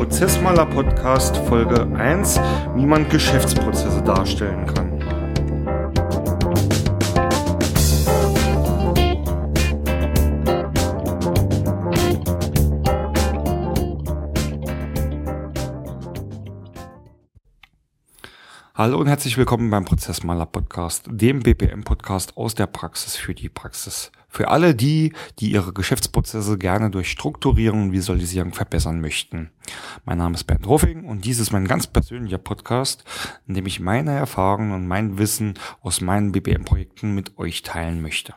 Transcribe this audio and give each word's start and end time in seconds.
Prozessmaler 0.00 0.64
Podcast 0.64 1.36
Folge 1.36 1.86
1, 1.94 2.40
wie 2.74 2.86
man 2.86 3.06
Geschäftsprozesse 3.10 4.00
darstellen 4.00 4.64
kann. 4.64 4.89
Hallo 18.80 18.98
und 18.98 19.08
herzlich 19.08 19.36
willkommen 19.36 19.68
beim 19.68 19.84
Prozessmaler 19.84 20.46
Podcast, 20.46 21.04
dem 21.06 21.40
BPM 21.40 21.82
Podcast 21.84 22.38
aus 22.38 22.54
der 22.54 22.66
Praxis 22.66 23.14
für 23.14 23.34
die 23.34 23.50
Praxis. 23.50 24.10
Für 24.26 24.48
alle 24.48 24.74
die, 24.74 25.12
die 25.38 25.52
ihre 25.52 25.74
Geschäftsprozesse 25.74 26.56
gerne 26.56 26.88
durch 26.88 27.10
Strukturierung 27.10 27.82
und 27.82 27.92
Visualisierung 27.92 28.54
verbessern 28.54 29.02
möchten. 29.02 29.50
Mein 30.06 30.16
Name 30.16 30.34
ist 30.34 30.44
Bernd 30.44 30.66
Ruffing 30.66 31.04
und 31.04 31.26
dies 31.26 31.40
ist 31.40 31.52
mein 31.52 31.68
ganz 31.68 31.88
persönlicher 31.88 32.38
Podcast, 32.38 33.04
in 33.46 33.52
dem 33.52 33.66
ich 33.66 33.80
meine 33.80 34.12
Erfahrungen 34.12 34.72
und 34.72 34.88
mein 34.88 35.18
Wissen 35.18 35.58
aus 35.82 36.00
meinen 36.00 36.32
BPM-Projekten 36.32 37.14
mit 37.14 37.36
euch 37.36 37.62
teilen 37.62 38.00
möchte. 38.00 38.32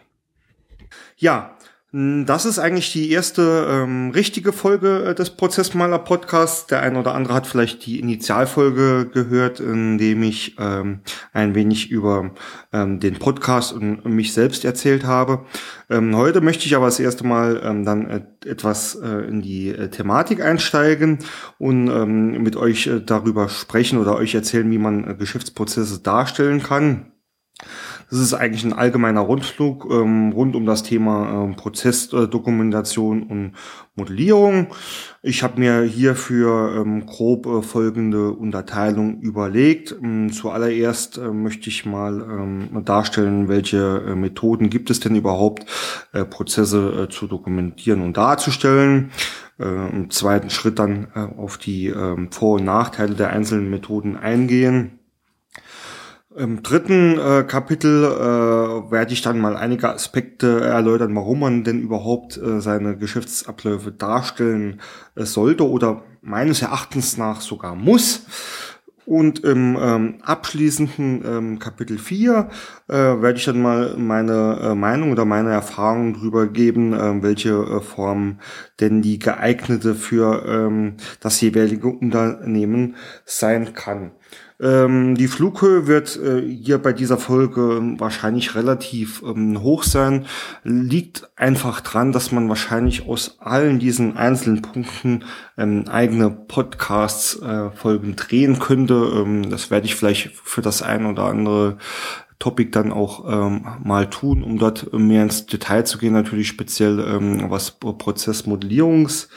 Ja, 1.16 1.56
das 1.96 2.46
ist 2.46 2.58
eigentlich 2.58 2.92
die 2.92 3.12
erste 3.12 3.68
ähm, 3.70 4.10
richtige 4.10 4.52
Folge 4.52 5.10
äh, 5.10 5.14
des 5.14 5.30
Prozessmaler 5.30 6.00
Podcasts. 6.00 6.66
Der 6.66 6.82
eine 6.82 7.00
oder 7.00 7.14
andere 7.14 7.36
hat 7.36 7.46
vielleicht 7.46 7.86
die 7.86 8.00
Initialfolge 8.00 9.12
gehört, 9.14 9.60
in 9.60 10.00
dem 10.00 10.24
ich 10.24 10.56
ähm, 10.58 11.02
ein 11.34 11.54
wenig 11.54 11.92
über 11.92 12.32
ähm, 12.72 13.00
den 13.00 13.20
Podcast 13.20 13.74
und, 13.74 14.00
und 14.00 14.16
mich 14.16 14.34
selbst 14.34 14.66
erzählt 14.66 15.06
habe. 15.06 15.46
Ähm, 15.88 16.18
heute 16.18 16.42
möchte 16.42 16.66
ich 16.66 16.76
aber 16.76 16.88
das 16.88 17.00
erste 17.00 17.28
Mal 17.28 17.62
ähm, 17.64 17.86
dann 17.86 18.10
äh, 18.10 18.22
etwas 18.50 18.96
äh, 18.96 19.28
in 19.28 19.44
die 19.44 19.70
äh, 19.70 19.90
Thematik 19.90 20.42
einsteigen 20.42 21.20
und 21.60 21.90
ähm, 21.90 22.42
mit 22.42 22.56
euch 22.56 22.88
äh, 22.88 23.02
darüber 23.02 23.50
sprechen 23.50 24.00
oder 24.00 24.16
euch 24.16 24.34
erzählen, 24.34 24.72
wie 24.72 24.80
man 24.80 25.12
äh, 25.12 25.14
Geschäftsprozesse 25.14 26.00
darstellen 26.00 26.64
kann. 26.64 27.12
Das 28.14 28.22
ist 28.22 28.36
eigentlich 28.36 28.64
ein 28.64 28.74
allgemeiner 28.74 29.22
Rundflug 29.22 29.88
ähm, 29.90 30.34
rund 30.34 30.56
um 30.56 30.68
das 30.68 30.84
Thema 30.84 31.46
ähm, 31.46 31.56
Prozessdokumentation 31.56 33.24
und 33.24 33.54
Modellierung. 33.96 34.68
Ich 35.24 35.42
habe 35.42 35.60
mir 35.60 35.82
hierfür 35.82 36.76
ähm, 36.78 37.08
grob 37.08 37.48
äh, 37.48 37.64
folgende 37.64 38.30
Unterteilung 38.30 39.20
überlegt. 39.22 39.96
Ähm, 40.00 40.32
zuallererst 40.32 41.18
äh, 41.18 41.32
möchte 41.32 41.70
ich 41.70 41.88
mal 41.88 42.22
ähm, 42.22 42.86
darstellen, 42.86 43.48
welche 43.48 44.04
äh, 44.08 44.14
Methoden 44.14 44.70
gibt 44.70 44.92
es 44.92 45.00
denn 45.00 45.16
überhaupt, 45.16 45.66
äh, 46.12 46.24
Prozesse 46.24 47.06
äh, 47.06 47.10
zu 47.10 47.26
dokumentieren 47.26 48.04
und 48.04 48.16
darzustellen. 48.16 49.10
Äh, 49.58 49.90
Im 49.90 50.12
zweiten 50.12 50.52
Schritt 50.52 50.78
dann 50.78 51.08
auf 51.14 51.58
die 51.58 51.88
ähm, 51.88 52.32
Vor- 52.32 52.60
und 52.60 52.66
Nachteile 52.66 53.16
der 53.16 53.32
einzelnen 53.32 53.72
Methoden 53.72 54.18
eingehen 54.18 55.00
im 56.36 56.64
dritten 56.64 57.20
äh, 57.20 57.44
Kapitel 57.44 58.04
äh, 58.04 58.92
werde 58.92 59.14
ich 59.14 59.22
dann 59.22 59.40
mal 59.40 59.56
einige 59.56 59.90
Aspekte 59.90 60.62
erläutern, 60.62 61.16
warum 61.16 61.40
man 61.40 61.64
denn 61.64 61.82
überhaupt 61.82 62.38
äh, 62.38 62.60
seine 62.60 62.98
Geschäftsabläufe 62.98 63.92
darstellen 63.92 64.82
äh, 65.16 65.26
sollte 65.26 65.70
oder 65.70 66.04
meines 66.22 66.62
Erachtens 66.62 67.18
nach 67.18 67.42
sogar 67.42 67.76
muss. 67.76 68.26
Und 69.06 69.44
im 69.44 69.78
ähm, 69.80 70.16
abschließenden 70.22 71.24
ähm, 71.26 71.60
Kapitel 71.60 71.98
4 71.98 72.50
äh, 72.88 72.94
werde 72.94 73.38
ich 73.38 73.44
dann 73.44 73.62
mal 73.62 73.96
meine 73.98 74.60
äh, 74.62 74.76
Meinung 74.76 75.12
oder 75.12 75.26
meine 75.26 75.52
Erfahrungen 75.52 76.14
drüber 76.14 76.48
geben, 76.48 76.94
äh, 76.94 77.22
welche 77.22 77.50
äh, 77.50 77.82
Form 77.82 78.40
denn 78.80 79.02
die 79.02 79.20
geeignete 79.20 79.94
für 79.94 80.46
ähm, 80.48 80.96
das 81.20 81.42
jeweilige 81.42 81.90
Unternehmen 81.90 82.96
sein 83.26 83.74
kann. 83.74 84.12
Ähm, 84.64 85.16
die 85.16 85.28
Flughöhe 85.28 85.88
wird 85.88 86.16
äh, 86.16 86.42
hier 86.42 86.78
bei 86.78 86.94
dieser 86.94 87.18
Folge 87.18 87.82
wahrscheinlich 87.98 88.56
relativ 88.56 89.22
ähm, 89.22 89.62
hoch 89.62 89.84
sein. 89.84 90.26
Liegt 90.64 91.30
einfach 91.36 91.82
dran, 91.82 92.14
dass 92.14 92.32
man 92.32 92.48
wahrscheinlich 92.48 93.06
aus 93.06 93.42
allen 93.42 93.80
diesen 93.80 94.16
einzelnen 94.16 94.62
Punkten 94.62 95.26
ähm, 95.58 95.86
eigene 95.90 96.30
Podcasts-Folgen 96.30 98.12
äh, 98.12 98.16
drehen 98.16 98.60
könnte. 98.60 98.94
Ähm, 98.94 99.50
das 99.50 99.70
werde 99.70 99.86
ich 99.86 99.96
vielleicht 99.96 100.32
für 100.32 100.62
das 100.62 100.82
ein 100.82 101.08
oder 101.08 101.26
andere 101.26 101.78
Topic 102.40 102.72
dann 102.72 102.94
auch 102.94 103.26
ähm, 103.28 103.66
mal 103.84 104.10
tun, 104.10 104.44
um 104.44 104.60
dort 104.60 104.94
mehr 104.94 105.24
ins 105.24 105.46
Detail 105.46 105.86
zu 105.86 105.98
gehen, 105.98 106.14
natürlich 106.14 106.48
speziell 106.48 107.00
ähm, 107.00 107.50
was 107.50 107.72
Prozessmodellierungs 107.72 109.28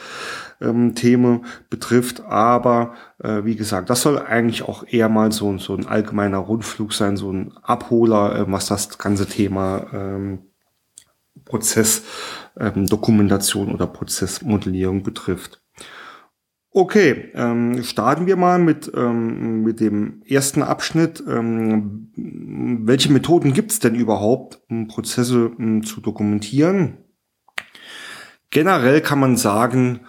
ähm, 0.61 0.95
Themen 0.95 1.45
betrifft. 1.69 2.23
Aber 2.25 2.93
äh, 3.23 3.43
wie 3.43 3.55
gesagt, 3.55 3.89
das 3.89 4.01
soll 4.01 4.19
eigentlich 4.19 4.63
auch 4.63 4.83
eher 4.87 5.09
mal 5.09 5.31
so, 5.31 5.57
so 5.57 5.75
ein 5.75 5.87
allgemeiner 5.87 6.37
Rundflug 6.39 6.93
sein, 6.93 7.17
so 7.17 7.31
ein 7.31 7.53
Abholer, 7.61 8.35
äh, 8.35 8.51
was 8.51 8.67
das 8.67 8.97
ganze 8.97 9.27
Thema 9.27 9.85
ähm, 9.93 10.39
Prozessdokumentation 11.45 13.67
ähm, 13.67 13.73
oder 13.73 13.87
Prozessmodellierung 13.87 15.03
betrifft. 15.03 15.61
Okay, 16.71 17.31
ähm, 17.33 17.81
starten 17.83 18.27
wir 18.27 18.35
mal 18.35 18.59
mit, 18.59 18.91
ähm, 18.95 19.63
mit 19.63 19.79
dem 19.79 20.21
ersten 20.27 20.61
Abschnitt. 20.61 21.23
Ähm, 21.27 22.11
welche 22.15 23.11
Methoden 23.11 23.53
gibt 23.53 23.71
es 23.71 23.79
denn 23.79 23.95
überhaupt, 23.95 24.61
um 24.69 24.87
Prozesse 24.87 25.49
um, 25.49 25.81
zu 25.83 26.01
dokumentieren? 26.01 26.97
Generell 28.51 29.01
kann 29.01 29.19
man 29.19 29.37
sagen, 29.37 30.01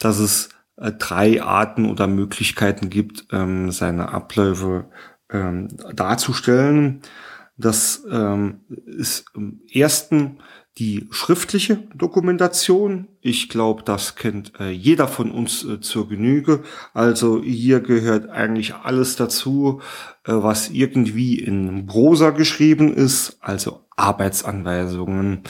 dass 0.00 0.18
es 0.18 0.50
äh, 0.76 0.92
drei 0.92 1.42
Arten 1.42 1.86
oder 1.86 2.06
Möglichkeiten 2.06 2.90
gibt, 2.90 3.26
ähm, 3.32 3.70
seine 3.70 4.10
Abläufe 4.10 4.86
ähm, 5.30 5.68
darzustellen. 5.94 7.02
Das 7.56 8.04
ähm, 8.10 8.60
ist 8.86 9.24
im 9.34 9.60
ersten 9.72 10.38
die 10.78 11.08
schriftliche 11.10 11.76
Dokumentation. 11.96 13.08
Ich 13.20 13.48
glaube, 13.48 13.82
das 13.82 14.14
kennt 14.14 14.52
äh, 14.60 14.70
jeder 14.70 15.08
von 15.08 15.32
uns 15.32 15.64
äh, 15.64 15.80
zur 15.80 16.08
Genüge. 16.08 16.62
Also 16.94 17.42
hier 17.42 17.80
gehört 17.80 18.28
eigentlich 18.28 18.76
alles 18.76 19.16
dazu, 19.16 19.80
was 20.24 20.68
irgendwie 20.68 21.38
in 21.38 21.86
Prosa 21.86 22.30
geschrieben 22.30 22.92
ist, 22.92 23.38
also 23.40 23.86
Arbeitsanweisungen, 23.96 25.42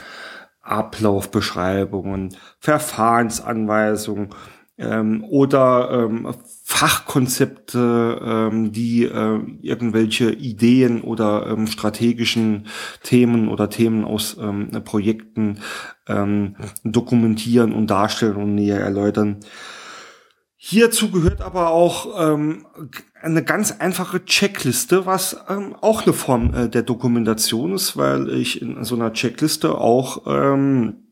Ablaufbeschreibungen, 0.68 2.36
Verfahrensanweisungen 2.58 4.30
ähm, 4.78 5.24
oder 5.24 5.90
ähm, 5.90 6.34
Fachkonzepte, 6.64 8.20
ähm, 8.22 8.72
die 8.72 9.04
äh, 9.04 9.40
irgendwelche 9.60 10.30
Ideen 10.30 11.00
oder 11.02 11.46
ähm, 11.48 11.66
strategischen 11.66 12.66
Themen 13.02 13.48
oder 13.48 13.70
Themen 13.70 14.04
aus 14.04 14.36
ähm, 14.40 14.70
Projekten 14.84 15.58
ähm, 16.06 16.56
dokumentieren 16.84 17.72
und 17.72 17.88
darstellen 17.88 18.36
und 18.36 18.54
näher 18.54 18.80
erläutern. 18.80 19.40
Hierzu 20.60 21.10
gehört 21.10 21.40
aber 21.40 21.70
auch 21.70 22.32
ähm, 22.32 22.66
eine 23.22 23.42
ganz 23.42 23.72
einfache 23.72 24.24
Checkliste, 24.24 25.06
was 25.06 25.36
ähm, 25.48 25.74
auch 25.80 26.04
eine 26.04 26.12
Form 26.12 26.54
äh, 26.54 26.68
der 26.68 26.82
Dokumentation 26.82 27.74
ist, 27.74 27.96
weil 27.96 28.30
ich 28.30 28.62
in 28.62 28.84
so 28.84 28.94
einer 28.94 29.12
Checkliste 29.12 29.76
auch 29.76 30.26
ähm, 30.26 31.08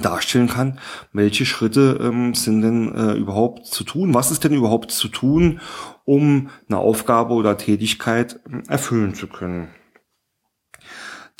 darstellen 0.00 0.48
kann, 0.48 0.78
welche 1.12 1.44
Schritte 1.44 1.98
ähm, 2.00 2.34
sind 2.34 2.62
denn 2.62 2.94
äh, 2.94 3.14
überhaupt 3.14 3.66
zu 3.66 3.84
tun, 3.84 4.14
was 4.14 4.30
ist 4.30 4.44
denn 4.44 4.54
überhaupt 4.54 4.92
zu 4.92 5.08
tun, 5.08 5.60
um 6.04 6.50
eine 6.68 6.78
Aufgabe 6.78 7.34
oder 7.34 7.56
Tätigkeit 7.56 8.40
äh, 8.48 8.70
erfüllen 8.70 9.14
zu 9.14 9.26
können. 9.26 9.68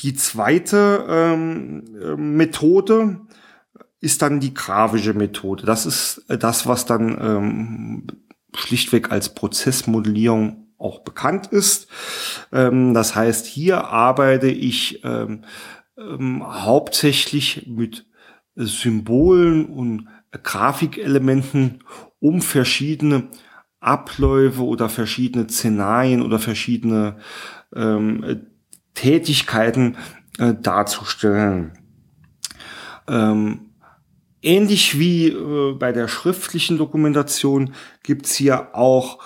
Die 0.00 0.14
zweite 0.14 1.06
ähm, 1.08 1.84
äh, 2.02 2.16
Methode 2.16 3.20
ist 4.00 4.22
dann 4.22 4.40
die 4.40 4.54
grafische 4.54 5.14
Methode. 5.14 5.66
Das 5.66 5.86
ist 5.86 6.24
äh, 6.28 6.38
das, 6.38 6.66
was 6.66 6.86
dann 6.86 7.18
ähm, 7.20 8.06
schlichtweg 8.54 9.10
als 9.10 9.34
Prozessmodellierung 9.34 10.68
auch 10.78 11.00
bekannt 11.00 11.48
ist. 11.48 11.88
Ähm, 12.52 12.94
das 12.94 13.14
heißt, 13.14 13.46
hier 13.46 13.84
arbeite 13.84 14.48
ich 14.48 15.04
ähm, 15.04 15.44
ähm, 15.96 16.42
hauptsächlich 16.44 17.66
mit 17.68 18.06
Symbolen 18.56 19.66
und 19.66 20.08
Grafikelementen, 20.42 21.84
um 22.18 22.40
verschiedene 22.40 23.28
Abläufe 23.80 24.64
oder 24.64 24.88
verschiedene 24.88 25.48
Szenarien 25.48 26.22
oder 26.22 26.38
verschiedene 26.38 27.16
ähm, 27.74 28.46
Tätigkeiten 28.94 29.96
äh, 30.38 30.54
darzustellen. 30.54 31.78
Ähm, 33.08 33.69
Ähnlich 34.42 34.98
wie 34.98 35.28
äh, 35.28 35.74
bei 35.74 35.92
der 35.92 36.08
schriftlichen 36.08 36.78
Dokumentation 36.78 37.74
gibt's 38.02 38.34
hier 38.34 38.74
auch 38.74 39.18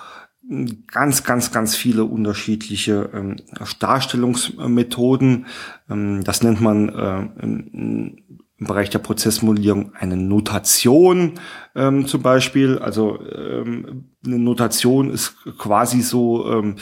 ganz, 0.87 1.25
ganz, 1.25 1.53
ganz 1.53 1.75
viele 1.77 2.05
unterschiedliche 2.05 3.11
ähm, 3.15 3.37
Darstellungsmethoden. 3.79 5.47
Ähm, 5.89 6.25
das 6.25 6.43
nennt 6.43 6.61
man 6.61 6.89
äh, 6.89 7.43
im 7.43 8.17
Bereich 8.59 8.91
der 8.91 9.01
Prozessmodellierung 9.01 9.93
eine 9.95 10.17
Notation 10.17 11.35
ähm, 11.75 12.07
zum 12.07 12.23
Beispiel. 12.23 12.79
Also 12.79 13.21
ähm, 13.21 14.11
eine 14.25 14.39
Notation 14.39 15.11
ist 15.11 15.37
quasi 15.59 16.03
so 16.03 16.51
ähm, 16.51 16.77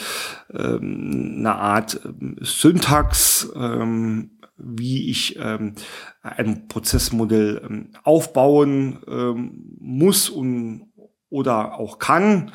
ähm, 0.52 1.36
eine 1.38 1.54
Art 1.54 2.00
ähm, 2.04 2.36
Syntax, 2.40 3.50
ähm, 3.56 4.32
wie 4.56 5.10
ich 5.10 5.38
ähm, 5.38 5.74
ein 6.22 6.68
Prozessmodell 6.68 7.62
ähm, 7.64 7.90
aufbauen 8.04 8.98
ähm, 9.08 9.76
muss 9.78 10.28
und 10.28 10.86
oder 11.30 11.78
auch 11.78 11.98
kann 11.98 12.52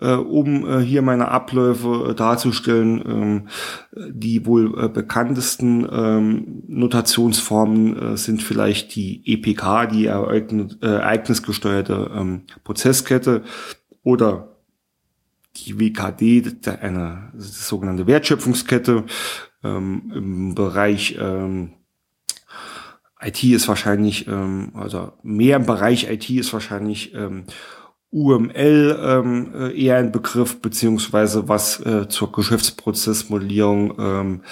äh, 0.00 0.14
um 0.14 0.68
äh, 0.68 0.80
hier 0.80 1.02
meine 1.02 1.28
Abläufe 1.28 2.10
äh, 2.10 2.14
darzustellen. 2.14 3.02
Ähm, 3.06 3.48
die 3.94 4.46
wohl 4.46 4.78
äh, 4.78 4.88
bekanntesten 4.88 5.86
ähm, 5.90 6.62
Notationsformen 6.66 8.14
äh, 8.14 8.16
sind 8.16 8.42
vielleicht 8.42 8.94
die 8.94 9.22
EPK, 9.24 9.86
die 9.86 10.06
äh, 10.06 10.66
ereignisgesteuerte 10.80 12.10
ähm, 12.14 12.42
Prozesskette 12.64 13.42
oder 14.02 14.56
die 15.56 15.78
WKD, 15.78 16.44
eine 16.80 17.30
sogenannte 17.36 18.06
Wertschöpfungskette 18.06 19.04
ähm, 19.62 20.12
im 20.14 20.54
Bereich 20.54 21.16
ähm, 21.20 21.72
IT 23.20 23.42
ist 23.44 23.68
wahrscheinlich, 23.68 24.26
ähm, 24.26 24.72
also 24.74 25.12
mehr 25.22 25.56
im 25.56 25.66
Bereich 25.66 26.10
IT 26.10 26.28
ist 26.30 26.52
wahrscheinlich 26.52 27.14
ähm, 27.14 27.44
UML 28.10 28.98
ähm, 29.02 29.52
äh, 29.54 29.82
eher 29.82 29.96
ein 29.96 30.12
Begriff, 30.12 30.60
beziehungsweise 30.60 31.48
was 31.48 31.80
äh, 31.80 32.08
zur 32.08 32.30
Geschäftsprozessmodellierung 32.30 33.94
ähm, 33.98 34.42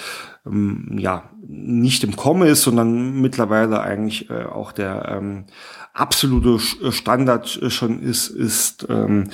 ähm, 0.45 0.95
ja 0.97 1.29
nicht 1.47 2.03
im 2.03 2.15
Kommen 2.15 2.47
ist, 2.47 2.63
sondern 2.63 3.21
mittlerweile 3.21 3.81
eigentlich 3.81 4.29
äh, 4.29 4.45
auch 4.45 4.71
der 4.71 5.09
ähm, 5.09 5.45
absolute 5.93 6.57
äh, 6.83 6.91
Standard 6.91 7.61
äh, 7.61 7.69
schon 7.69 8.01
ist, 8.01 8.29
ist 8.29 8.87
ähm, 8.89 9.25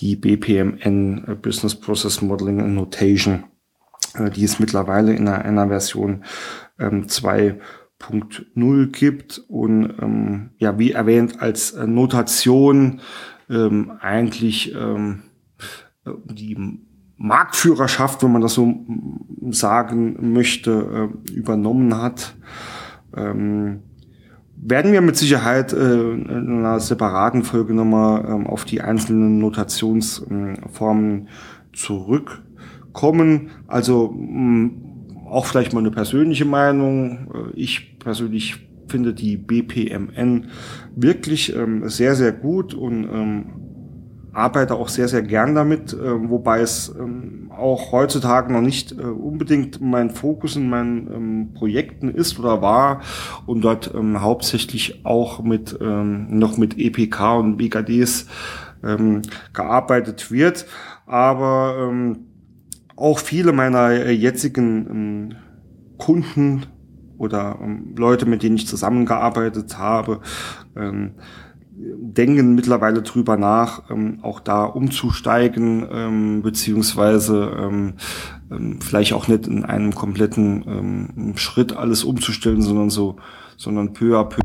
die 0.00 0.16
BPMN 0.16 1.38
Business 1.42 1.74
Process 1.74 2.22
Modeling 2.22 2.60
and 2.60 2.74
Notation. 2.74 3.44
Äh, 4.14 4.30
die 4.30 4.44
es 4.44 4.60
mittlerweile 4.60 5.12
in 5.14 5.26
einer, 5.28 5.44
einer 5.44 5.68
Version 5.68 6.24
ähm, 6.78 7.06
2.0 7.06 8.86
gibt 8.92 9.42
und 9.48 9.92
ähm, 10.00 10.50
ja, 10.58 10.78
wie 10.78 10.92
erwähnt, 10.92 11.42
als 11.42 11.72
äh, 11.72 11.86
Notation 11.86 13.00
ähm, 13.50 13.92
eigentlich 14.00 14.74
ähm, 14.74 15.24
die 16.06 16.80
Marktführerschaft, 17.16 18.22
wenn 18.22 18.32
man 18.32 18.42
das 18.42 18.54
so 18.54 18.86
sagen 19.50 20.32
möchte, 20.32 21.10
äh, 21.28 21.32
übernommen 21.32 21.96
hat. 22.00 22.36
Ähm, 23.16 23.82
werden 24.56 24.92
wir 24.92 25.00
mit 25.00 25.16
Sicherheit 25.16 25.72
äh, 25.72 26.12
in 26.12 26.58
einer 26.58 26.78
separaten 26.80 27.42
Folge 27.42 27.74
nochmal 27.74 28.24
ähm, 28.26 28.46
auf 28.46 28.64
die 28.64 28.80
einzelnen 28.80 29.38
Notationsformen 29.38 31.28
zurückkommen. 32.94 33.50
Also 33.66 34.14
mh, 34.16 34.70
auch 35.28 35.46
vielleicht 35.46 35.72
mal 35.72 35.80
eine 35.80 35.90
persönliche 35.90 36.44
Meinung. 36.44 37.50
Äh, 37.52 37.56
ich 37.56 37.98
persönlich 37.98 38.56
finde 38.88 39.14
die 39.14 39.36
BPMN 39.36 40.46
wirklich 40.94 41.54
ähm, 41.54 41.88
sehr, 41.88 42.14
sehr 42.14 42.32
gut 42.32 42.74
und 42.74 43.04
ähm, 43.04 43.44
arbeite 44.32 44.74
auch 44.74 44.88
sehr, 44.88 45.08
sehr 45.08 45.22
gern 45.22 45.54
damit, 45.54 45.94
äh, 45.94 46.28
wobei 46.28 46.60
es 46.60 46.94
ähm, 46.98 47.50
auch 47.56 47.92
heutzutage 47.92 48.52
noch 48.52 48.60
nicht 48.60 48.92
äh, 48.92 49.02
unbedingt 49.02 49.80
mein 49.80 50.10
Fokus 50.10 50.56
in 50.56 50.68
meinen 50.68 51.54
Projekten 51.54 52.10
ist 52.10 52.38
oder 52.38 52.60
war 52.60 53.00
und 53.46 53.62
dort 53.62 53.94
hauptsächlich 53.94 55.04
auch 55.04 55.40
mit 55.42 55.78
noch 55.80 56.56
mit 56.56 56.78
EPK 56.78 57.36
und 57.36 57.56
BKDs 57.56 58.26
gearbeitet 59.52 60.32
wird. 60.32 60.66
Aber 61.06 61.92
auch 62.96 63.18
viele 63.18 63.52
meiner 63.52 63.90
äh, 63.90 64.10
jetzigen 64.12 64.86
ähm, 64.90 65.34
Kunden 65.98 66.66
oder 67.18 67.58
ähm, 67.62 67.94
Leute, 67.96 68.26
mit 68.26 68.42
denen 68.42 68.56
ich 68.56 68.66
zusammengearbeitet 68.66 69.78
habe, 69.78 70.20
ähm, 70.76 71.12
denken 71.76 72.54
mittlerweile 72.54 73.02
drüber 73.02 73.36
nach, 73.36 73.90
auch 74.22 74.38
da 74.38 74.64
umzusteigen, 74.64 76.40
beziehungsweise 76.40 77.92
vielleicht 78.78 79.12
auch 79.12 79.26
nicht 79.26 79.48
in 79.48 79.64
einem 79.64 79.92
kompletten 79.92 81.34
Schritt 81.34 81.76
alles 81.76 82.04
umzustellen, 82.04 82.62
sondern 82.62 82.90
so, 82.90 83.16
sondern 83.56 83.92
peu 83.92 84.16
à 84.16 84.22
peu 84.22 84.40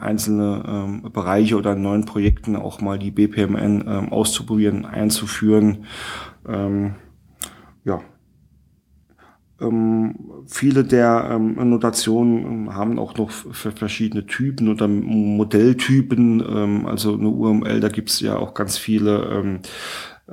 einzelne 0.00 1.00
Bereiche 1.12 1.56
oder 1.56 1.72
in 1.72 1.82
neuen 1.82 2.04
Projekten 2.04 2.54
auch 2.54 2.80
mal 2.80 2.96
die 2.96 3.10
BPMN 3.10 4.12
auszuprobieren, 4.12 4.84
einzuführen. 4.84 5.78
Ja, 7.84 8.00
ähm, 9.60 10.14
viele 10.46 10.84
der 10.84 11.30
ähm, 11.32 11.56
Notationen 11.70 12.44
ähm, 12.44 12.72
haben 12.74 12.98
auch 12.98 13.16
noch 13.16 13.30
verschiedene 13.30 14.26
Typen 14.26 14.68
oder 14.68 14.86
Modelltypen. 14.86 16.40
Ähm, 16.40 16.86
also 16.86 17.14
eine 17.14 17.28
UML, 17.28 17.80
da 17.80 17.88
gibt's 17.88 18.20
ja 18.20 18.36
auch 18.36 18.54
ganz 18.54 18.78
viele 18.78 19.24
ähm, 19.24 19.58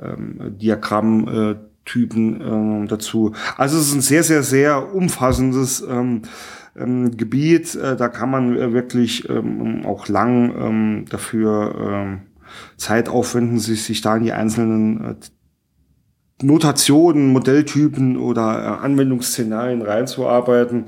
ähm, 0.00 0.56
Diagrammtypen 0.58 2.84
äh, 2.84 2.86
dazu. 2.86 3.32
Also 3.56 3.78
es 3.78 3.88
ist 3.88 3.94
ein 3.94 4.00
sehr, 4.00 4.22
sehr, 4.22 4.42
sehr 4.42 4.94
umfassendes 4.94 5.84
Gebiet. 6.74 7.74
Äh, 7.74 7.96
da 7.96 8.08
kann 8.08 8.30
man 8.30 8.56
äh, 8.56 8.72
wirklich 8.74 9.28
ähm, 9.30 9.86
auch 9.86 10.08
lang 10.08 11.06
dafür 11.08 12.20
Zeit 12.76 13.08
aufwenden, 13.08 13.58
sich, 13.58 13.84
sich 13.84 14.02
da 14.02 14.16
in 14.16 14.24
die 14.24 14.32
einzelnen 14.32 15.04
äh, 15.04 15.14
Notationen, 16.42 17.32
Modelltypen 17.32 18.16
oder 18.16 18.62
äh, 18.62 18.84
Anwendungsszenarien 18.84 19.82
reinzuarbeiten. 19.82 20.84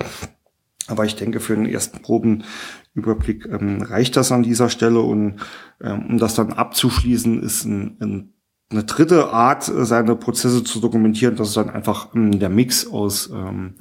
Aber 0.88 1.04
ich 1.04 1.16
denke, 1.16 1.40
für 1.40 1.54
den 1.54 1.66
ersten 1.66 2.00
Probenüberblick 2.02 3.46
ähm, 3.46 3.82
reicht 3.82 4.16
das 4.16 4.32
an 4.32 4.42
dieser 4.42 4.68
Stelle. 4.68 5.00
Und 5.00 5.36
ähm, 5.82 6.06
um 6.10 6.18
das 6.18 6.34
dann 6.34 6.52
abzuschließen, 6.52 7.42
ist 7.42 7.64
ein, 7.64 7.96
ein, 8.00 8.32
eine 8.70 8.84
dritte 8.84 9.30
Art, 9.30 9.68
äh, 9.68 9.84
seine 9.84 10.16
Prozesse 10.16 10.64
zu 10.64 10.80
dokumentieren. 10.80 11.36
Das 11.36 11.48
ist 11.48 11.56
dann 11.56 11.70
einfach 11.70 12.14
ähm, 12.14 12.38
der 12.38 12.50
Mix 12.50 12.86
aus, 12.86 13.30
ähm, 13.30 13.76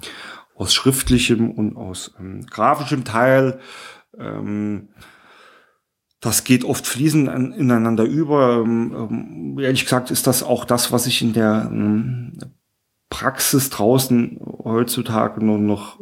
aus 0.56 0.74
schriftlichem 0.74 1.52
und 1.52 1.76
aus 1.76 2.14
ähm, 2.20 2.46
grafischem 2.46 3.04
Teil. 3.04 3.60
Das 6.28 6.44
geht 6.44 6.66
oft 6.66 6.86
fließend 6.86 7.30
ineinander 7.56 8.04
über. 8.04 8.62
Ähm, 8.66 8.94
ähm, 8.94 9.60
ehrlich 9.60 9.86
gesagt 9.86 10.12
ist 10.12 10.28
das 10.28 10.44
auch 10.44 10.66
das, 10.66 10.92
was 10.92 11.08
ich 11.08 11.22
in 11.22 11.32
der 11.32 11.70
ähm, 11.72 12.38
Praxis 13.10 13.70
draußen 13.70 14.42
heutzutage 14.66 15.44
nur 15.44 15.58
noch 15.58 16.02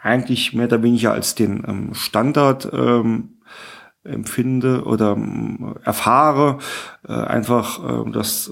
eigentlich 0.00 0.54
mehr 0.54 0.64
oder 0.64 0.82
weniger 0.82 1.12
als 1.12 1.34
den 1.34 1.90
Standard 1.92 2.64
empfinde 4.02 4.84
oder 4.84 5.18
erfahre. 5.84 6.56
Äh, 7.06 7.12
einfach, 7.12 8.06
äh, 8.06 8.10
dass 8.10 8.50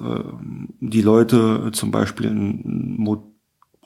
die 0.80 1.00
Leute 1.00 1.70
zum 1.72 1.90
Beispiel 1.90 2.28
ein 2.28 2.96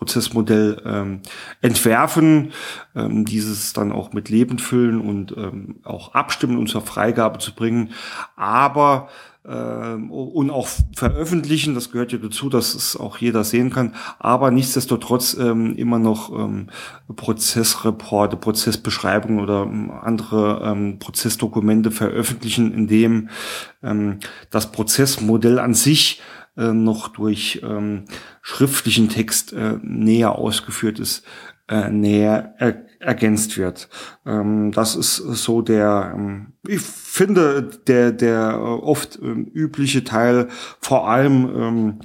Prozessmodell 0.03 0.83
ähm, 0.85 1.21
entwerfen, 1.61 2.51
ähm, 2.97 3.25
dieses 3.25 3.73
dann 3.73 3.93
auch 3.93 4.13
mit 4.13 4.31
Leben 4.31 4.59
füllen 4.59 5.01
und 5.01 5.33
ähm, 5.37 5.77
auch 5.85 6.13
abstimmen 6.13 6.59
und 6.59 6.67
zur 6.67 6.81
Freigabe 6.81 7.39
zu 7.39 7.55
bringen, 7.55 7.91
aber 8.35 9.09
ähm, 9.47 10.11
und 10.11 10.51
auch 10.51 10.69
veröffentlichen, 10.97 11.77
das 11.77 11.93
gehört 11.93 12.11
ja 12.11 12.19
dazu, 12.19 12.49
dass 12.49 12.75
es 12.75 12.97
auch 12.97 13.19
jeder 13.19 13.45
sehen 13.45 13.71
kann, 13.71 13.95
aber 14.19 14.51
nichtsdestotrotz 14.51 15.35
ähm, 15.35 15.77
immer 15.77 16.01
noch 16.01 16.37
ähm, 16.37 16.67
Prozessreporte, 17.15 18.37
Prozessbeschreibungen 18.37 19.39
oder 19.39 19.63
ähm, 19.63 19.93
andere 19.93 20.63
ähm, 20.65 20.99
Prozessdokumente 20.99 21.93
veröffentlichen, 21.93 22.73
in 22.75 22.89
dem 22.89 23.29
ähm, 23.85 24.19
das 24.51 24.73
Prozessmodell 24.73 25.61
an 25.61 25.75
sich 25.75 26.21
äh, 26.57 26.73
noch 26.73 27.09
durch 27.09 27.61
ähm, 27.63 28.05
schriftlichen 28.43 29.09
Text 29.09 29.53
äh, 29.53 29.79
näher 29.83 30.37
ausgeführt 30.37 30.99
ist, 30.99 31.25
äh, 31.69 31.91
näher 31.91 32.55
er 32.59 32.85
ergänzt 32.99 33.59
wird. 33.59 33.89
Ähm, 34.27 34.73
das 34.73 34.95
ist 34.95 35.17
so 35.17 35.63
der, 35.63 36.13
ähm, 36.15 36.53
ich 36.67 36.81
finde, 36.81 37.71
der, 37.87 38.13
der 38.13 38.53
äh, 38.53 38.57
oft 38.57 39.19
ähm, 39.23 39.47
übliche 39.53 40.05
Teil, 40.05 40.49
vor 40.81 41.09
allem 41.09 41.51
ähm, 41.55 41.99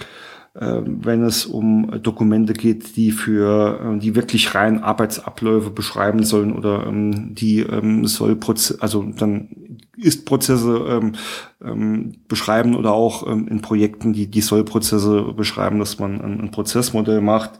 äh, 0.59 0.81
wenn 0.83 1.23
es 1.23 1.45
um 1.45 2.01
Dokumente 2.01 2.53
geht, 2.53 2.95
die 2.95 3.11
für, 3.11 3.79
äh, 3.95 3.99
die 3.99 4.15
wirklich 4.15 4.55
rein 4.55 4.81
Arbeitsabläufe 4.81 5.69
beschreiben 5.69 6.23
sollen 6.23 6.53
oder 6.53 6.87
ähm, 6.87 7.35
die 7.35 7.59
ähm, 7.59 8.07
soll 8.07 8.39
also 8.79 9.03
dann 9.03 9.49
ist-Prozesse 9.97 10.85
ähm, 10.89 11.13
ähm, 11.61 12.15
beschreiben 12.27 12.75
oder 12.75 12.93
auch 12.93 13.27
ähm, 13.27 13.47
in 13.47 13.61
Projekten, 13.61 14.13
die 14.13 14.27
die 14.27 14.41
Soll-Prozesse 14.41 15.33
beschreiben, 15.35 15.79
dass 15.79 15.99
man 15.99 16.21
ein, 16.21 16.39
ein 16.39 16.51
Prozessmodell 16.51 17.21
macht. 17.21 17.59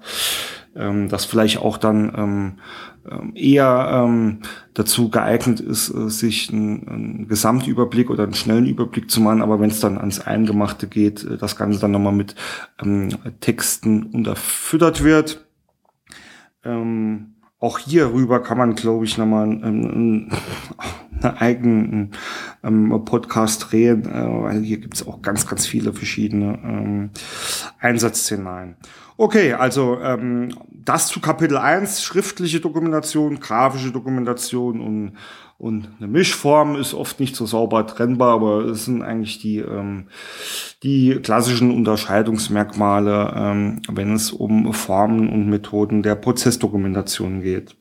ähm, 0.75 1.10
das 1.10 1.25
vielleicht 1.25 1.60
auch 1.60 1.77
dann 1.77 2.13
ähm, 2.15 2.53
ähm, 3.10 3.32
eher 3.36 4.06
ähm, 4.06 4.39
dazu 4.74 5.10
geeignet 5.10 5.60
ist, 5.60 5.94
äh, 5.94 6.10
sich 6.10 6.51
einen, 6.51 7.27
Gesamtüberblick 7.27 8.10
oder 8.10 8.24
einen 8.24 8.34
schnellen 8.34 8.65
Überblick 8.65 9.10
zu 9.10 9.22
machen. 9.22 9.41
Aber 9.41 9.60
wenn 9.60 9.70
es 9.70 9.79
dann 9.79 9.98
ans 9.98 10.20
Eingemachte 10.20 10.88
geht, 10.88 11.24
äh, 11.24 11.38
das 11.38 11.56
Ganze 11.56 11.79
dann 11.79 11.91
nochmal 11.91 12.13
mit 12.13 12.36
ähm, 12.84 13.10
Texten 13.39 14.03
unterfüttert 14.08 15.03
wird. 15.03 15.46
Ähm, 16.63 17.37
auch 17.59 17.79
hierüber 17.79 18.41
kann 18.41 18.57
man, 18.57 18.75
glaube 18.75 19.05
ich, 19.05 19.17
nochmal 19.17 19.43
einen, 19.43 20.31
einen 21.23 21.37
eigenen 21.37 22.11
ähm, 22.63 23.03
Podcast 23.05 23.71
drehen, 23.71 24.05
äh, 24.05 24.43
weil 24.43 24.61
hier 24.61 24.77
gibt 24.77 24.95
es 24.95 25.07
auch 25.07 25.21
ganz, 25.21 25.47
ganz 25.47 25.65
viele 25.65 25.93
verschiedene 25.93 26.59
ähm, 26.63 27.09
Einsatzszenarien. 27.79 28.75
Okay, 29.19 29.53
also 29.53 29.99
ähm, 29.99 30.49
das 30.71 31.07
zu 31.07 31.19
Kapitel 31.19 31.57
1, 31.57 32.03
schriftliche 32.03 32.59
Dokumentation, 32.59 33.39
grafische 33.39 33.91
Dokumentation 33.91 34.79
und, 34.79 35.17
und 35.57 35.89
eine 35.97 36.07
Mischform 36.07 36.75
ist 36.75 36.93
oft 36.93 37.19
nicht 37.19 37.35
so 37.35 37.45
sauber 37.45 37.87
trennbar, 37.87 38.35
aber 38.35 38.65
es 38.65 38.85
sind 38.85 39.01
eigentlich 39.01 39.39
die, 39.39 39.57
ähm, 39.57 40.07
die 40.83 41.19
klassischen 41.21 41.71
Unterscheidungsmerkmale, 41.71 43.33
ähm, 43.35 43.81
wenn 43.89 44.13
es 44.13 44.31
um 44.31 44.71
Formen 44.73 45.29
und 45.29 45.49
Methoden 45.49 46.03
der 46.03 46.15
Prozessdokumentation 46.15 47.41
geht. 47.41 47.75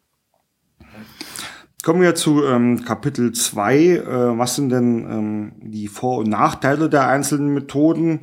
Kommen 1.83 2.01
wir 2.01 2.15
zu 2.15 2.45
ähm, 2.45 2.83
Kapitel 2.85 3.33
2. 3.33 3.77
Äh, 3.77 4.39
was 4.39 4.57
sind 4.57 4.71
denn 4.71 5.07
ähm, 5.09 5.53
die 5.61 5.89
Vor- 5.89 6.19
und 6.19 6.31
Nachteile 6.31 6.89
der 6.89 7.09
einzelnen 7.09 7.53
Methoden? 7.53 8.21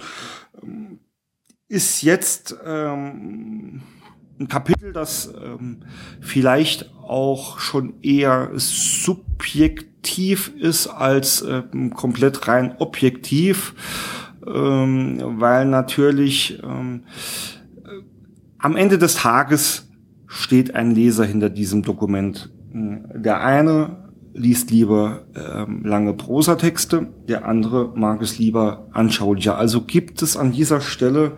ist 1.73 2.03
jetzt 2.03 2.55
ähm, 2.65 3.81
ein 4.39 4.47
Kapitel, 4.47 4.93
das 4.93 5.33
ähm, 5.43 5.79
vielleicht 6.21 6.93
auch 7.01 7.59
schon 7.59 8.01
eher 8.03 8.51
subjektiv 9.43 10.53
ist 10.59 10.87
als 10.87 11.43
ähm, 11.47 11.93
komplett 11.93 12.47
rein 12.47 12.75
objektiv, 12.79 13.73
ähm, 14.45 15.19
weil 15.21 15.65
natürlich 15.65 16.61
ähm, 16.63 17.03
am 18.57 18.75
Ende 18.75 18.97
des 18.97 19.15
Tages 19.15 19.89
steht 20.27 20.75
ein 20.75 20.91
Leser 20.91 21.25
hinter 21.25 21.49
diesem 21.49 21.83
Dokument. 21.83 22.51
Der 22.73 23.41
eine 23.41 23.97
liest 24.33 24.71
lieber 24.71 25.25
ähm, 25.35 25.83
lange 25.83 26.13
Prosatexte, 26.13 27.07
der 27.27 27.45
andere 27.45 27.91
mag 27.95 28.21
es 28.21 28.39
lieber 28.39 28.87
anschaulicher. 28.93 29.57
Also 29.57 29.81
gibt 29.81 30.21
es 30.21 30.37
an 30.37 30.53
dieser 30.53 30.81
Stelle 30.81 31.33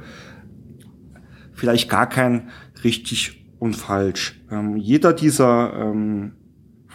vielleicht 1.53 1.89
gar 1.89 2.07
kein 2.07 2.49
richtig 2.83 3.45
und 3.59 3.75
falsch. 3.75 4.39
Ähm, 4.49 4.77
jeder 4.77 5.11
dieser 5.11 5.73
ähm, 5.73 6.33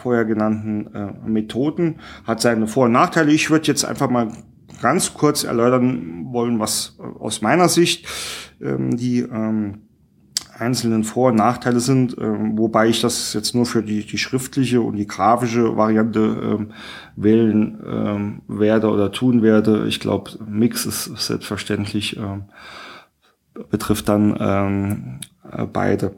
vorher 0.01 0.25
genannten 0.25 0.87
äh, 0.93 1.29
Methoden 1.29 1.99
hat 2.25 2.41
seine 2.41 2.67
Vor- 2.67 2.85
und 2.85 2.93
Nachteile. 2.93 3.31
Ich 3.31 3.49
würde 3.49 3.67
jetzt 3.67 3.85
einfach 3.85 4.09
mal 4.09 4.31
ganz 4.81 5.13
kurz 5.13 5.43
erläutern 5.43 6.27
wollen, 6.31 6.59
was 6.59 6.97
äh, 6.99 7.03
aus 7.03 7.41
meiner 7.41 7.69
Sicht 7.69 8.07
ähm, 8.61 8.95
die 8.97 9.19
ähm, 9.19 9.83
einzelnen 10.57 11.03
Vor- 11.03 11.29
und 11.29 11.37
Nachteile 11.37 11.79
sind, 11.79 12.15
ähm, 12.19 12.57
wobei 12.57 12.87
ich 12.87 13.01
das 13.01 13.33
jetzt 13.33 13.55
nur 13.55 13.65
für 13.65 13.81
die, 13.81 14.05
die 14.05 14.17
schriftliche 14.17 14.81
und 14.81 14.95
die 14.95 15.07
grafische 15.07 15.75
Variante 15.75 16.19
ähm, 16.19 16.71
wählen 17.15 17.79
ähm, 17.85 18.41
werde 18.47 18.89
oder 18.89 19.11
tun 19.11 19.41
werde. 19.41 19.87
Ich 19.87 19.99
glaube, 19.99 20.31
Mix 20.47 20.85
ist 20.85 21.05
selbstverständlich 21.17 22.17
ähm, 22.17 22.43
betrifft 23.69 24.07
dann 24.07 24.37
ähm, 24.39 25.19
äh, 25.51 25.65
beide. 25.65 26.15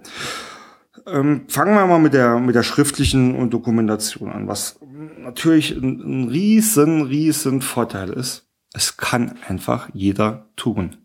Ähm, 1.08 1.46
fangen 1.48 1.74
wir 1.74 1.86
mal 1.88 2.00
mit 2.00 2.14
der, 2.14 2.40
mit 2.40 2.56
der 2.56 2.64
schriftlichen 2.64 3.36
und 3.36 3.52
Dokumentation 3.52 4.32
an, 4.32 4.48
was 4.48 4.80
natürlich 5.18 5.72
ein, 5.72 6.00
ein 6.00 6.30
riesen, 6.30 7.04
riesen 7.04 7.62
Vorteil 7.62 8.10
ist. 8.10 8.48
Es 8.74 8.98
kann 8.98 9.36
einfach 9.48 9.90
jeder 9.94 10.48
tun. 10.56 10.98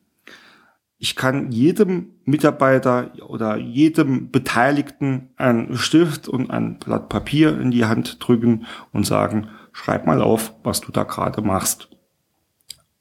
Ich 0.99 1.15
kann 1.15 1.53
jedem 1.53 2.11
Mitarbeiter 2.25 3.13
oder 3.27 3.57
jedem 3.57 4.31
Beteiligten 4.31 5.31
einen 5.37 5.77
Stift 5.77 6.29
und 6.29 6.51
ein 6.51 6.79
Blatt 6.79 7.09
Papier 7.09 7.59
in 7.59 7.71
die 7.71 7.85
Hand 7.85 8.17
drücken 8.21 8.67
und 8.93 9.07
sagen, 9.07 9.49
schreib 9.73 10.07
mal 10.07 10.21
auf, 10.21 10.55
was 10.65 10.81
du 10.81 10.91
da 10.91 11.05
gerade 11.05 11.41
machst. 11.41 11.89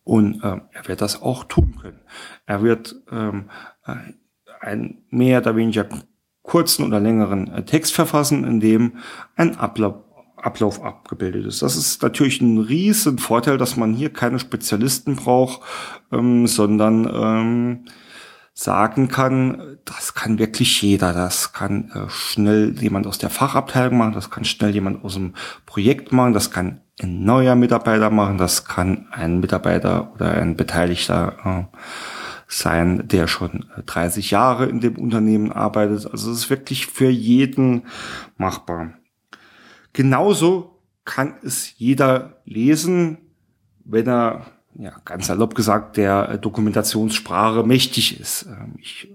Und 0.03 0.43
äh, 0.43 0.61
er 0.71 0.87
wird 0.87 1.01
das 1.01 1.21
auch 1.21 1.43
tun 1.45 1.79
können. 1.81 1.99
Er 2.45 2.61
wird 2.61 2.95
ähm, 3.11 3.49
einen 4.61 5.03
mehr 5.09 5.41
oder 5.41 5.55
weniger 5.55 5.85
kurzen 6.47 6.85
oder 6.85 6.99
längeren 6.99 7.53
äh, 7.53 7.63
Text 7.63 7.93
verfassen, 7.93 8.43
in 8.43 8.59
dem 8.59 8.93
ein 9.35 9.57
Ablauf, 9.57 9.95
Ablauf 10.37 10.81
abgebildet 10.81 11.45
ist. 11.45 11.61
Das 11.61 11.75
ist 11.75 12.01
natürlich 12.01 12.41
ein 12.41 12.57
riesen 12.57 13.19
Vorteil, 13.19 13.57
dass 13.57 13.75
man 13.75 13.93
hier 13.93 14.11
keine 14.11 14.39
Spezialisten 14.39 15.17
braucht, 15.17 15.61
ähm, 16.11 16.47
sondern 16.47 17.05
ähm, 17.13 17.85
sagen 18.53 19.07
kann, 19.09 19.77
das 19.83 20.13
kann 20.13 20.39
wirklich 20.39 20.81
jeder. 20.81 21.11
Das 21.13 21.53
kann 21.53 21.91
äh, 21.93 22.09
schnell 22.09 22.73
jemand 22.79 23.07
aus 23.07 23.17
der 23.17 23.29
Fachabteilung 23.29 23.97
machen, 23.97 24.13
das 24.13 24.29
kann 24.29 24.45
schnell 24.45 24.73
jemand 24.73 25.03
aus 25.03 25.15
dem 25.15 25.33
Projekt 25.65 26.13
machen, 26.13 26.33
das 26.33 26.49
kann 26.49 26.81
ein 27.01 27.23
neuer 27.25 27.55
Mitarbeiter 27.55 28.09
machen, 28.09 28.37
das 28.37 28.65
kann 28.65 29.07
ein 29.11 29.41
Mitarbeiter 29.41 30.13
oder 30.15 30.31
ein 30.31 30.55
Beteiligter 30.55 31.67
äh, 31.73 31.77
sein, 32.47 33.07
der 33.07 33.27
schon 33.27 33.65
30 33.85 34.31
Jahre 34.31 34.67
in 34.67 34.79
dem 34.79 34.97
Unternehmen 34.97 35.51
arbeitet. 35.51 36.09
Also 36.09 36.31
es 36.31 36.37
ist 36.39 36.49
wirklich 36.49 36.87
für 36.87 37.09
jeden 37.09 37.83
machbar. 38.37 38.93
Genauso 39.93 40.79
kann 41.03 41.35
es 41.43 41.77
jeder 41.77 42.41
lesen, 42.45 43.17
wenn 43.83 44.07
er, 44.07 44.45
ja, 44.75 44.93
ganz 45.05 45.27
salopp 45.27 45.55
gesagt, 45.55 45.97
der 45.97 46.37
Dokumentationssprache 46.37 47.63
mächtig 47.63 48.19
ist. 48.19 48.45
Ähm, 48.45 48.75
ich 48.79 49.09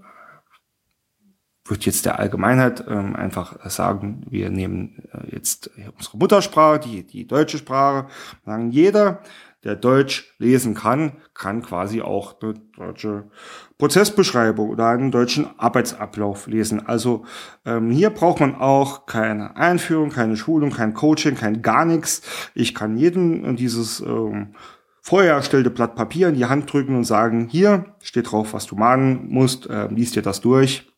wird 1.65 1.85
jetzt 1.85 2.05
der 2.05 2.19
Allgemeinheit 2.19 2.83
ähm, 2.89 3.15
einfach 3.15 3.69
sagen, 3.69 4.25
wir 4.29 4.49
nehmen 4.49 5.01
äh, 5.13 5.35
jetzt 5.35 5.69
unsere 5.97 6.17
Muttersprache, 6.17 6.79
die, 6.79 7.03
die 7.03 7.25
deutsche 7.25 7.57
Sprache, 7.57 8.07
sagen, 8.45 8.71
jeder, 8.71 9.21
der 9.63 9.75
Deutsch 9.75 10.33
lesen 10.39 10.73
kann, 10.73 11.13
kann 11.33 11.61
quasi 11.61 12.01
auch 12.01 12.41
eine 12.41 12.55
deutsche 12.75 13.29
Prozessbeschreibung 13.77 14.69
oder 14.69 14.89
einen 14.89 15.11
deutschen 15.11 15.47
Arbeitsablauf 15.57 16.47
lesen. 16.47 16.85
Also 16.85 17.25
ähm, 17.65 17.89
hier 17.89 18.09
braucht 18.09 18.39
man 18.39 18.55
auch 18.55 19.05
keine 19.05 19.55
Einführung, 19.55 20.09
keine 20.09 20.35
Schulung, 20.35 20.71
kein 20.71 20.93
Coaching, 20.93 21.35
kein 21.35 21.61
gar 21.61 21.85
nichts. 21.85 22.21
Ich 22.53 22.75
kann 22.75 22.97
jedem 22.97 23.55
dieses 23.55 24.01
ähm, 24.01 24.55
vorher 25.01 25.33
erstellte 25.33 25.69
Blatt 25.69 25.95
Papier 25.95 26.29
in 26.29 26.35
die 26.35 26.45
Hand 26.45 26.71
drücken 26.71 26.95
und 26.95 27.03
sagen, 27.05 27.47
hier 27.49 27.95
steht 28.01 28.31
drauf, 28.31 28.53
was 28.53 28.65
du 28.65 28.75
machen 28.75 29.27
musst, 29.29 29.69
äh, 29.69 29.87
liest 29.87 30.15
dir 30.15 30.21
das 30.21 30.41
durch 30.41 30.91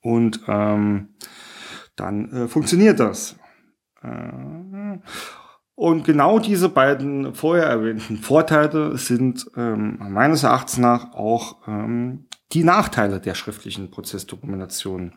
und 0.00 0.40
ähm, 0.46 1.08
dann 1.96 2.30
äh, 2.32 2.48
funktioniert 2.48 3.00
das. 3.00 3.36
Äh, 4.02 4.98
und 5.74 6.04
genau 6.04 6.38
diese 6.38 6.68
beiden 6.68 7.34
vorher 7.34 7.64
erwähnten 7.66 8.18
Vorteile 8.18 8.98
sind 8.98 9.50
ähm, 9.56 9.98
meines 10.10 10.42
Erachtens 10.42 10.76
nach 10.78 11.14
auch 11.14 11.66
ähm, 11.66 12.26
die 12.52 12.64
Nachteile 12.64 13.20
der 13.20 13.34
schriftlichen 13.34 13.90
Prozessdokumentation. 13.90 15.14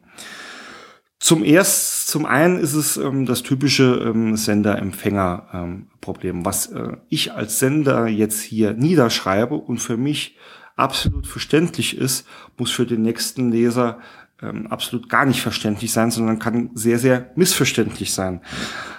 Zum 1.19 1.43
erst, 1.43 2.07
zum 2.07 2.25
einen 2.25 2.57
ist 2.57 2.73
es 2.73 2.95
ähm, 2.97 3.25
das 3.25 3.43
typische 3.43 4.01
ähm, 4.05 4.37
Sender-Empfänger-Problem, 4.37 6.37
ähm, 6.37 6.45
was 6.45 6.67
äh, 6.67 6.95
ich 7.09 7.33
als 7.33 7.59
Sender 7.59 8.07
jetzt 8.07 8.41
hier 8.41 8.71
niederschreibe 8.73 9.55
und 9.55 9.79
für 9.79 9.97
mich 9.97 10.37
absolut 10.75 11.27
verständlich 11.27 11.97
ist, 11.97 12.27
muss 12.57 12.71
für 12.71 12.85
den 12.85 13.01
nächsten 13.01 13.51
Leser 13.51 13.99
ähm, 14.41 14.67
absolut 14.67 15.09
gar 15.09 15.25
nicht 15.25 15.41
verständlich 15.41 15.91
sein, 15.91 16.11
sondern 16.11 16.39
kann 16.39 16.69
sehr, 16.73 16.99
sehr 16.99 17.31
missverständlich 17.35 18.13
sein. 18.13 18.41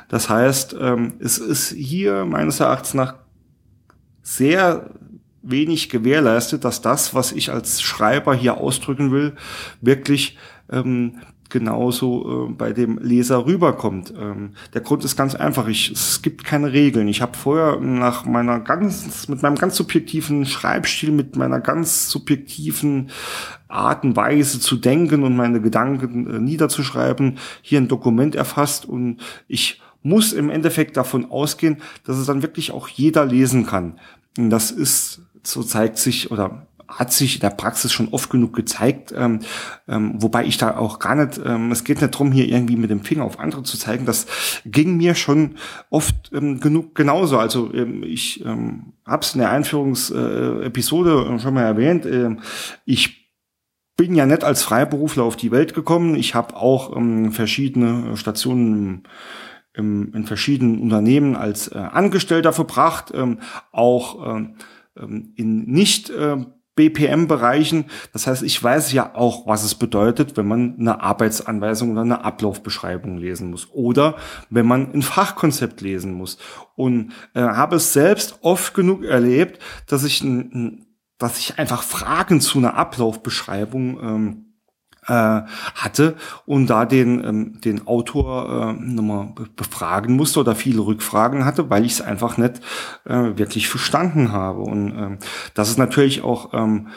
Das 0.08 0.28
heißt, 0.28 0.76
ähm, 0.80 1.14
es 1.18 1.38
ist 1.38 1.70
hier 1.70 2.24
meines 2.24 2.60
Erachtens 2.60 2.94
nach 2.94 3.14
sehr 4.22 4.90
wenig 5.42 5.88
gewährleistet, 5.88 6.64
dass 6.64 6.82
das, 6.82 7.14
was 7.14 7.32
ich 7.32 7.50
als 7.52 7.80
Schreiber 7.80 8.34
hier 8.34 8.58
ausdrücken 8.58 9.12
will, 9.12 9.34
wirklich 9.80 10.36
ähm, 10.70 11.20
genauso 11.48 12.48
äh, 12.48 12.52
bei 12.52 12.72
dem 12.72 12.98
Leser 12.98 13.46
rüberkommt. 13.46 14.12
Ähm, 14.18 14.54
der 14.74 14.80
Grund 14.80 15.04
ist 15.04 15.16
ganz 15.16 15.34
einfach. 15.34 15.68
Ich, 15.68 15.90
es 15.90 16.22
gibt 16.22 16.44
keine 16.44 16.72
Regeln. 16.72 17.08
Ich 17.08 17.22
habe 17.22 17.36
vorher 17.36 17.80
nach 17.80 18.24
meiner 18.24 18.60
ganz, 18.60 19.28
mit 19.28 19.42
meinem 19.42 19.56
ganz 19.56 19.76
subjektiven 19.76 20.44
Schreibstil, 20.46 21.12
mit 21.12 21.36
meiner 21.36 21.60
ganz 21.60 22.10
subjektiven 22.10 23.10
Art 23.68 24.04
und 24.04 24.16
Weise 24.16 24.60
zu 24.60 24.76
denken 24.76 25.22
und 25.22 25.36
meine 25.36 25.60
Gedanken 25.60 26.26
äh, 26.28 26.38
niederzuschreiben, 26.38 27.38
hier 27.62 27.80
ein 27.80 27.88
Dokument 27.88 28.34
erfasst 28.34 28.86
und 28.86 29.18
ich 29.48 29.80
muss 30.06 30.32
im 30.32 30.50
Endeffekt 30.50 30.96
davon 30.96 31.30
ausgehen, 31.30 31.78
dass 32.04 32.16
es 32.16 32.26
dann 32.26 32.42
wirklich 32.42 32.70
auch 32.70 32.88
jeder 32.88 33.26
lesen 33.26 33.66
kann. 33.66 33.98
Und 34.38 34.50
das 34.50 34.70
ist, 34.70 35.20
so 35.42 35.62
zeigt 35.62 35.98
sich 35.98 36.30
oder 36.30 36.66
hat 36.88 37.12
sich 37.12 37.34
in 37.34 37.40
der 37.40 37.50
Praxis 37.50 37.92
schon 37.92 38.08
oft 38.10 38.30
genug 38.30 38.54
gezeigt, 38.54 39.12
ähm, 39.16 39.40
ähm, 39.88 40.14
wobei 40.22 40.44
ich 40.44 40.56
da 40.56 40.76
auch 40.76 41.00
gar 41.00 41.16
nicht, 41.16 41.40
ähm, 41.44 41.72
es 41.72 41.82
geht 41.82 42.00
nicht 42.00 42.14
darum, 42.14 42.30
hier 42.30 42.46
irgendwie 42.46 42.76
mit 42.76 42.90
dem 42.90 43.00
Finger 43.00 43.24
auf 43.24 43.40
andere 43.40 43.64
zu 43.64 43.76
zeigen, 43.76 44.06
das 44.06 44.26
ging 44.64 44.96
mir 44.96 45.16
schon 45.16 45.56
oft 45.90 46.30
ähm, 46.32 46.60
genug 46.60 46.94
genauso. 46.94 47.38
Also 47.38 47.72
ähm, 47.74 48.04
ich 48.04 48.44
ähm, 48.44 48.92
habe 49.04 49.22
es 49.22 49.34
in 49.34 49.40
der 49.40 49.50
Einführungsepisode 49.50 51.34
äh, 51.34 51.38
schon 51.40 51.54
mal 51.54 51.64
erwähnt, 51.64 52.06
ähm, 52.06 52.40
ich 52.84 53.26
bin 53.96 54.14
ja 54.14 54.26
nicht 54.26 54.44
als 54.44 54.62
Freiberufler 54.62 55.24
auf 55.24 55.36
die 55.36 55.50
Welt 55.50 55.74
gekommen. 55.74 56.14
Ich 56.14 56.34
habe 56.34 56.54
auch 56.54 56.94
ähm, 56.94 57.32
verschiedene 57.32 58.16
Stationen 58.16 59.04
im, 59.76 60.12
in 60.14 60.24
verschiedenen 60.24 60.80
Unternehmen 60.80 61.36
als 61.36 61.68
äh, 61.68 61.78
Angestellter 61.78 62.52
verbracht, 62.52 63.12
ähm, 63.14 63.38
auch 63.72 64.36
ähm, 64.36 64.54
ähm 64.96 65.32
in 65.36 65.66
nicht 65.66 66.10
äh, 66.10 66.44
BPM-Bereichen. 66.76 67.86
Das 68.12 68.26
heißt, 68.26 68.42
ich 68.42 68.62
weiß 68.62 68.92
ja 68.92 69.14
auch, 69.14 69.46
was 69.46 69.64
es 69.64 69.74
bedeutet, 69.74 70.36
wenn 70.36 70.46
man 70.46 70.76
eine 70.78 71.00
Arbeitsanweisung 71.00 71.92
oder 71.92 72.02
eine 72.02 72.24
Ablaufbeschreibung 72.24 73.16
lesen 73.16 73.50
muss 73.50 73.68
oder 73.72 74.16
wenn 74.50 74.66
man 74.66 74.92
ein 74.92 75.02
Fachkonzept 75.02 75.80
lesen 75.80 76.12
muss. 76.12 76.38
Und 76.76 77.12
äh, 77.34 77.40
habe 77.40 77.76
es 77.76 77.92
selbst 77.92 78.38
oft 78.42 78.74
genug 78.74 79.04
erlebt, 79.04 79.60
dass 79.86 80.04
ich, 80.04 80.22
dass 81.18 81.38
ich 81.38 81.58
einfach 81.58 81.82
Fragen 81.82 82.40
zu 82.40 82.58
einer 82.58 82.74
Ablaufbeschreibung 82.74 83.98
ähm, 84.00 84.42
äh, 84.42 84.45
hatte 85.12 86.16
und 86.46 86.68
da 86.68 86.84
den, 86.84 87.24
ähm, 87.24 87.60
den 87.60 87.86
Autor 87.86 88.76
äh, 88.78 88.82
nochmal 88.82 89.32
befragen 89.56 90.16
musste 90.16 90.40
oder 90.40 90.54
viele 90.54 90.80
Rückfragen 90.80 91.44
hatte, 91.44 91.70
weil 91.70 91.84
ich 91.84 91.92
es 91.92 92.00
einfach 92.00 92.36
nicht 92.38 92.60
äh, 93.04 93.36
wirklich 93.36 93.68
verstanden 93.68 94.32
habe. 94.32 94.60
Und 94.60 94.88
ähm, 94.96 95.18
das 95.54 95.68
ist 95.68 95.78
natürlich 95.78 96.22
auch 96.22 96.52
ähm, 96.54 96.88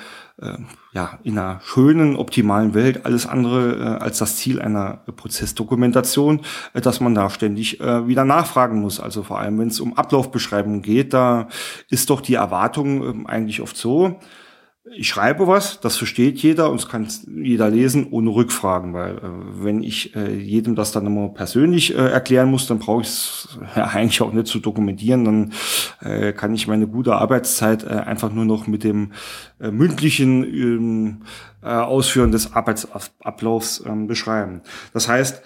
äh, 0.41 0.57
ja 0.93 1.19
in 1.23 1.37
einer 1.37 1.59
schönen, 1.63 2.15
optimalen 2.15 2.73
Welt 2.73 3.05
alles 3.05 3.27
andere 3.27 3.75
äh, 3.75 4.03
als 4.03 4.19
das 4.19 4.37
Ziel 4.37 4.61
einer 4.61 5.01
Prozessdokumentation, 5.15 6.41
äh, 6.73 6.81
dass 6.81 6.99
man 6.99 7.15
da 7.15 7.29
ständig 7.29 7.79
äh, 7.79 8.07
wieder 8.07 8.25
nachfragen 8.25 8.79
muss. 8.79 8.99
Also 8.99 9.23
vor 9.23 9.39
allem, 9.39 9.59
wenn 9.59 9.67
es 9.67 9.79
um 9.79 9.97
Ablaufbeschreibungen 9.97 10.81
geht, 10.81 11.13
da 11.13 11.47
ist 11.89 12.09
doch 12.09 12.21
die 12.21 12.35
Erwartung 12.35 13.25
äh, 13.25 13.27
eigentlich 13.27 13.61
oft 13.61 13.77
so, 13.77 14.19
ich 14.95 15.07
schreibe 15.07 15.47
was, 15.47 15.79
das 15.79 15.97
versteht 15.97 16.39
jeder 16.39 16.69
und 16.69 16.79
es 16.79 16.87
kann 16.87 17.07
jeder 17.27 17.69
lesen 17.69 18.07
ohne 18.11 18.29
Rückfragen, 18.29 18.93
weil 18.93 19.17
äh, 19.17 19.21
wenn 19.63 19.83
ich 19.83 20.15
äh, 20.15 20.35
jedem 20.35 20.75
das 20.75 20.91
dann 20.91 21.05
immer 21.05 21.29
persönlich 21.29 21.95
äh, 21.95 22.09
erklären 22.09 22.49
muss, 22.49 22.67
dann 22.67 22.79
brauche 22.79 23.01
ich 23.01 23.07
es 23.07 23.59
eigentlich 23.75 24.21
auch 24.21 24.33
nicht 24.33 24.47
zu 24.47 24.59
dokumentieren, 24.59 25.25
dann 25.25 25.53
äh, 26.01 26.33
kann 26.33 26.53
ich 26.53 26.67
meine 26.67 26.87
gute 26.87 27.15
Arbeitszeit 27.15 27.83
äh, 27.83 27.87
einfach 27.87 28.31
nur 28.31 28.45
noch 28.45 28.67
mit 28.67 28.83
dem 28.83 29.11
äh, 29.59 29.71
mündlichen 29.71 30.43
ähm, 30.43 31.21
äh, 31.61 31.67
Ausführen 31.67 32.31
des 32.31 32.53
Arbeitsablaufs 32.53 33.83
ähm, 33.85 34.07
beschreiben. 34.07 34.61
Das 34.93 35.07
heißt, 35.07 35.41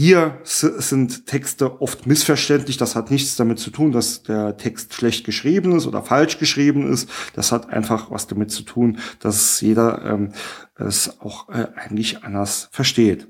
hier 0.00 0.38
sind 0.44 1.26
Texte 1.26 1.82
oft 1.82 2.06
missverständlich. 2.06 2.76
Das 2.76 2.94
hat 2.94 3.10
nichts 3.10 3.34
damit 3.34 3.58
zu 3.58 3.70
tun, 3.70 3.90
dass 3.90 4.22
der 4.22 4.56
Text 4.56 4.94
schlecht 4.94 5.26
geschrieben 5.26 5.76
ist 5.76 5.88
oder 5.88 6.04
falsch 6.04 6.38
geschrieben 6.38 6.88
ist. 6.88 7.10
Das 7.34 7.50
hat 7.50 7.70
einfach 7.70 8.08
was 8.08 8.28
damit 8.28 8.52
zu 8.52 8.62
tun, 8.62 9.00
dass 9.18 9.60
jeder 9.60 10.04
ähm, 10.04 10.32
es 10.76 11.18
auch 11.20 11.48
äh, 11.48 11.66
eigentlich 11.74 12.22
anders 12.22 12.68
versteht. 12.70 13.26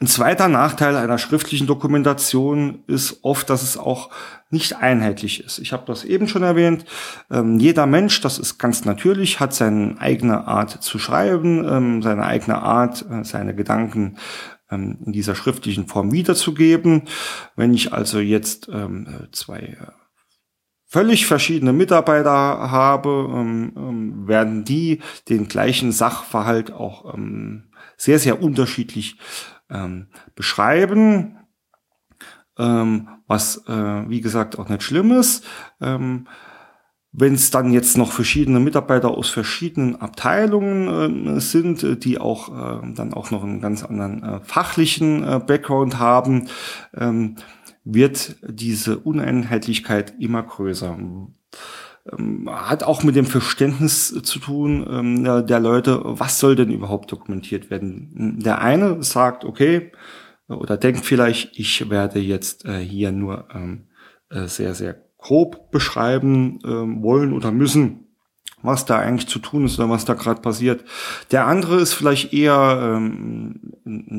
Ein 0.00 0.08
zweiter 0.08 0.48
Nachteil 0.48 0.96
einer 0.96 1.16
schriftlichen 1.16 1.68
Dokumentation 1.68 2.82
ist 2.88 3.20
oft, 3.22 3.48
dass 3.48 3.62
es 3.62 3.78
auch 3.78 4.10
nicht 4.50 4.76
einheitlich 4.76 5.44
ist. 5.44 5.58
Ich 5.58 5.72
habe 5.72 5.84
das 5.86 6.04
eben 6.04 6.26
schon 6.26 6.42
erwähnt. 6.42 6.84
Ähm, 7.30 7.60
jeder 7.60 7.86
Mensch, 7.86 8.20
das 8.20 8.40
ist 8.40 8.58
ganz 8.58 8.84
natürlich, 8.84 9.38
hat 9.38 9.54
seine 9.54 9.96
eigene 10.00 10.48
Art 10.48 10.82
zu 10.82 10.98
schreiben, 10.98 11.64
ähm, 11.68 12.02
seine 12.02 12.24
eigene 12.24 12.58
Art, 12.58 13.06
äh, 13.08 13.24
seine 13.24 13.54
Gedanken 13.54 14.18
ähm, 14.70 14.98
in 15.04 15.12
dieser 15.12 15.34
schriftlichen 15.34 15.86
Form 15.86 16.12
wiederzugeben. 16.12 17.02
Wenn 17.56 17.74
ich 17.74 17.92
also 17.92 18.18
jetzt 18.20 18.68
ähm, 18.72 19.28
zwei 19.32 19.60
äh, 19.60 19.92
völlig 20.86 21.26
verschiedene 21.26 21.72
Mitarbeiter 21.72 22.30
habe, 22.30 23.28
ähm, 23.30 23.72
ähm, 23.76 24.28
werden 24.28 24.64
die 24.64 25.00
den 25.28 25.48
gleichen 25.48 25.92
Sachverhalt 25.92 26.72
auch 26.72 27.14
ähm, 27.14 27.70
sehr, 27.96 28.18
sehr 28.18 28.42
unterschiedlich 28.42 29.18
ähm, 29.68 30.08
beschreiben, 30.34 31.38
ähm, 32.58 33.08
was, 33.26 33.66
äh, 33.66 34.08
wie 34.08 34.20
gesagt, 34.20 34.58
auch 34.58 34.68
nicht 34.68 34.82
schlimm 34.82 35.10
ist. 35.12 35.44
Ähm, 37.16 37.20
wenn 37.20 37.34
es 37.34 37.50
dann 37.50 37.72
jetzt 37.72 37.96
noch 37.96 38.12
verschiedene 38.12 38.60
Mitarbeiter 38.60 39.10
aus 39.10 39.28
verschiedenen 39.28 39.96
Abteilungen 39.96 41.36
äh, 41.36 41.40
sind, 41.40 42.04
die 42.04 42.18
auch 42.18 42.48
äh, 42.48 42.92
dann 42.94 43.14
auch 43.14 43.30
noch 43.30 43.42
einen 43.42 43.60
ganz 43.60 43.82
anderen 43.82 44.22
äh, 44.22 44.40
fachlichen 44.40 45.22
äh, 45.22 45.40
Background 45.44 45.98
haben, 45.98 46.48
ähm, 46.94 47.36
wird 47.84 48.36
diese 48.42 48.98
Uneinheitlichkeit 48.98 50.14
immer 50.18 50.42
größer. 50.42 50.96
Ähm, 50.98 52.48
hat 52.50 52.82
auch 52.84 53.02
mit 53.02 53.16
dem 53.16 53.26
Verständnis 53.26 54.08
zu 54.22 54.38
tun 54.38 54.86
ähm, 54.88 55.46
der 55.46 55.60
Leute, 55.60 56.00
was 56.04 56.38
soll 56.38 56.56
denn 56.56 56.70
überhaupt 56.70 57.10
dokumentiert 57.10 57.70
werden. 57.70 58.38
Der 58.40 58.60
eine 58.60 59.02
sagt, 59.02 59.44
okay, 59.44 59.92
oder 60.48 60.76
denkt 60.76 61.04
vielleicht, 61.04 61.58
ich 61.58 61.90
werde 61.90 62.20
jetzt 62.20 62.64
äh, 62.64 62.78
hier 62.78 63.10
nur 63.10 63.48
ähm, 63.52 63.88
äh, 64.30 64.46
sehr, 64.46 64.74
sehr 64.74 65.05
grob 65.26 65.72
beschreiben 65.72 66.60
ähm, 66.64 67.02
wollen 67.02 67.32
oder 67.32 67.50
müssen, 67.50 68.06
was 68.62 68.84
da 68.84 68.98
eigentlich 68.98 69.28
zu 69.28 69.40
tun 69.40 69.64
ist 69.64 69.76
oder 69.76 69.90
was 69.90 70.04
da 70.04 70.14
gerade 70.14 70.40
passiert. 70.40 70.84
Der 71.32 71.48
andere 71.48 71.80
ist 71.80 71.94
vielleicht 71.94 72.32
eher 72.32 72.96
ähm, 72.96 73.72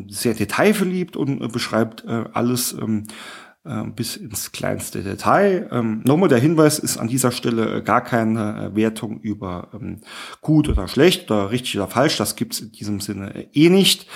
sehr 0.09 0.33
detailverliebt 0.33 1.15
und 1.15 1.41
äh, 1.41 1.47
beschreibt 1.47 2.03
äh, 2.05 2.25
alles 2.33 2.73
ähm, 2.73 3.05
äh, 3.63 3.83
bis 3.95 4.17
ins 4.17 4.51
kleinste 4.51 5.01
Detail. 5.01 5.69
Ähm, 5.71 6.01
nochmal 6.05 6.27
der 6.27 6.39
Hinweis 6.39 6.77
ist 6.77 6.97
an 6.97 7.07
dieser 7.07 7.31
Stelle 7.31 7.77
äh, 7.77 7.81
gar 7.81 8.01
keine 8.01 8.71
äh, 8.71 8.75
Wertung 8.75 9.21
über 9.21 9.69
ähm, 9.73 10.01
gut 10.41 10.67
oder 10.67 10.89
schlecht 10.89 11.31
oder 11.31 11.51
richtig 11.51 11.77
oder 11.77 11.87
falsch. 11.87 12.17
Das 12.17 12.35
gibt's 12.35 12.59
in 12.59 12.73
diesem 12.73 12.99
Sinne 12.99 13.47
eh 13.53 13.69
nicht, 13.69 14.07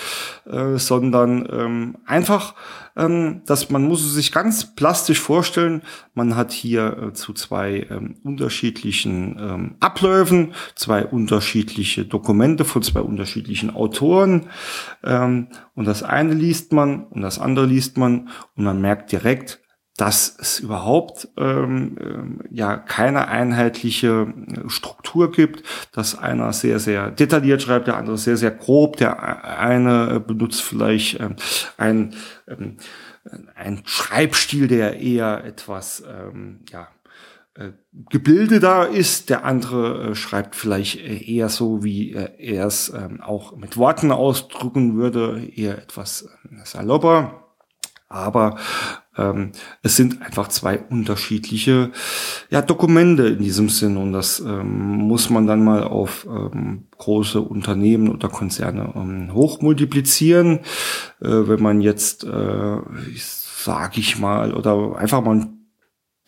äh, 0.44 0.76
sondern 0.76 1.48
ähm, 1.50 1.96
einfach, 2.04 2.54
ähm, 2.96 3.42
dass 3.46 3.70
man 3.70 3.84
muss 3.84 4.12
sich 4.12 4.32
ganz 4.32 4.74
plastisch 4.74 5.20
vorstellen. 5.20 5.82
Man 6.14 6.36
hat 6.36 6.52
hier 6.52 6.96
äh, 6.98 7.12
zu 7.12 7.32
zwei 7.32 7.86
ähm, 7.90 8.16
unterschiedlichen 8.22 9.36
ähm, 9.38 9.74
Abläufen, 9.80 10.54
zwei 10.74 11.06
unterschiedliche 11.06 12.04
Dokumente 12.04 12.64
von 12.64 12.82
zwei 12.82 13.00
unterschiedlichen 13.00 13.74
Autoren. 13.74 14.48
Ähm, 15.04 15.48
und 15.74 15.86
das 15.86 16.02
eine 16.02 16.34
liest 16.34 16.72
man 16.72 17.04
und 17.04 17.22
das 17.22 17.38
andere 17.38 17.66
liest 17.66 17.96
man 17.96 18.28
und 18.56 18.64
man 18.64 18.80
merkt 18.80 19.12
direkt, 19.12 19.61
dass 20.02 20.34
es 20.36 20.58
überhaupt 20.58 21.28
ähm, 21.36 21.96
äh, 22.50 22.56
ja 22.56 22.76
keine 22.76 23.28
einheitliche 23.28 24.34
äh, 24.48 24.68
Struktur 24.68 25.30
gibt, 25.30 25.62
dass 25.92 26.18
einer 26.18 26.52
sehr 26.52 26.80
sehr 26.80 27.12
detailliert 27.12 27.62
schreibt, 27.62 27.86
der 27.86 27.98
andere 27.98 28.18
sehr 28.18 28.36
sehr 28.36 28.50
grob, 28.50 28.96
der 28.96 29.44
eine 29.60 30.14
äh, 30.14 30.18
benutzt 30.18 30.60
vielleicht 30.60 31.20
ähm, 31.20 31.36
ein 31.76 32.16
ähm, 32.48 32.78
ein 33.54 33.82
Schreibstil, 33.84 34.66
der 34.66 34.98
eher 34.98 35.44
etwas 35.44 36.02
ähm, 36.04 36.64
ja 36.72 36.88
äh, 37.54 37.70
gebildeter 38.10 38.88
ist, 38.88 39.30
der 39.30 39.44
andere 39.44 40.10
äh, 40.10 40.14
schreibt 40.16 40.56
vielleicht 40.56 40.96
äh, 40.96 41.32
eher 41.32 41.48
so, 41.48 41.84
wie 41.84 42.12
äh, 42.12 42.28
er 42.38 42.66
es 42.66 42.88
ähm, 42.88 43.20
auch 43.20 43.54
mit 43.54 43.76
Worten 43.76 44.10
ausdrücken 44.10 44.96
würde, 44.96 45.48
eher 45.54 45.78
etwas 45.78 46.22
äh, 46.22 46.64
salopper. 46.64 47.38
Aber 48.08 48.58
ähm, 49.16 49.52
es 49.82 49.96
sind 49.96 50.22
einfach 50.22 50.48
zwei 50.48 50.78
unterschiedliche 50.78 51.90
ja, 52.50 52.62
Dokumente 52.62 53.26
in 53.26 53.42
diesem 53.42 53.68
Sinn 53.68 53.96
und 53.96 54.12
das 54.12 54.40
ähm, 54.40 54.86
muss 54.96 55.28
man 55.28 55.46
dann 55.46 55.62
mal 55.64 55.84
auf 55.84 56.26
ähm, 56.26 56.86
große 56.96 57.40
Unternehmen 57.40 58.08
oder 58.08 58.28
Konzerne 58.28 58.92
ähm, 58.94 59.34
hochmultiplizieren. 59.34 60.60
Äh, 61.20 61.28
wenn 61.48 61.62
man 61.62 61.80
jetzt, 61.80 62.24
äh, 62.24 62.76
sage 63.16 64.00
ich 64.00 64.18
mal, 64.18 64.54
oder 64.54 64.96
einfach 64.96 65.22
mal 65.22 65.36
ein 65.36 65.62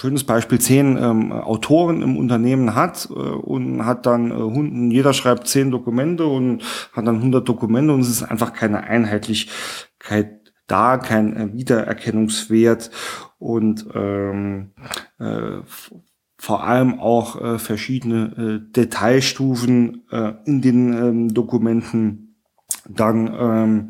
schönes 0.00 0.24
Beispiel, 0.24 0.60
zehn 0.60 0.98
ähm, 0.98 1.32
Autoren 1.32 2.02
im 2.02 2.16
Unternehmen 2.16 2.74
hat 2.74 3.08
äh, 3.10 3.14
und 3.14 3.86
hat 3.86 4.06
dann 4.06 4.30
äh, 4.30 4.34
Hunden, 4.34 4.90
jeder 4.90 5.14
schreibt 5.14 5.48
zehn 5.48 5.70
Dokumente 5.70 6.26
und 6.26 6.62
hat 6.92 7.06
dann 7.06 7.16
100 7.16 7.48
Dokumente 7.48 7.94
und 7.94 8.00
es 8.00 8.10
ist 8.10 8.22
einfach 8.22 8.52
keine 8.52 8.84
Einheitlichkeit 8.84 10.43
da, 10.66 10.98
kein 10.98 11.36
äh, 11.36 11.52
Wiedererkennungswert 11.54 12.90
und 13.38 13.86
ähm, 13.94 14.72
äh, 15.18 15.60
vor 16.38 16.64
allem 16.64 17.00
auch 17.00 17.40
äh, 17.40 17.58
verschiedene 17.58 18.60
äh, 18.66 18.72
Detailstufen 18.72 20.04
äh, 20.10 20.34
in 20.44 20.60
den 20.60 20.92
ähm, 20.92 21.34
Dokumenten. 21.34 22.36
Dann 22.86 23.34
ähm, 23.38 23.88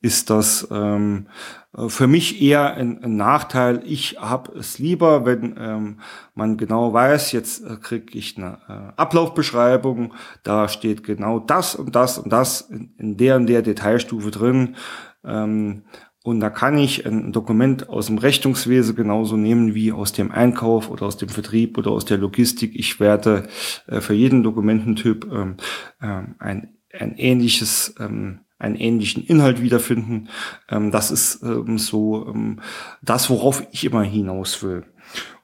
ist 0.00 0.30
das 0.30 0.66
ähm, 0.70 1.28
äh, 1.76 1.88
für 1.88 2.06
mich 2.06 2.40
eher 2.40 2.74
ein, 2.74 3.02
ein 3.02 3.16
Nachteil. 3.16 3.82
Ich 3.84 4.18
habe 4.18 4.52
es 4.58 4.78
lieber, 4.78 5.26
wenn 5.26 5.56
ähm, 5.58 6.00
man 6.34 6.56
genau 6.56 6.92
weiß, 6.92 7.32
jetzt 7.32 7.64
äh, 7.64 7.76
kriege 7.76 8.16
ich 8.16 8.38
eine 8.38 8.58
äh, 8.68 9.00
Ablaufbeschreibung, 9.00 10.14
da 10.42 10.68
steht 10.68 11.02
genau 11.04 11.38
das 11.38 11.74
und 11.74 11.94
das 11.94 12.18
und 12.18 12.32
das 12.32 12.62
in, 12.62 12.94
in 12.98 13.16
der 13.16 13.36
und 13.36 13.46
der 13.46 13.62
Detailstufe 13.62 14.30
drin. 14.30 14.76
Ähm, 15.22 15.84
und 16.22 16.40
da 16.40 16.50
kann 16.50 16.76
ich 16.76 17.06
ein 17.06 17.32
Dokument 17.32 17.88
aus 17.88 18.06
dem 18.06 18.18
Rechnungswesen 18.18 18.94
genauso 18.94 19.36
nehmen 19.36 19.74
wie 19.74 19.90
aus 19.90 20.12
dem 20.12 20.30
Einkauf 20.30 20.90
oder 20.90 21.06
aus 21.06 21.16
dem 21.16 21.30
Vertrieb 21.30 21.78
oder 21.78 21.92
aus 21.92 22.04
der 22.04 22.18
Logistik. 22.18 22.72
Ich 22.74 23.00
werde 23.00 23.48
äh, 23.86 24.00
für 24.00 24.12
jeden 24.12 24.42
Dokumententyp 24.42 25.26
ähm, 25.32 25.56
ähm, 26.02 26.34
ein, 26.38 26.74
ein 26.92 27.16
ähnliches 27.16 27.94
ähm, 27.98 28.40
einen 28.58 28.76
ähnlichen 28.76 29.24
Inhalt 29.24 29.62
wiederfinden. 29.62 30.28
Ähm, 30.68 30.90
das 30.90 31.10
ist 31.10 31.42
ähm, 31.42 31.78
so 31.78 32.26
ähm, 32.28 32.60
das, 33.00 33.30
worauf 33.30 33.66
ich 33.72 33.84
immer 33.84 34.02
hinaus 34.02 34.62
will. 34.62 34.84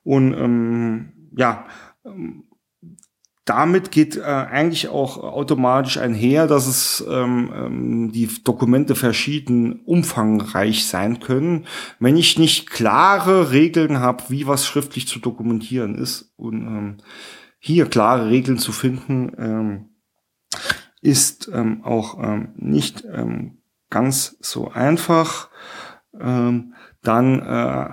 Und 0.05 1.11
ja, 1.37 1.67
damit 3.47 3.93
geht 3.93 4.17
äh, 4.17 4.23
eigentlich 4.23 4.89
auch 4.89 5.19
automatisch 5.19 5.99
einher, 5.99 6.49
dass 6.49 6.67
es 6.67 7.03
ähm, 7.09 7.53
ähm, 7.55 8.13
die 8.13 8.29
Dokumente 8.43 8.97
verschieden 8.97 9.81
umfangreich 9.85 10.87
sein 10.87 11.21
können. 11.21 11.67
Wenn 12.01 12.17
ich 12.17 12.39
nicht 12.39 12.69
klare 12.69 13.53
Regeln 13.53 14.01
habe, 14.01 14.25
wie 14.29 14.49
was 14.49 14.67
schriftlich 14.67 15.07
zu 15.07 15.21
dokumentieren 15.21 15.95
ist 15.95 16.33
und 16.37 16.61
ähm, 16.63 16.97
hier 17.61 17.87
klare 17.87 18.29
Regeln 18.29 18.59
zu 18.59 18.73
finden, 18.73 19.33
ähm, 19.39 19.91
ist 21.01 21.49
ähm, 21.55 21.85
auch 21.85 22.19
ähm, 22.21 22.49
nicht 22.57 23.05
ähm, 23.05 23.59
ganz 23.91 24.37
so 24.41 24.73
einfach. 24.73 25.51
Ähm, 26.19 26.75
dann 27.03 27.39
äh, 27.39 27.91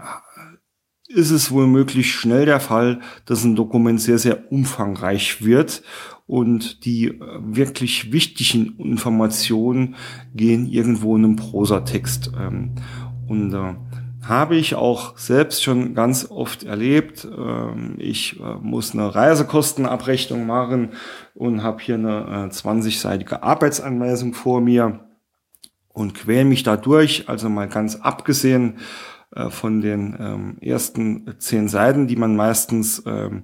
ist 1.14 1.32
es 1.32 1.52
wohl 1.52 1.68
möglich 1.68 2.12
schnell 2.14 2.46
der 2.46 2.60
Fall, 2.60 3.00
dass 3.26 3.44
ein 3.44 3.56
Dokument 3.56 4.02
sehr, 4.02 4.18
sehr 4.18 4.52
umfangreich 4.52 5.44
wird 5.44 5.84
und 6.26 6.86
die 6.86 7.08
äh, 7.08 7.20
wirklich 7.42 8.12
wichtigen 8.12 8.78
Informationen 8.80 9.96
gehen 10.34 10.68
irgendwo 10.68 11.16
in 11.16 11.24
einem 11.24 11.36
Prosatext. 11.36 12.32
Ähm, 12.40 12.72
und 13.28 13.54
äh, 13.54 13.76
habe 14.28 14.56
ich 14.56 14.76
auch 14.76 15.18
selbst 15.18 15.64
schon 15.64 15.96
ganz 15.96 16.32
oft 16.32 16.64
erlebt. 16.64 17.26
Ähm, 17.26 17.96
ich 17.98 18.40
äh, 18.40 18.56
muss 18.62 18.94
eine 18.94 19.14
Reisekostenabrechnung 19.14 20.46
machen 20.46 20.90
und 21.36 21.62
habe 21.62 21.82
hier 21.84 21.96
eine 21.96 22.50
20-seitige 22.50 23.44
Arbeitsanweisung 23.44 24.34
vor 24.34 24.62
mir 24.62 25.02
und 25.90 26.14
quäle 26.14 26.46
mich 26.46 26.64
da 26.64 26.78
durch. 26.78 27.28
Also 27.28 27.50
mal 27.50 27.68
ganz 27.68 27.98
abgesehen 27.98 28.78
äh, 28.78 29.13
von 29.50 29.82
den 29.82 30.16
ähm, 30.20 30.58
ersten 30.62 31.36
zehn 31.40 31.68
Seiten, 31.68 32.08
die 32.08 32.16
man 32.16 32.36
meistens 32.36 33.04
ähm, 33.06 33.44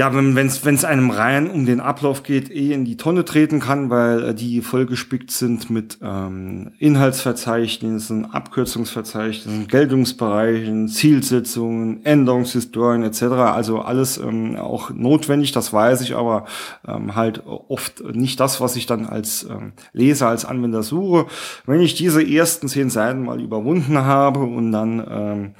ja, 0.00 0.14
wenn 0.14 0.34
es 0.46 0.64
wenn 0.64 0.82
einem 0.82 1.10
rein 1.10 1.50
um 1.50 1.66
den 1.66 1.78
Ablauf 1.78 2.22
geht, 2.22 2.50
eh 2.50 2.72
in 2.72 2.86
die 2.86 2.96
Tonne 2.96 3.22
treten 3.26 3.60
kann, 3.60 3.90
weil 3.90 4.30
äh, 4.30 4.34
die 4.34 4.62
vollgespickt 4.62 5.30
sind 5.30 5.68
mit 5.68 5.98
ähm, 6.00 6.70
Inhaltsverzeichnissen, 6.78 8.24
Abkürzungsverzeichnissen, 8.32 9.68
Geltungsbereichen, 9.68 10.88
Zielsetzungen, 10.88 12.02
Änderungshistorien 12.06 13.02
etc. 13.02 13.24
Also 13.24 13.80
alles 13.80 14.16
ähm, 14.16 14.56
auch 14.56 14.88
notwendig, 14.88 15.52
das 15.52 15.70
weiß 15.70 16.00
ich, 16.00 16.16
aber 16.16 16.46
ähm, 16.88 17.14
halt 17.14 17.42
oft 17.44 18.02
nicht 18.14 18.40
das, 18.40 18.58
was 18.62 18.76
ich 18.76 18.86
dann 18.86 19.04
als 19.04 19.46
ähm, 19.50 19.72
Leser, 19.92 20.28
als 20.28 20.46
Anwender 20.46 20.82
suche. 20.82 21.26
Wenn 21.66 21.82
ich 21.82 21.94
diese 21.94 22.26
ersten 22.26 22.68
zehn 22.68 22.88
Seiten 22.88 23.22
mal 23.22 23.38
überwunden 23.38 23.98
habe 23.98 24.40
und 24.40 24.72
dann 24.72 25.06
ähm, 25.10 25.54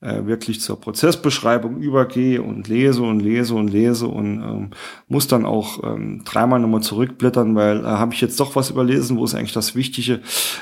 äh, 0.00 0.26
wirklich 0.26 0.60
zur 0.60 0.80
Prozessbeschreibung 0.80 1.80
übergehe 1.80 2.42
und 2.42 2.68
lese 2.68 3.02
und 3.02 3.20
lese 3.20 3.54
und 3.54 3.68
lese 3.68 4.06
und 4.06 4.42
ähm, 4.42 4.70
muss 5.08 5.26
dann 5.26 5.46
auch 5.46 5.82
ähm, 5.84 6.22
dreimal 6.24 6.60
nochmal 6.60 6.82
zurückblättern, 6.82 7.54
weil 7.54 7.80
äh, 7.80 7.88
habe 7.88 8.12
ich 8.12 8.20
jetzt 8.20 8.38
doch 8.38 8.56
was 8.56 8.70
überlesen, 8.70 9.16
wo 9.16 9.24
ist 9.24 9.34
eigentlich 9.34 9.54
das 9.54 9.74
Wichtige, 9.74 10.20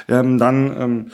ähm, 0.08 0.38
dann 0.38 0.80
ähm, 0.80 1.10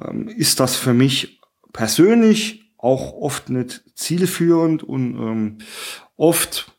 ähm, 0.00 0.28
ist 0.28 0.60
das 0.60 0.76
für 0.76 0.92
mich 0.92 1.40
persönlich 1.72 2.72
auch 2.76 3.14
oft 3.14 3.48
nicht 3.48 3.84
zielführend 3.94 4.82
und 4.82 5.16
ähm, 5.16 5.58
oft, 6.16 6.72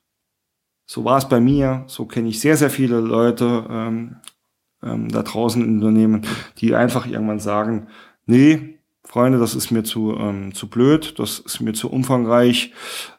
so 0.85 1.03
war 1.05 1.17
es 1.17 1.27
bei 1.27 1.39
mir, 1.39 1.85
so 1.87 2.05
kenne 2.05 2.29
ich 2.29 2.39
sehr, 2.39 2.55
sehr 2.55 2.69
viele 2.69 2.99
Leute 2.99 3.65
ähm, 3.69 4.17
ähm, 4.83 5.09
da 5.09 5.23
draußen 5.23 5.63
in 5.63 5.75
Unternehmen, 5.75 6.21
die 6.59 6.75
einfach 6.75 7.07
irgendwann 7.07 7.39
sagen, 7.39 7.87
nee, 8.25 8.76
Freunde, 9.17 9.39
das 9.39 9.55
ist 9.55 9.71
mir 9.71 9.83
zu, 9.83 10.15
ähm, 10.15 10.53
zu 10.53 10.69
blöd, 10.69 11.17
das 11.17 11.39
ist 11.39 11.59
mir 11.59 11.73
zu 11.73 11.89
umfangreich. 11.89 12.71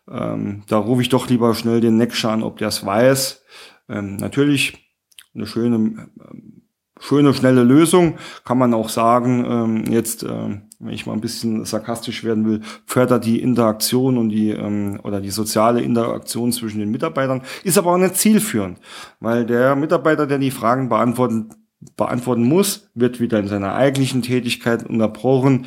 Ähm, 0.09 0.63
da 0.69 0.79
rufe 0.79 1.03
ich 1.03 1.09
doch 1.09 1.29
lieber 1.29 1.53
schnell 1.57 1.81
den 1.81 1.97
Neckscher 1.97 2.31
an, 2.31 2.45
ob 2.45 2.59
der 2.59 2.69
es 2.69 2.87
weiß. 2.87 3.43
Ähm, 3.89 4.15
natürlich 4.15 4.95
eine 5.35 5.45
schöne, 5.45 5.75
ähm, 5.75 6.63
schöne, 7.01 7.35
schnelle 7.35 7.65
Lösung, 7.65 8.19
kann 8.45 8.59
man 8.59 8.75
auch 8.75 8.91
sagen, 8.91 9.45
ähm, 9.45 9.93
jetzt, 9.93 10.23
äh, 10.23 10.61
wenn 10.79 10.95
ich 10.95 11.05
mal 11.05 11.15
ein 11.15 11.21
bisschen 11.21 11.65
sarkastisch 11.65 12.23
werden 12.23 12.47
will, 12.47 12.61
fördert 12.87 13.25
die 13.25 13.43
Interaktion 13.43 14.19
und 14.19 14.29
die 14.29 14.51
ähm, 14.51 15.01
oder 15.03 15.21
die 15.21 15.31
soziale 15.31 15.81
Interaktion 15.81 16.53
zwischen 16.53 16.79
den 16.79 16.93
Mitarbeitern, 16.93 17.43
ist 17.65 17.77
aber 17.77 17.91
auch 17.91 17.99
nicht 17.99 18.15
zielführend, 18.15 18.79
weil 19.19 19.45
der 19.45 19.75
Mitarbeiter, 19.75 20.29
der 20.29 20.39
die 20.39 20.53
Fragen 20.53 20.89
beantworten 20.89 21.51
beantworten 21.97 22.43
muss, 22.43 22.91
wird 22.95 23.21
wieder 23.21 23.39
in 23.39 23.47
seiner 23.49 23.75
eigentlichen 23.75 24.23
Tätigkeit 24.23 24.85
unterbrochen, 24.85 25.67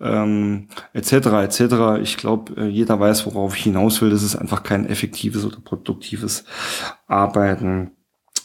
ähm, 0.00 0.68
etc. 0.92 1.12
etc. 1.12 2.00
Ich 2.00 2.16
glaube, 2.16 2.54
äh, 2.56 2.68
jeder 2.68 3.00
weiß, 3.00 3.26
worauf 3.26 3.56
ich 3.56 3.64
hinaus 3.64 4.00
will. 4.00 4.10
Das 4.10 4.22
ist 4.22 4.36
einfach 4.36 4.62
kein 4.62 4.86
effektives 4.86 5.44
oder 5.44 5.58
produktives 5.60 6.44
Arbeiten. 7.06 7.90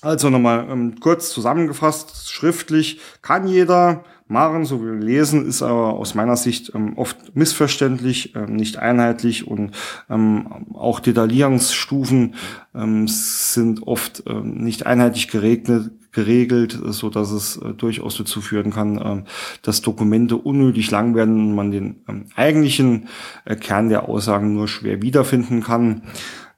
Also 0.02 0.30
nochmal 0.30 0.68
ähm, 0.70 1.00
kurz 1.00 1.30
zusammengefasst, 1.30 2.30
schriftlich 2.30 3.00
kann 3.22 3.48
jeder 3.48 4.04
machen, 4.28 4.66
so 4.66 4.84
wie 4.84 5.04
lesen, 5.04 5.46
ist 5.46 5.62
aber 5.62 5.94
aus 5.94 6.16
meiner 6.16 6.36
Sicht 6.36 6.74
ähm, 6.76 6.98
oft 6.98 7.36
missverständlich, 7.36 8.36
ähm, 8.36 8.56
nicht 8.56 8.78
einheitlich 8.78 9.48
und 9.48 9.72
ähm, 10.10 10.74
auch 10.74 11.00
Detaillierungsstufen 11.00 12.36
ähm, 12.76 13.08
sind 13.08 13.88
oft 13.88 14.24
ähm, 14.28 14.56
nicht 14.56 14.86
einheitlich 14.86 15.30
geregnet, 15.30 15.92
geregelt, 16.14 16.80
so 16.86 17.10
dass 17.10 17.32
es 17.32 17.58
äh, 17.58 17.74
durchaus 17.74 18.18
dazu 18.18 18.40
führen 18.40 18.72
kann, 18.72 18.98
äh, 18.98 19.24
dass 19.64 19.82
Dokumente 19.82 20.38
unnötig 20.38 20.92
lang 20.92 21.16
werden 21.16 21.36
und 21.36 21.56
man 21.56 21.72
den 21.72 22.04
ähm, 22.08 22.26
eigentlichen 22.36 23.10
äh, 23.46 23.56
Kern 23.56 23.90
der 23.90 24.08
Aussagen 24.08 24.54
nur 24.54 24.68
schwer 24.68 25.02
wiederfinden 25.02 25.62
kann. 25.62 26.04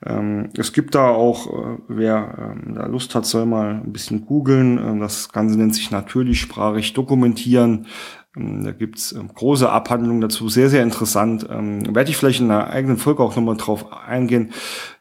Ähm, 0.06 0.50
es 0.58 0.74
gibt 0.74 0.94
da 0.94 1.10
auch, 1.10 1.48
äh, 1.48 1.78
wer 1.88 2.56
ähm, 2.66 2.76
da 2.76 2.86
Lust 2.86 3.16
hat, 3.16 3.26
soll 3.26 3.46
mal 3.46 3.82
ein 3.84 3.94
bisschen 3.94 4.26
googeln. 4.26 4.78
Ähm, 4.78 5.00
das 5.00 5.32
Ganze 5.32 5.58
nennt 5.58 5.74
sich 5.74 5.90
natürlichsprachig 5.90 6.94
dokumentieren. 6.94 7.88
Ähm, 8.36 8.66
da 8.66 8.72
gibt's 8.72 9.14
ähm, 9.14 9.30
große 9.34 9.70
Abhandlungen 9.70 10.22
dazu, 10.22 10.50
sehr, 10.50 10.70
sehr 10.70 10.84
interessant. 10.84 11.48
Werde 11.50 12.10
ich 12.10 12.18
vielleicht 12.18 12.42
in 12.42 12.52
einer 12.52 12.70
eigenen 12.70 12.98
Folge 12.98 13.24
auch 13.24 13.36
nochmal 13.36 13.56
drauf 13.56 13.92
eingehen, 14.06 14.52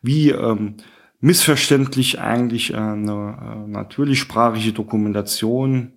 wie 0.01 0.33
missverständlich 1.25 2.21
eigentlich 2.21 2.75
äh, 2.75 2.77
eine 2.77 3.65
äh, 3.67 3.71
natürlichsprachige 3.71 4.75
Dokumentation 4.75 5.95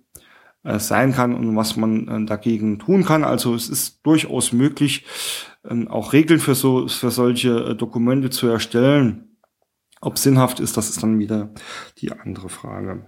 äh, 0.64 0.78
sein 0.78 1.12
kann 1.12 1.34
und 1.34 1.54
was 1.54 1.76
man 1.76 2.26
dagegen 2.26 2.78
tun 2.78 3.04
kann. 3.04 3.24
Also 3.24 3.54
es 3.54 3.68
ist 3.68 4.06
durchaus 4.06 4.54
möglich, 4.54 5.04
ähm, 5.68 5.86
auch 5.88 6.14
Regeln 6.14 6.40
für 6.40 6.54
so 6.54 6.88
für 6.88 7.10
solche 7.10 7.74
Dokumente 7.74 8.30
zu 8.30 8.48
erstellen. 8.48 9.36
Ob 10.00 10.16
sinnhaft 10.16 10.60
ist, 10.60 10.78
das 10.78 10.88
ist 10.88 11.02
dann 11.02 11.18
wieder 11.18 11.50
die 11.98 12.10
andere 12.10 12.48
Frage. 12.48 13.04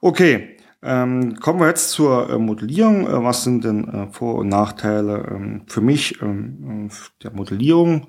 Okay, 0.00 0.56
ähm, 0.82 1.34
kommen 1.40 1.60
wir 1.60 1.66
jetzt 1.66 1.90
zur 1.90 2.30
äh, 2.30 2.38
Modellierung. 2.38 3.06
Äh, 3.06 3.22
was 3.22 3.44
sind 3.44 3.64
denn 3.64 3.86
äh, 3.86 4.06
Vor- 4.12 4.36
und 4.36 4.48
Nachteile 4.48 5.28
ähm, 5.30 5.62
für 5.66 5.82
mich 5.82 6.22
ähm, 6.22 6.88
der 7.22 7.32
Modellierung? 7.32 8.06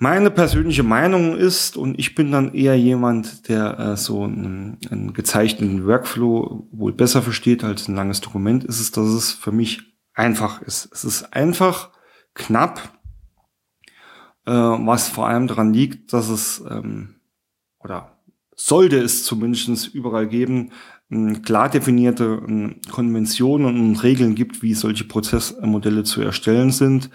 Meine 0.00 0.30
persönliche 0.30 0.84
Meinung 0.84 1.36
ist, 1.36 1.76
und 1.76 1.98
ich 1.98 2.14
bin 2.14 2.30
dann 2.30 2.54
eher 2.54 2.78
jemand, 2.78 3.48
der 3.48 3.78
äh, 3.80 3.96
so 3.96 4.22
einen, 4.22 4.78
einen 4.90 5.12
gezeichneten 5.12 5.86
Workflow 5.86 6.68
wohl 6.70 6.92
besser 6.92 7.20
versteht 7.20 7.64
als 7.64 7.88
ein 7.88 7.96
langes 7.96 8.20
Dokument, 8.20 8.62
ist 8.62 8.78
es, 8.78 8.92
dass 8.92 9.08
es 9.08 9.32
für 9.32 9.50
mich 9.50 9.82
einfach 10.14 10.62
ist. 10.62 10.88
Es 10.92 11.02
ist 11.02 11.32
einfach, 11.32 11.90
knapp, 12.34 12.96
äh, 14.46 14.52
was 14.52 15.08
vor 15.08 15.26
allem 15.26 15.48
daran 15.48 15.74
liegt, 15.74 16.12
dass 16.12 16.28
es, 16.28 16.62
ähm, 16.70 17.16
oder 17.80 18.20
sollte 18.54 18.98
es 18.98 19.24
zumindest 19.24 19.92
überall 19.92 20.28
geben, 20.28 20.70
klar 21.42 21.70
definierte 21.70 22.42
Konventionen 22.90 23.80
und 23.80 24.02
Regeln 24.02 24.34
gibt, 24.34 24.62
wie 24.62 24.74
solche 24.74 25.04
Prozessmodelle 25.04 26.04
zu 26.04 26.20
erstellen 26.20 26.70
sind 26.70 27.10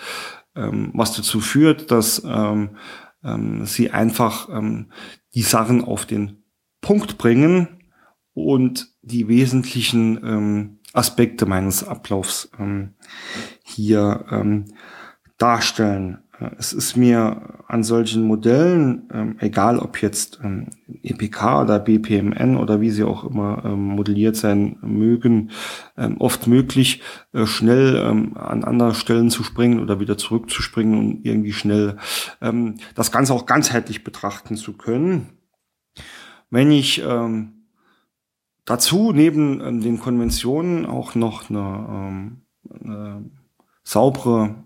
ähm, 0.56 0.92
was 0.94 1.16
dazu 1.16 1.40
führt, 1.40 1.92
dass 1.92 2.24
ähm, 2.24 2.78
ähm, 3.24 3.66
sie 3.66 3.92
einfach 3.92 4.50
ähm, 4.50 4.92
die 5.34 5.42
Sachen 5.42 5.84
auf 5.84 6.06
den 6.06 6.44
Punkt 6.82 7.18
bringen 7.18 7.84
und 8.34 8.88
die 9.02 9.28
wesentlichen 9.28 10.18
ähm, 10.24 10.80
Aspekte 10.94 11.46
meines 11.46 11.84
Ablaufs 11.84 12.52
ähm, 12.60 12.94
hier 13.64 14.26
ähm, 14.30 14.66
darstellen. 15.38 16.23
Es 16.58 16.74
ist 16.74 16.96
mir 16.96 17.64
an 17.68 17.84
solchen 17.84 18.24
Modellen, 18.24 19.10
ähm, 19.14 19.36
egal 19.40 19.80
ob 19.80 20.02
jetzt 20.02 20.40
ähm, 20.44 20.68
EPK 21.02 21.62
oder 21.62 21.80
BPMN 21.80 22.58
oder 22.58 22.82
wie 22.82 22.90
sie 22.90 23.04
auch 23.04 23.24
immer 23.24 23.64
ähm, 23.66 23.84
modelliert 23.96 24.36
sein 24.36 24.78
mögen, 24.82 25.52
ähm, 25.98 26.18
oft 26.20 26.48
möglich, 26.48 27.02
äh, 27.34 27.46
schnell 27.46 27.96
ähm, 27.96 28.38
an 28.38 28.64
andere 28.64 28.96
Stellen 28.96 29.30
zu 29.30 29.44
springen 29.44 29.80
oder 29.80 30.00
wieder 30.00 30.18
zurückzuspringen 30.18 30.98
und 30.98 31.26
irgendwie 31.26 31.54
schnell 31.54 31.98
ähm, 32.42 32.76
das 32.96 33.12
Ganze 33.12 33.34
auch 33.34 33.46
ganzheitlich 33.46 34.04
betrachten 34.04 34.56
zu 34.56 34.74
können. 34.74 35.30
Wenn 36.50 36.70
ich 36.70 37.02
dazu 38.64 39.12
neben 39.12 39.82
den 39.82 40.00
Konventionen 40.00 40.86
auch 40.86 41.16
noch 41.16 41.50
eine, 41.50 42.38
eine 42.70 43.32
saubere 43.84 44.63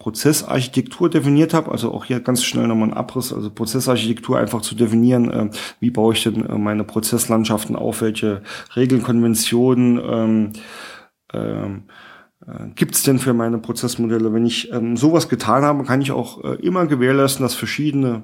Prozessarchitektur 0.00 1.10
definiert 1.10 1.52
habe, 1.54 1.70
also 1.70 1.92
auch 1.92 2.06
hier 2.06 2.20
ganz 2.20 2.42
schnell 2.42 2.66
nochmal 2.66 2.88
ein 2.88 2.94
Abriss, 2.94 3.32
also 3.34 3.50
Prozessarchitektur 3.50 4.38
einfach 4.38 4.62
zu 4.62 4.74
definieren, 4.74 5.30
äh, 5.30 5.50
wie 5.78 5.90
baue 5.90 6.14
ich 6.14 6.22
denn 6.24 6.44
äh, 6.44 6.58
meine 6.58 6.84
Prozesslandschaften 6.84 7.76
auf, 7.76 8.00
welche 8.00 8.42
Regeln, 8.74 9.02
Konventionen 9.02 10.00
ähm, 10.02 10.52
ähm, 11.34 11.82
äh, 12.46 12.68
gibt 12.74 12.94
es 12.94 13.02
denn 13.02 13.18
für 13.18 13.34
meine 13.34 13.58
Prozessmodelle. 13.58 14.32
Wenn 14.32 14.46
ich 14.46 14.72
ähm, 14.72 14.96
sowas 14.96 15.28
getan 15.28 15.64
habe, 15.64 15.84
kann 15.84 16.00
ich 16.00 16.12
auch 16.12 16.42
äh, 16.44 16.54
immer 16.54 16.86
gewährleisten, 16.86 17.42
dass 17.42 17.54
verschiedene 17.54 18.22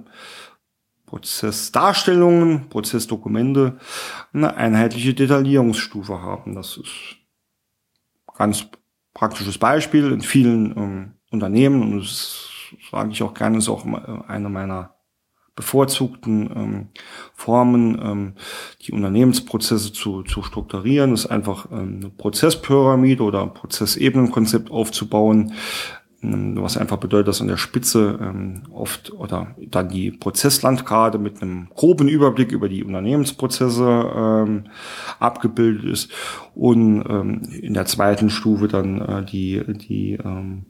Prozessdarstellungen, 1.05 2.71
Prozessdokumente 2.71 3.79
eine 4.33 4.57
einheitliche 4.57 5.13
Detaillierungsstufe 5.13 6.23
haben. 6.23 6.55
Das 6.55 6.79
ist 6.79 7.17
ganz 8.35 8.67
praktisches 9.13 9.59
Beispiel 9.59 10.11
in 10.11 10.23
vielen 10.23 10.77
ähm, 10.77 11.13
Unternehmen 11.37 11.83
und 11.83 11.99
das 12.01 12.49
sage 12.91 13.11
ich 13.13 13.23
auch 13.23 13.35
gerne, 13.35 13.59
ist 13.59 13.69
auch 13.69 13.85
eine 14.29 14.49
meiner 14.49 14.97
bevorzugten 15.57 16.51
ähm, 16.55 16.89
Formen, 17.35 17.99
ähm, 18.03 18.35
die 18.83 18.93
Unternehmensprozesse 18.93 19.93
zu, 19.93 20.23
zu 20.23 20.43
strukturieren, 20.43 21.15
ist 21.15 21.27
einfach 21.27 21.71
ähm, 21.73 22.01
eine 22.03 22.11
Prozesspyramide 22.11 23.23
oder 23.23 23.43
ein 23.43 23.55
Prozessebenenkonzept 23.55 24.71
aufzubauen, 24.71 25.55
was 26.23 26.77
einfach 26.77 26.97
bedeutet, 26.97 27.29
dass 27.29 27.41
an 27.41 27.49
der 27.49 27.57
Spitze 27.57 28.19
ähm, 28.21 28.63
oft 28.73 29.13
oder 29.13 29.55
dann 29.59 29.89
die 29.89 30.11
Prozesslandkarte 30.11 31.19
mit 31.19 31.43
einem 31.43 31.69
groben 31.75 32.09
Überblick 32.09 32.53
über 32.53 32.69
die 32.69 32.83
Unternehmensprozesse 32.83 33.85
ähm, 33.85 34.65
abgebildet 35.19 35.85
ist 35.85 36.13
und 36.55 37.05
ähm, 37.09 37.43
in 37.61 37.75
der 37.75 37.87
zweiten 37.87 38.31
Stufe 38.31 38.67
dann 38.67 39.01
äh, 39.01 39.25
die 39.25 39.63
die 39.67 40.13
ähm, 40.15 40.65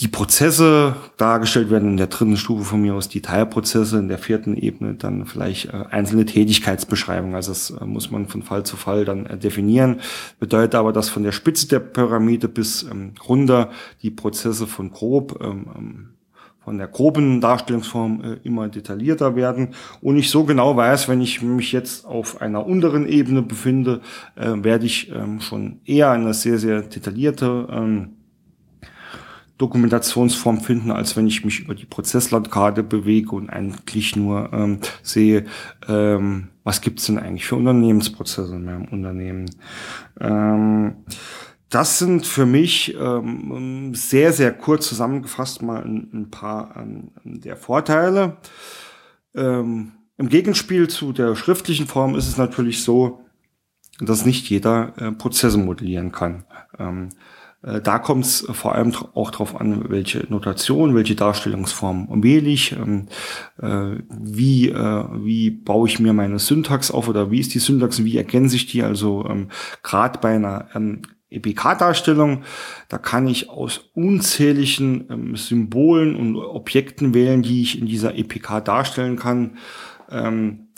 die 0.00 0.08
Prozesse 0.08 0.96
dargestellt 1.18 1.70
werden 1.70 1.90
in 1.90 1.96
der 1.98 2.06
dritten 2.06 2.38
Stufe 2.38 2.64
von 2.64 2.80
mir 2.80 2.94
aus 2.94 3.10
die 3.10 3.20
Teilprozesse, 3.20 3.98
in 3.98 4.08
der 4.08 4.16
vierten 4.16 4.56
Ebene 4.56 4.94
dann 4.94 5.26
vielleicht 5.26 5.66
äh, 5.66 5.84
einzelne 5.90 6.24
Tätigkeitsbeschreibungen. 6.24 7.34
Also 7.34 7.52
das 7.52 7.70
äh, 7.70 7.84
muss 7.84 8.10
man 8.10 8.26
von 8.26 8.42
Fall 8.42 8.64
zu 8.64 8.78
Fall 8.78 9.04
dann 9.04 9.26
äh, 9.26 9.36
definieren. 9.36 10.00
Bedeutet 10.38 10.74
aber, 10.74 10.94
dass 10.94 11.10
von 11.10 11.22
der 11.22 11.32
Spitze 11.32 11.68
der 11.68 11.80
Pyramide 11.80 12.48
bis 12.48 12.82
ähm, 12.84 13.12
runter 13.28 13.70
die 14.02 14.10
Prozesse 14.10 14.66
von 14.66 14.90
grob 14.90 15.38
ähm, 15.42 15.66
ähm 15.76 16.08
von 16.62 16.76
der 16.76 16.88
groben 16.88 17.40
Darstellungsform 17.40 18.36
immer 18.44 18.68
detaillierter 18.68 19.34
werden 19.34 19.68
und 20.02 20.18
ich 20.18 20.28
so 20.28 20.44
genau 20.44 20.76
weiß, 20.76 21.08
wenn 21.08 21.22
ich 21.22 21.40
mich 21.40 21.72
jetzt 21.72 22.04
auf 22.04 22.42
einer 22.42 22.66
unteren 22.66 23.08
Ebene 23.08 23.40
befinde, 23.40 24.02
werde 24.36 24.84
ich 24.84 25.10
schon 25.38 25.80
eher 25.86 26.10
eine 26.10 26.34
sehr, 26.34 26.58
sehr 26.58 26.82
detaillierte 26.82 28.10
Dokumentationsform 29.60 30.60
finden, 30.60 30.90
als 30.90 31.16
wenn 31.16 31.26
ich 31.26 31.44
mich 31.44 31.60
über 31.60 31.74
die 31.74 31.84
Prozesslandkarte 31.84 32.82
bewege 32.82 33.36
und 33.36 33.50
eigentlich 33.50 34.16
nur 34.16 34.50
ähm, 34.54 34.78
sehe, 35.02 35.44
ähm, 35.86 36.48
was 36.64 36.80
gibt's 36.80 37.06
denn 37.06 37.18
eigentlich 37.18 37.46
für 37.46 37.56
Unternehmensprozesse 37.56 38.54
in 38.54 38.64
meinem 38.64 38.86
Unternehmen. 38.86 39.50
Ähm, 40.18 41.04
das 41.68 41.98
sind 41.98 42.26
für 42.26 42.46
mich 42.46 42.96
ähm, 42.98 43.92
sehr, 43.94 44.32
sehr 44.32 44.52
kurz 44.52 44.88
zusammengefasst 44.88 45.60
mal 45.60 45.82
ein, 45.82 46.08
ein 46.12 46.30
paar 46.30 46.74
ähm, 46.76 47.10
der 47.24 47.56
Vorteile. 47.56 48.38
Ähm, 49.34 49.92
Im 50.16 50.28
Gegenspiel 50.30 50.88
zu 50.88 51.12
der 51.12 51.36
schriftlichen 51.36 51.86
Form 51.86 52.16
ist 52.16 52.28
es 52.28 52.38
natürlich 52.38 52.82
so, 52.82 53.20
dass 54.00 54.24
nicht 54.24 54.48
jeder 54.48 54.94
äh, 54.96 55.12
Prozesse 55.12 55.58
modellieren 55.58 56.12
kann. 56.12 56.44
Ähm, 56.78 57.10
äh, 57.10 57.39
da 57.62 57.98
kommt 57.98 58.24
es 58.24 58.46
vor 58.50 58.74
allem 58.74 58.94
auch 59.14 59.30
darauf 59.30 59.60
an, 59.60 59.90
welche 59.90 60.26
Notation, 60.30 60.94
welche 60.94 61.14
Darstellungsform 61.14 62.22
wähle 62.22 62.48
ich, 62.48 62.72
ähm, 62.72 63.08
äh, 63.60 63.96
wie, 64.08 64.70
äh, 64.70 65.04
wie 65.22 65.50
baue 65.50 65.86
ich 65.86 65.98
mir 65.98 66.14
meine 66.14 66.38
Syntax 66.38 66.90
auf 66.90 67.08
oder 67.08 67.30
wie 67.30 67.40
ist 67.40 67.52
die 67.52 67.58
Syntax, 67.58 68.02
wie 68.02 68.16
ergänze 68.16 68.52
sich 68.52 68.66
die. 68.66 68.82
Also 68.82 69.26
ähm, 69.28 69.48
gerade 69.82 70.18
bei 70.20 70.36
einer 70.36 70.68
ähm, 70.74 71.02
EPK-Darstellung, 71.28 72.44
da 72.88 72.98
kann 72.98 73.28
ich 73.28 73.50
aus 73.50 73.90
unzähligen 73.94 75.06
ähm, 75.10 75.36
Symbolen 75.36 76.16
und 76.16 76.36
Objekten 76.36 77.12
wählen, 77.12 77.42
die 77.42 77.62
ich 77.62 77.78
in 77.78 77.86
dieser 77.86 78.16
EPK 78.16 78.60
darstellen 78.62 79.16
kann. 79.16 79.58
Ähm, 80.10 80.68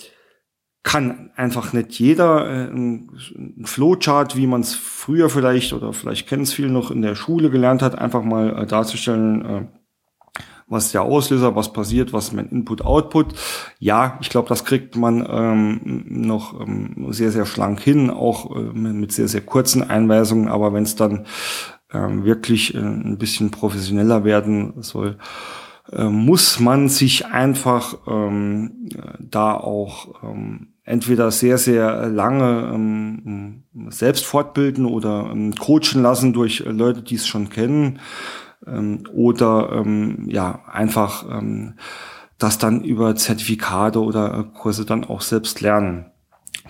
kann 0.83 1.31
einfach 1.37 1.73
nicht 1.73 1.99
jeder 1.99 2.47
äh, 2.47 2.64
ein 2.68 3.64
Flowchart, 3.64 4.37
wie 4.37 4.47
man 4.47 4.62
es 4.62 4.75
früher 4.75 5.31
vielleicht 5.31 5.73
oder 5.73 5.92
vielleicht 5.92 6.29
kennen 6.29 6.42
es 6.42 6.53
viele 6.53 6.71
noch 6.71 6.90
in 6.90 7.03
der 7.03 7.14
Schule 7.14 7.51
gelernt 7.51 7.83
hat, 7.83 7.99
einfach 7.99 8.23
mal 8.23 8.62
äh, 8.62 8.66
darzustellen, 8.66 9.45
äh, 9.45 9.66
was 10.66 10.90
der 10.90 11.03
Auslöser, 11.03 11.55
was 11.55 11.73
passiert, 11.73 12.12
was 12.12 12.33
mein 12.33 12.49
Input-Output. 12.49 13.35
Ja, 13.79 14.18
ich 14.23 14.31
glaube, 14.31 14.49
das 14.49 14.64
kriegt 14.64 14.97
man 14.97 15.27
ähm, 15.29 16.05
noch 16.09 16.59
ähm, 16.61 17.09
sehr, 17.11 17.31
sehr 17.31 17.45
schlank 17.47 17.81
hin, 17.81 18.09
auch 18.09 18.55
mit 18.73 19.12
sehr, 19.12 19.29
sehr 19.29 19.42
kurzen 19.42 19.83
Einweisungen. 19.88 20.49
Aber 20.49 20.73
wenn 20.73 20.85
es 20.85 20.97
dann 20.97 21.27
ähm, 21.92 22.25
wirklich 22.25 22.75
ein 22.75 23.18
bisschen 23.18 23.51
professioneller 23.51 24.25
werden 24.25 24.83
soll, 24.83 25.18
muss 25.95 26.59
man 26.59 26.88
sich 26.88 27.27
einfach 27.27 27.99
ähm, 28.07 28.88
da 29.21 29.53
auch 29.55 30.23
ähm, 30.23 30.71
entweder 30.85 31.31
sehr, 31.31 31.59
sehr 31.59 32.09
lange 32.09 32.73
ähm, 32.75 33.62
selbst 33.88 34.25
fortbilden 34.25 34.87
oder 34.87 35.31
ähm, 35.31 35.55
coachen 35.55 36.03
lassen 36.03 36.33
durch 36.33 36.61
Leute, 36.66 37.03
die 37.03 37.14
es 37.14 37.27
schon 37.27 37.51
kennen 37.51 38.01
ähm, 38.66 39.05
oder 39.12 39.71
ähm, 39.73 40.27
ja 40.29 40.62
einfach 40.71 41.25
ähm, 41.31 41.75
das 42.38 42.59
dann 42.59 42.83
über 42.83 43.14
Zertifikate 43.14 44.03
oder 44.03 44.45
Kurse 44.55 44.85
dann 44.85 45.05
auch 45.05 45.21
selbst 45.21 45.61
lernen. 45.61 46.07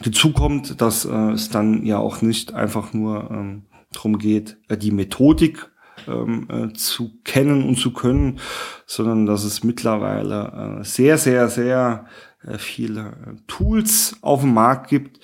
Dazu 0.05 0.33
kommt, 0.33 0.81
dass 0.81 1.05
äh, 1.05 1.33
es 1.33 1.48
dann 1.48 1.85
ja 1.85 1.98
auch 1.98 2.20
nicht 2.22 2.55
einfach 2.55 2.92
nur 2.92 3.31
ähm, 3.31 3.64
darum 3.92 4.18
geht, 4.18 4.59
äh, 4.68 4.77
die 4.77 4.90
Methodik 4.90 5.70
ähm, 6.07 6.48
äh, 6.51 6.72
zu 6.75 7.20
kennen 7.25 7.66
und 7.66 7.77
zu 7.77 7.92
können, 7.92 8.38
sondern 8.87 9.27
dass 9.27 9.44
es 9.44 9.64
mittlerweile 9.64 10.81
äh, 10.81 10.85
sehr, 10.85 11.18
sehr, 11.18 11.48
sehr 11.48 12.07
äh, 12.07 12.31
viele 12.59 13.00
äh, 13.00 13.37
Tools 13.46 14.16
auf 14.20 14.40
dem 14.40 14.55
Markt 14.55 14.88
gibt, 14.88 15.20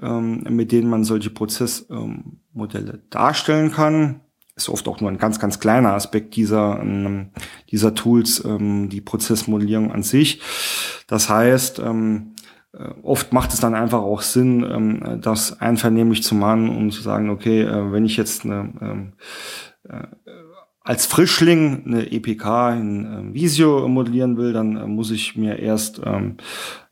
ähm, 0.00 0.44
mit 0.48 0.72
denen 0.72 0.88
man 0.88 1.04
solche 1.04 1.30
Prozessmodelle 1.30 3.02
darstellen 3.10 3.70
kann. 3.72 4.20
Ist 4.54 4.68
oft 4.68 4.86
auch 4.88 5.00
nur 5.00 5.10
ein 5.10 5.18
ganz, 5.18 5.38
ganz 5.38 5.60
kleiner 5.60 5.94
Aspekt 5.94 6.36
dieser, 6.36 6.80
ähm, 6.80 7.30
dieser 7.70 7.94
Tools, 7.94 8.44
ähm, 8.44 8.88
die 8.88 9.00
Prozessmodellierung 9.00 9.92
an 9.92 10.02
sich. 10.02 10.40
Das 11.06 11.28
heißt, 11.28 11.78
äh, 11.78 12.20
oft 13.02 13.32
macht 13.32 13.52
es 13.52 13.60
dann 13.60 13.74
einfach 13.74 14.00
auch 14.00 14.22
Sinn, 14.22 15.20
das 15.22 15.60
einvernehmlich 15.60 16.22
zu 16.22 16.34
machen 16.34 16.70
und 16.70 16.90
zu 16.90 17.02
sagen, 17.02 17.28
okay, 17.28 17.66
wenn 17.66 18.06
ich 18.06 18.16
jetzt 18.16 18.46
eine 18.46 19.12
als 20.84 21.06
Frischling 21.06 21.84
eine 21.86 22.10
EPK 22.10 22.70
in 22.74 23.04
äh, 23.04 23.34
Visio 23.34 23.86
modellieren 23.88 24.36
will, 24.36 24.52
dann 24.52 24.76
äh, 24.76 24.86
muss 24.86 25.10
ich 25.10 25.36
mir 25.36 25.58
erst 25.58 26.00
ähm, 26.04 26.36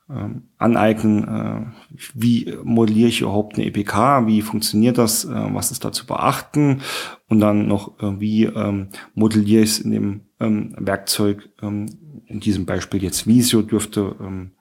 ähm, 0.08 0.48
aneignen, 0.58 1.28
äh, 1.28 1.96
wie 2.14 2.54
modelliere 2.64 3.08
ich 3.08 3.20
überhaupt 3.20 3.56
eine 3.56 3.66
EPK, 3.66 4.26
wie 4.26 4.42
funktioniert 4.42 4.98
das, 4.98 5.24
äh, 5.24 5.54
was 5.54 5.70
ist 5.70 5.84
da 5.84 5.92
zu 5.92 6.06
beachten 6.06 6.82
und 7.28 7.40
dann 7.40 7.68
noch, 7.68 7.98
äh, 8.00 8.20
wie 8.20 8.44
ähm, 8.44 8.88
modelliere 9.14 9.62
ich 9.62 9.70
es 9.70 9.78
in 9.78 9.90
dem 9.92 10.20
ähm, 10.40 10.74
Werkzeug, 10.78 11.48
ähm, 11.62 11.86
in 12.26 12.40
diesem 12.40 12.66
Beispiel 12.66 13.02
jetzt 13.02 13.26
Visio 13.26 13.62
dürfte 13.62 14.16
ähm, 14.20 14.52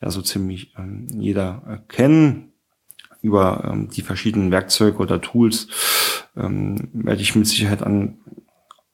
ja 0.00 0.10
so 0.10 0.22
ziemlich 0.22 0.72
ähm, 0.78 1.06
jeder 1.18 1.62
äh, 1.68 1.92
kennen. 1.92 2.50
Über 3.20 3.70
ähm, 3.72 3.88
die 3.88 4.02
verschiedenen 4.02 4.50
Werkzeuge 4.50 4.98
oder 4.98 5.18
Tools 5.18 5.68
ähm, 6.36 6.90
werde 6.92 7.22
ich 7.22 7.34
mit 7.34 7.46
Sicherheit 7.46 7.82
an 7.82 8.18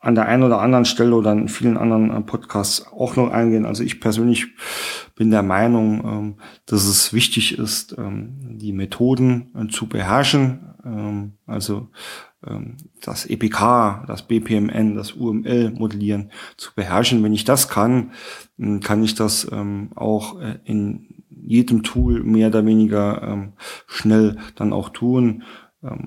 an 0.01 0.15
der 0.15 0.27
einen 0.27 0.43
oder 0.43 0.61
anderen 0.61 0.87
Stelle 0.87 1.15
oder 1.15 1.33
in 1.33 1.49
vielen 1.49 1.77
anderen 1.77 2.11
äh, 2.11 2.21
Podcasts 2.23 2.87
auch 2.91 3.17
noch 3.17 3.31
eingehen. 3.31 3.67
Also 3.67 3.85
ich 3.85 4.01
persönlich 4.01 4.47
bin 5.15 5.31
der 5.31 5.43
Meinung, 5.43 6.05
ähm, 6.05 6.35
dass 6.65 6.87
es 6.87 7.13
wichtig 7.13 7.59
ist, 7.59 7.95
ähm, 7.99 8.39
die 8.59 8.73
Methoden 8.73 9.51
äh, 9.55 9.69
zu 9.69 9.87
beherrschen. 9.87 10.75
Ähm, 10.85 11.33
also 11.47 11.89
das 13.03 13.27
EPK, 13.27 14.05
das 14.07 14.23
BPMN, 14.23 14.95
das 14.95 15.13
UML 15.13 15.73
modellieren 15.73 16.31
zu 16.57 16.75
beherrschen. 16.75 17.23
Wenn 17.23 17.35
ich 17.35 17.45
das 17.45 17.69
kann, 17.69 18.13
kann 18.81 19.05
ich 19.05 19.15
das 19.15 19.47
auch 19.95 20.41
äh, 20.41 20.59
in 20.65 21.23
jedem 21.29 21.83
Tool 21.83 22.25
mehr 22.25 22.49
oder 22.49 22.65
weniger 22.65 23.53
schnell 23.87 24.39
dann 24.55 24.73
auch 24.73 24.89
tun. 24.89 25.43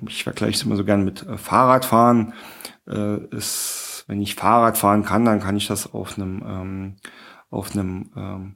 Ich 0.08 0.24
vergleiche 0.24 0.56
es 0.56 0.62
immer 0.64 0.74
so 0.74 0.84
gern 0.84 1.04
mit 1.04 1.24
Fahrradfahren. 1.36 2.32
Es 2.84 3.83
wenn 4.06 4.20
ich 4.20 4.34
Fahrrad 4.34 4.78
fahren 4.78 5.04
kann, 5.04 5.24
dann 5.24 5.40
kann 5.40 5.56
ich 5.56 5.66
das 5.66 5.92
auf 5.92 6.16
einem, 6.16 6.42
ähm, 6.46 6.96
auf 7.50 7.72
einem 7.72 8.10
ähm, 8.16 8.54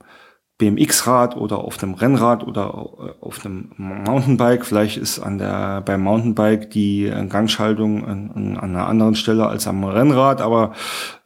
BMX-Rad 0.58 1.36
oder 1.36 1.58
auf 1.58 1.80
einem 1.80 1.94
Rennrad 1.94 2.44
oder 2.44 2.74
auf 3.20 3.44
einem 3.44 3.70
Mountainbike. 3.76 4.66
Vielleicht 4.66 4.96
ist 4.96 5.20
an 5.20 5.38
der 5.38 5.82
beim 5.82 6.02
Mountainbike 6.02 6.70
die 6.70 7.06
äh, 7.06 7.26
Gangschaltung 7.26 8.04
an, 8.04 8.56
an 8.56 8.58
einer 8.58 8.88
anderen 8.88 9.14
Stelle 9.14 9.46
als 9.46 9.68
am 9.68 9.84
Rennrad, 9.84 10.40
aber 10.40 10.72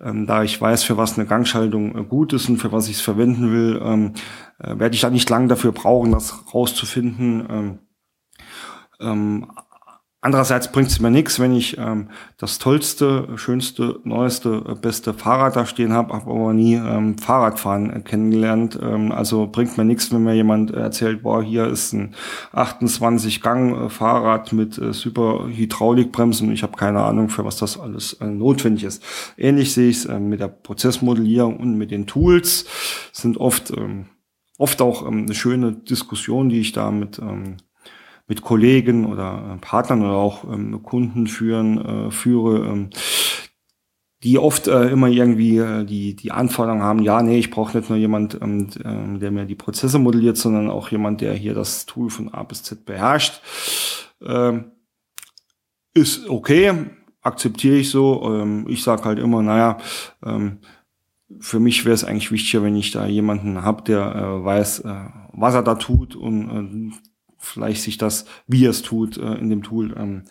ähm, 0.03 0.27
da 0.27 0.43
ich 0.43 0.61
weiß, 0.61 0.85
für 0.85 0.99
was 0.99 1.19
eine 1.19 1.27
Gangschaltung 1.27 1.97
äh, 1.97 2.05
gut 2.05 2.35
ist 2.35 2.51
und 2.51 2.59
für 2.59 2.73
was 2.73 2.89
ich 2.89 2.97
es 2.97 3.01
verwenden 3.01 3.51
will, 3.51 3.81
ähm, 3.83 4.13
äh, 4.59 4.79
werde 4.79 4.95
ich 4.95 5.01
da 5.01 5.09
nicht 5.09 5.31
lange 5.31 5.49
dafür 5.49 5.73
brauchen, 5.73 6.13
das 6.13 6.53
rauszufinden. 6.53 7.47
Ähm, 7.49 7.79
ähm, 9.01 9.51
Andererseits 10.25 10.71
bringt 10.71 10.89
es 10.89 11.01
mir 11.01 11.11
nichts, 11.11 11.41
wenn 11.41 11.53
ich 11.53 11.79
ähm, 11.79 12.09
das 12.39 12.61
tollste, 12.61 13.27
schönste, 13.35 13.99
neueste, 14.05 14.63
äh, 14.69 14.75
beste 14.77 15.15
Fahrrad 15.15 15.57
da 15.57 15.67
stehen 15.67 15.93
habe, 15.93 16.15
habe 16.15 16.31
aber 16.31 16.53
nie 16.53 16.75
ähm, 16.75 17.19
Fahrradfahren 17.19 17.93
äh, 17.93 18.01
kennengelernt. 18.03 18.79
Ähm, 18.81 19.11
also 19.11 19.49
bringt 19.49 19.77
mir 19.77 19.85
nichts, 19.85 20.13
wenn 20.13 20.23
mir 20.23 20.35
jemand 20.35 20.71
erzählt, 20.71 21.25
boah, 21.25 21.43
hier 21.43 21.67
ist 21.67 21.93
ein 21.93 22.15
28-Gang-Fahrrad 22.53 24.53
mit 24.53 24.79
äh, 24.79 24.93
super 24.93 25.49
Hydraulikbremsen. 25.49 26.53
Ich 26.53 26.63
habe 26.63 26.77
keine 26.77 27.03
Ahnung, 27.03 27.29
für 27.29 27.45
was 27.45 27.57
das 27.57 27.81
alles 27.81 28.13
äh, 28.21 28.27
notwendig 28.27 28.85
ist. 28.85 29.03
Ähnlich 29.37 29.75
sehe 29.75 29.91
ich 29.91 29.97
es 29.97 30.05
äh, 30.05 30.21
mit 30.21 30.39
der 30.39 30.47
Prozessmodellierung 30.47 31.57
und 31.57 31.77
mit 31.77 31.91
den 31.91 32.07
Tools. 32.07 32.65
sind 33.11 33.39
oft 33.39 33.73
ähm, 33.77 34.07
oft 34.57 34.81
auch 34.81 35.05
ähm, 35.05 35.25
eine 35.25 35.35
schöne 35.35 35.73
Diskussion, 35.73 36.49
die 36.49 36.61
ich 36.61 36.71
da 36.71 36.93
mit 36.93 37.19
ähm, 37.19 37.57
mit 38.33 38.41
Kollegen 38.41 39.05
oder 39.05 39.57
äh, 39.57 39.59
Partnern 39.59 40.01
oder 40.01 40.15
auch 40.15 40.45
ähm, 40.45 40.83
Kunden 40.83 41.27
führen, 41.27 42.07
äh, 42.07 42.11
führe, 42.11 42.67
ähm, 42.67 42.89
die 44.23 44.39
oft 44.39 44.69
äh, 44.69 44.89
immer 44.89 45.09
irgendwie 45.09 45.59
äh, 45.59 45.85
die, 45.85 46.17
die 46.17 46.33
Anforderung 46.33 46.81
haben, 46.81 47.03
ja, 47.03 47.23
nee, 47.23 47.39
ich 47.39 47.51
brauche 47.51 47.77
nicht 47.77 47.91
nur 47.91 47.99
jemand, 47.99 48.41
ähm, 48.41 48.71
äh, 48.83 49.19
der 49.19 49.31
mir 49.33 49.45
die 49.45 49.55
Prozesse 49.55 49.99
modelliert, 49.99 50.39
sondern 50.39 50.71
auch 50.71 50.89
jemand, 50.89 51.21
der 51.21 51.35
hier 51.35 51.53
das 51.53 51.85
Tool 51.85 52.09
von 52.09 52.33
A 52.33 52.43
bis 52.43 52.63
Z 52.63 52.87
beherrscht. 52.87 53.43
Ähm, 54.25 54.71
ist 55.93 56.27
okay, 56.27 56.73
akzeptiere 57.21 57.77
ich 57.77 57.91
so. 57.91 58.33
Ähm, 58.33 58.65
ich 58.67 58.83
sage 58.83 59.05
halt 59.05 59.19
immer, 59.19 59.43
naja, 59.43 59.77
ähm, 60.25 60.61
für 61.39 61.61
mich 61.61 61.85
wäre 61.85 61.95
es 61.95 62.05
eigentlich 62.05 62.33
wichtiger, 62.33 62.63
wenn 62.63 62.77
ich 62.77 62.93
da 62.93 63.05
jemanden 63.05 63.63
habe, 63.63 63.83
der 63.83 64.15
äh, 64.15 64.43
weiß, 64.43 64.81
äh, 64.87 65.05
was 65.35 65.55
er 65.55 65.63
da 65.63 65.75
tut 65.75 66.17
und 66.17 66.91
äh, 66.91 67.12
vielleicht 67.43 67.83
sich 67.83 67.99
das, 67.99 68.25
wie 68.47 68.65
es 68.65 68.83
tut, 68.83 69.17
äh, 69.19 69.35
in 69.35 69.51
dem 69.51 69.63
Tool 69.63 69.95
ähm, 69.99 70.25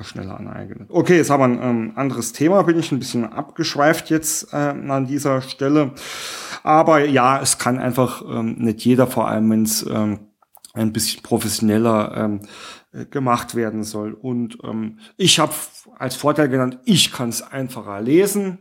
schneller 0.00 0.38
aneignet. 0.38 0.88
Okay, 0.88 1.16
jetzt 1.16 1.30
haben 1.30 1.40
wir 1.40 1.62
ein 1.62 1.70
ähm, 1.70 1.92
anderes 1.96 2.32
Thema, 2.32 2.62
bin 2.62 2.78
ich 2.78 2.90
ein 2.92 2.98
bisschen 2.98 3.30
abgeschweift 3.30 4.10
jetzt 4.10 4.52
äh, 4.52 4.56
an 4.56 5.06
dieser 5.06 5.42
Stelle. 5.42 5.92
Aber 6.62 7.04
ja, 7.04 7.40
es 7.40 7.58
kann 7.58 7.78
einfach 7.78 8.22
ähm, 8.22 8.56
nicht 8.58 8.84
jeder, 8.84 9.06
vor 9.06 9.28
allem 9.28 9.50
wenn 9.50 9.64
es 9.64 9.84
ähm, 9.86 10.20
ein 10.74 10.92
bisschen 10.92 11.22
professioneller 11.22 12.16
ähm, 12.16 12.40
äh, 12.92 13.04
gemacht 13.06 13.54
werden 13.54 13.82
soll. 13.84 14.12
Und 14.12 14.58
ähm, 14.64 14.98
ich 15.16 15.38
habe 15.38 15.52
als 15.98 16.16
Vorteil 16.16 16.48
genannt, 16.48 16.78
ich 16.84 17.12
kann 17.12 17.28
es 17.28 17.42
einfacher 17.42 18.00
lesen. 18.00 18.58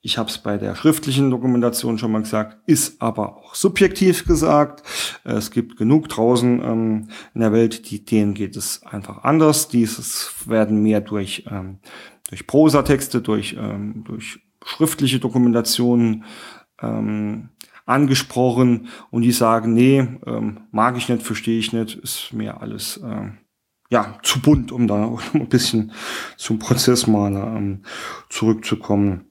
Ich 0.00 0.16
habe 0.16 0.30
es 0.30 0.38
bei 0.38 0.58
der 0.58 0.76
schriftlichen 0.76 1.30
Dokumentation 1.30 1.98
schon 1.98 2.12
mal 2.12 2.22
gesagt, 2.22 2.58
ist 2.66 3.02
aber 3.02 3.36
auch 3.36 3.56
subjektiv 3.56 4.26
gesagt. 4.26 4.84
Es 5.24 5.50
gibt 5.50 5.76
genug 5.76 6.08
draußen 6.08 6.62
ähm, 6.62 7.08
in 7.34 7.40
der 7.40 7.52
Welt, 7.52 7.90
die, 7.90 8.04
denen 8.04 8.34
geht 8.34 8.56
es 8.56 8.82
einfach 8.84 9.24
anders. 9.24 9.68
Dieses 9.68 10.48
werden 10.48 10.82
mehr 10.82 11.00
durch, 11.00 11.44
ähm, 11.50 11.78
durch 12.28 12.46
Prosatexte, 12.46 13.20
durch, 13.20 13.56
ähm, 13.58 14.04
durch 14.04 14.40
schriftliche 14.64 15.18
Dokumentationen 15.18 16.24
ähm, 16.80 17.48
angesprochen 17.84 18.88
und 19.10 19.22
die 19.22 19.32
sagen, 19.32 19.72
nee, 19.72 20.06
ähm, 20.26 20.60
mag 20.70 20.96
ich 20.96 21.08
nicht, 21.08 21.22
verstehe 21.22 21.58
ich 21.58 21.72
nicht, 21.72 21.96
ist 21.96 22.32
mir 22.32 22.60
alles 22.60 22.98
äh, 22.98 23.30
ja 23.90 24.18
zu 24.22 24.40
bunt, 24.40 24.70
um 24.70 24.86
da 24.86 25.16
ein 25.32 25.48
bisschen 25.48 25.92
zum 26.36 26.58
Prozessmaler 26.58 27.56
ähm, 27.56 27.82
zurückzukommen. 28.28 29.27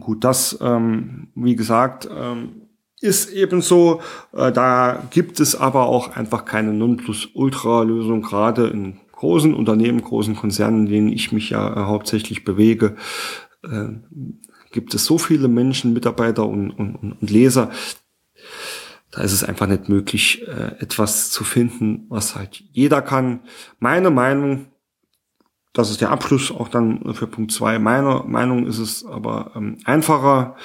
Gut, 0.00 0.24
das, 0.24 0.58
ähm, 0.62 1.28
wie 1.34 1.56
gesagt, 1.56 2.08
ähm, 2.10 2.62
ist 3.00 3.30
eben 3.32 3.60
so. 3.60 4.00
Äh, 4.32 4.52
da 4.52 5.02
gibt 5.10 5.40
es 5.40 5.54
aber 5.54 5.86
auch 5.86 6.16
einfach 6.16 6.44
keine 6.44 6.72
Nonplusultra-Lösung, 6.72 8.22
gerade 8.22 8.68
in 8.68 8.98
großen 9.12 9.54
Unternehmen, 9.54 10.02
großen 10.02 10.34
Konzernen, 10.34 10.86
in 10.86 10.92
denen 10.92 11.08
ich 11.12 11.30
mich 11.32 11.50
ja 11.50 11.72
äh, 11.72 11.84
hauptsächlich 11.86 12.44
bewege. 12.44 12.96
Äh, 13.62 13.88
gibt 14.70 14.94
es 14.94 15.04
so 15.04 15.18
viele 15.18 15.48
Menschen, 15.48 15.92
Mitarbeiter 15.92 16.46
und, 16.46 16.70
und, 16.70 16.96
und 16.96 17.30
Leser, 17.30 17.70
da 19.12 19.20
ist 19.20 19.32
es 19.32 19.44
einfach 19.44 19.66
nicht 19.66 19.90
möglich, 19.90 20.42
äh, 20.48 20.80
etwas 20.80 21.30
zu 21.30 21.44
finden, 21.44 22.06
was 22.08 22.34
halt 22.34 22.64
jeder 22.72 23.02
kann. 23.02 23.40
Meine 23.78 24.10
Meinung 24.10 24.71
das 25.72 25.90
ist 25.90 26.00
der 26.00 26.10
Abschluss 26.10 26.50
auch 26.50 26.68
dann 26.68 27.14
für 27.14 27.26
Punkt 27.26 27.52
zwei. 27.52 27.78
Meiner 27.78 28.24
Meinung 28.24 28.66
ist 28.66 28.78
es 28.78 29.04
aber 29.06 29.52
ähm, 29.54 29.78
einfacher, 29.84 30.56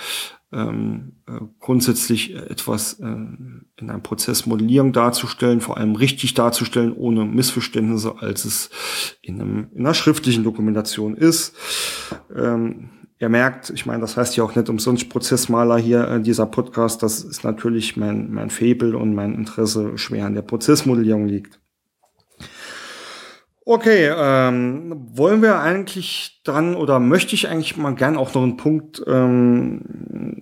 ähm, 0.51 1.13
äh, 1.27 1.39
grundsätzlich 1.59 2.33
etwas 2.35 2.93
äh, 2.99 3.05
in 3.05 3.89
einem 3.89 4.01
Prozessmodellierung 4.01 4.93
darzustellen, 4.93 5.61
vor 5.61 5.77
allem 5.77 5.95
richtig 5.95 6.33
darzustellen, 6.33 6.93
ohne 6.93 7.25
Missverständnisse, 7.25 8.15
als 8.19 8.45
es 8.45 8.69
in, 9.21 9.41
einem, 9.41 9.67
in 9.73 9.79
einer 9.79 9.93
schriftlichen 9.93 10.43
Dokumentation 10.43 11.15
ist. 11.15 11.55
Ähm, 12.33 12.89
ihr 13.19 13.29
merkt, 13.29 13.71
ich 13.71 13.85
meine, 13.85 14.01
das 14.01 14.15
heißt 14.15 14.37
ja 14.37 14.43
auch 14.43 14.55
nicht 14.55 14.69
umsonst 14.69 15.09
Prozessmaler 15.09 15.77
hier, 15.77 16.07
äh, 16.07 16.21
dieser 16.21 16.45
Podcast, 16.45 17.03
das 17.03 17.23
ist 17.23 17.43
natürlich 17.43 17.97
mein, 17.97 18.31
mein 18.31 18.49
Fabel 18.49 18.95
und 18.95 19.15
mein 19.15 19.35
Interesse 19.35 19.97
schwer 19.97 20.25
an 20.25 20.35
der 20.35 20.43
Prozessmodellierung 20.43 21.27
liegt. 21.27 21.59
Okay, 23.69 24.09
ähm, 24.15 24.95
wollen 25.11 25.41
wir 25.41 25.59
eigentlich 25.59 26.39
dran 26.45 26.73
oder 26.73 27.01
möchte 27.01 27.35
ich 27.35 27.49
eigentlich 27.49 27.75
mal 27.75 27.95
gern 27.95 28.15
auch 28.15 28.33
noch 28.33 28.43
einen 28.43 28.55
Punkt 28.55 29.03
ähm, 29.05 29.81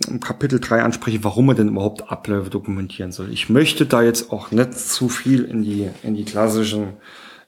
im 0.07 0.19
Kapitel 0.19 0.59
3 0.59 0.83
ansprechen, 0.83 1.23
warum 1.23 1.47
man 1.47 1.55
denn 1.55 1.69
überhaupt 1.69 2.11
Abläufe 2.11 2.51
dokumentieren 2.51 3.11
soll. 3.11 3.33
Ich 3.33 3.49
möchte 3.49 3.87
da 3.87 4.03
jetzt 4.03 4.31
auch 4.31 4.51
nicht 4.51 4.77
zu 4.77 5.09
viel 5.09 5.43
in 5.43 5.63
die, 5.63 5.89
in 6.03 6.13
die 6.13 6.23
klassischen 6.23 6.97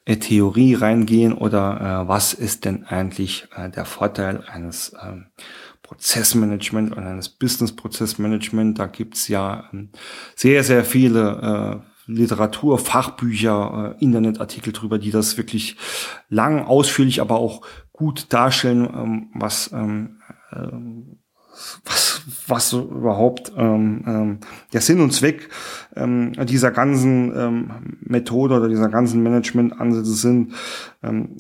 äh, 0.06 0.16
Theorie 0.16 0.74
reingehen 0.74 1.34
oder 1.34 2.06
äh, 2.06 2.08
was 2.08 2.34
ist 2.34 2.66
denn 2.66 2.84
eigentlich 2.86 3.48
äh, 3.56 3.70
der 3.70 3.86
Vorteil 3.86 4.44
eines 4.52 4.94
äh, 4.94 5.18
Prozessmanagement 5.84 6.94
oder 6.94 7.06
eines 7.06 7.30
Business-Prozessmanagement. 7.30 8.80
Da 8.80 8.88
gibt's 8.88 9.28
ja 9.28 9.70
ähm, 9.72 9.90
sehr, 10.36 10.64
sehr 10.64 10.84
viele 10.84 11.84
äh, 11.84 11.97
Literatur, 12.08 12.80
Fachbücher, 12.80 13.96
äh, 14.00 14.04
Internetartikel 14.04 14.74
drüber, 14.74 14.98
die 14.98 15.12
das 15.12 15.38
wirklich 15.38 15.78
lang, 16.30 16.64
ausführlich, 16.66 17.22
aber 17.22 17.38
auch 17.38 17.62
gut 17.92 18.32
darstellen, 18.34 18.90
ähm, 18.94 19.30
was, 19.34 19.72
ähm, 19.74 20.22
äh, 20.52 20.72
was, 21.84 22.22
was 22.48 22.74
überhaupt 22.74 23.52
ähm, 23.58 24.04
ähm, 24.08 24.40
der 24.74 24.82
Sinn 24.82 25.02
und 25.02 25.12
Zweck 25.12 25.50
ähm, 25.96 26.34
dieser 26.46 26.72
ganzen 26.72 27.36
ähm, 27.36 27.98
Methode 28.02 28.56
oder 28.56 28.70
dieser 28.70 28.90
ganzen 28.90 29.22
Management-Ansätze 29.24 30.14
sind. 30.14 30.54
Ähm, 31.04 31.38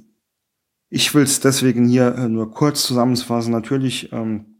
ich 0.89 1.13
will 1.13 1.23
es 1.23 1.39
deswegen 1.39 1.87
hier 1.87 2.15
äh, 2.15 2.27
nur 2.27 2.51
kurz 2.51 2.83
zusammenfassen. 2.83 3.51
Natürlich 3.51 4.11
ähm, 4.11 4.57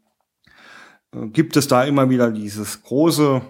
äh, 1.12 1.28
gibt 1.28 1.58
es 1.58 1.68
da 1.68 1.84
immer 1.84 2.10
wieder 2.10 2.32
dieses 2.32 2.84
große 2.84 3.42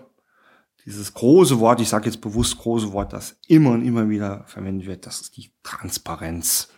dieses 0.88 1.13
große 1.13 1.60
Wort, 1.60 1.82
ich 1.82 1.89
sage 1.89 2.06
jetzt 2.06 2.21
bewusst 2.21 2.58
große 2.58 2.93
Wort, 2.93 3.12
das 3.12 3.36
immer 3.45 3.71
und 3.71 3.86
immer 3.86 4.10
wieder 4.10 4.45
verwendet 4.47 4.88
wird, 4.88 5.05
das 5.05 5.20
ist 5.20 5.36
die 5.36 5.51
Transparenz. 5.62 6.70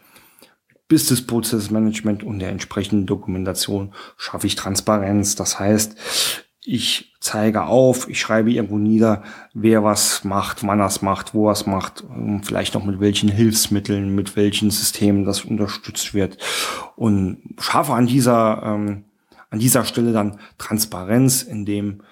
Business 0.88 1.26
Process 1.26 1.70
Management 1.70 2.24
und 2.24 2.40
der 2.40 2.50
entsprechenden 2.50 3.06
Dokumentation 3.06 3.94
schaffe 4.18 4.48
ich 4.48 4.56
Transparenz. 4.56 5.36
Das 5.36 5.60
heißt, 5.60 5.96
ich 6.66 7.14
zeige 7.20 7.66
auf, 7.66 8.10
ich 8.10 8.20
schreibe 8.20 8.52
irgendwo 8.52 8.80
nieder, 8.80 9.22
wer 9.54 9.84
was 9.84 10.24
macht, 10.24 10.66
wann 10.66 10.80
es 10.80 11.04
macht, 11.04 11.36
wo 11.36 11.52
es 11.52 11.68
macht, 11.68 12.04
vielleicht 12.42 12.74
noch 12.74 12.86
mit 12.86 13.00
welchen 13.00 13.30
Hilfsmitteln, 13.30 14.16
mit 14.16 14.36
welchen 14.36 14.72
Systemen 14.72 15.24
das 15.24 15.46
unterstützt 15.46 16.16
wird 16.16 16.40
und 16.96 17.44
schaffe 17.60 17.94
an 17.94 18.08
dieser, 18.08 18.64
ähm, 18.66 19.06
an 19.52 19.60
dieser 19.60 19.86
Stelle 19.86 20.14
dann 20.14 20.40
Transparenz, 20.58 21.44
indem 21.44 21.86
ähm, 21.86 22.04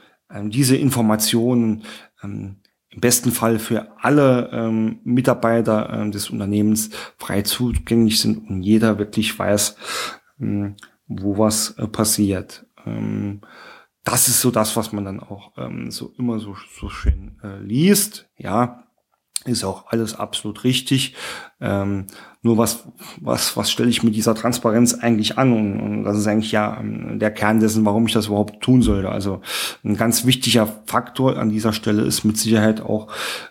diese 0.49 0.75
Informationen 0.75 1.83
ähm, 2.23 2.57
im 2.89 3.01
besten 3.01 3.31
Fall 3.31 3.59
für 3.59 3.91
alle 4.01 4.49
ähm, 4.51 4.99
Mitarbeiter 5.03 5.89
ähm, 5.93 6.11
des 6.11 6.29
Unternehmens 6.29 6.89
frei 7.17 7.41
zugänglich 7.43 8.19
sind 8.19 8.49
und 8.49 8.63
jeder 8.63 8.97
wirklich 8.97 9.37
weiß, 9.37 9.77
ähm, 10.39 10.75
wo 11.07 11.37
was 11.37 11.77
äh, 11.77 11.87
passiert. 11.87 12.65
Ähm, 12.85 13.41
das 14.03 14.29
ist 14.29 14.41
so 14.41 14.51
das, 14.51 14.75
was 14.77 14.93
man 14.93 15.05
dann 15.05 15.19
auch 15.19 15.51
ähm, 15.57 15.91
so 15.91 16.13
immer 16.17 16.39
so, 16.39 16.55
so 16.79 16.89
schön 16.89 17.37
äh, 17.43 17.59
liest. 17.59 18.29
Ja, 18.37 18.86
ist 19.45 19.63
auch 19.63 19.85
alles 19.87 20.15
absolut 20.15 20.63
richtig. 20.63 21.15
Ähm, 21.59 22.05
nur 22.41 22.57
was, 22.57 22.83
was, 23.19 23.57
was 23.57 23.71
stelle 23.71 23.89
ich 23.89 24.03
mit 24.03 24.15
dieser 24.15 24.35
Transparenz 24.35 24.93
eigentlich 24.93 25.37
an? 25.37 25.53
Und, 25.53 25.79
und 25.79 26.03
das 26.03 26.17
ist 26.17 26.27
eigentlich 26.27 26.51
ja 26.51 26.81
der 26.83 27.31
Kern 27.31 27.59
dessen, 27.59 27.85
warum 27.85 28.07
ich 28.07 28.13
das 28.13 28.27
überhaupt 28.27 28.61
tun 28.61 28.81
sollte. 28.81 29.09
Also 29.09 29.41
ein 29.83 29.97
ganz 29.97 30.25
wichtiger 30.25 30.67
Faktor 30.85 31.37
an 31.37 31.49
dieser 31.49 31.73
Stelle 31.73 32.03
ist 32.03 32.23
mit 32.23 32.37
Sicherheit 32.37 32.81
auch 32.81 33.07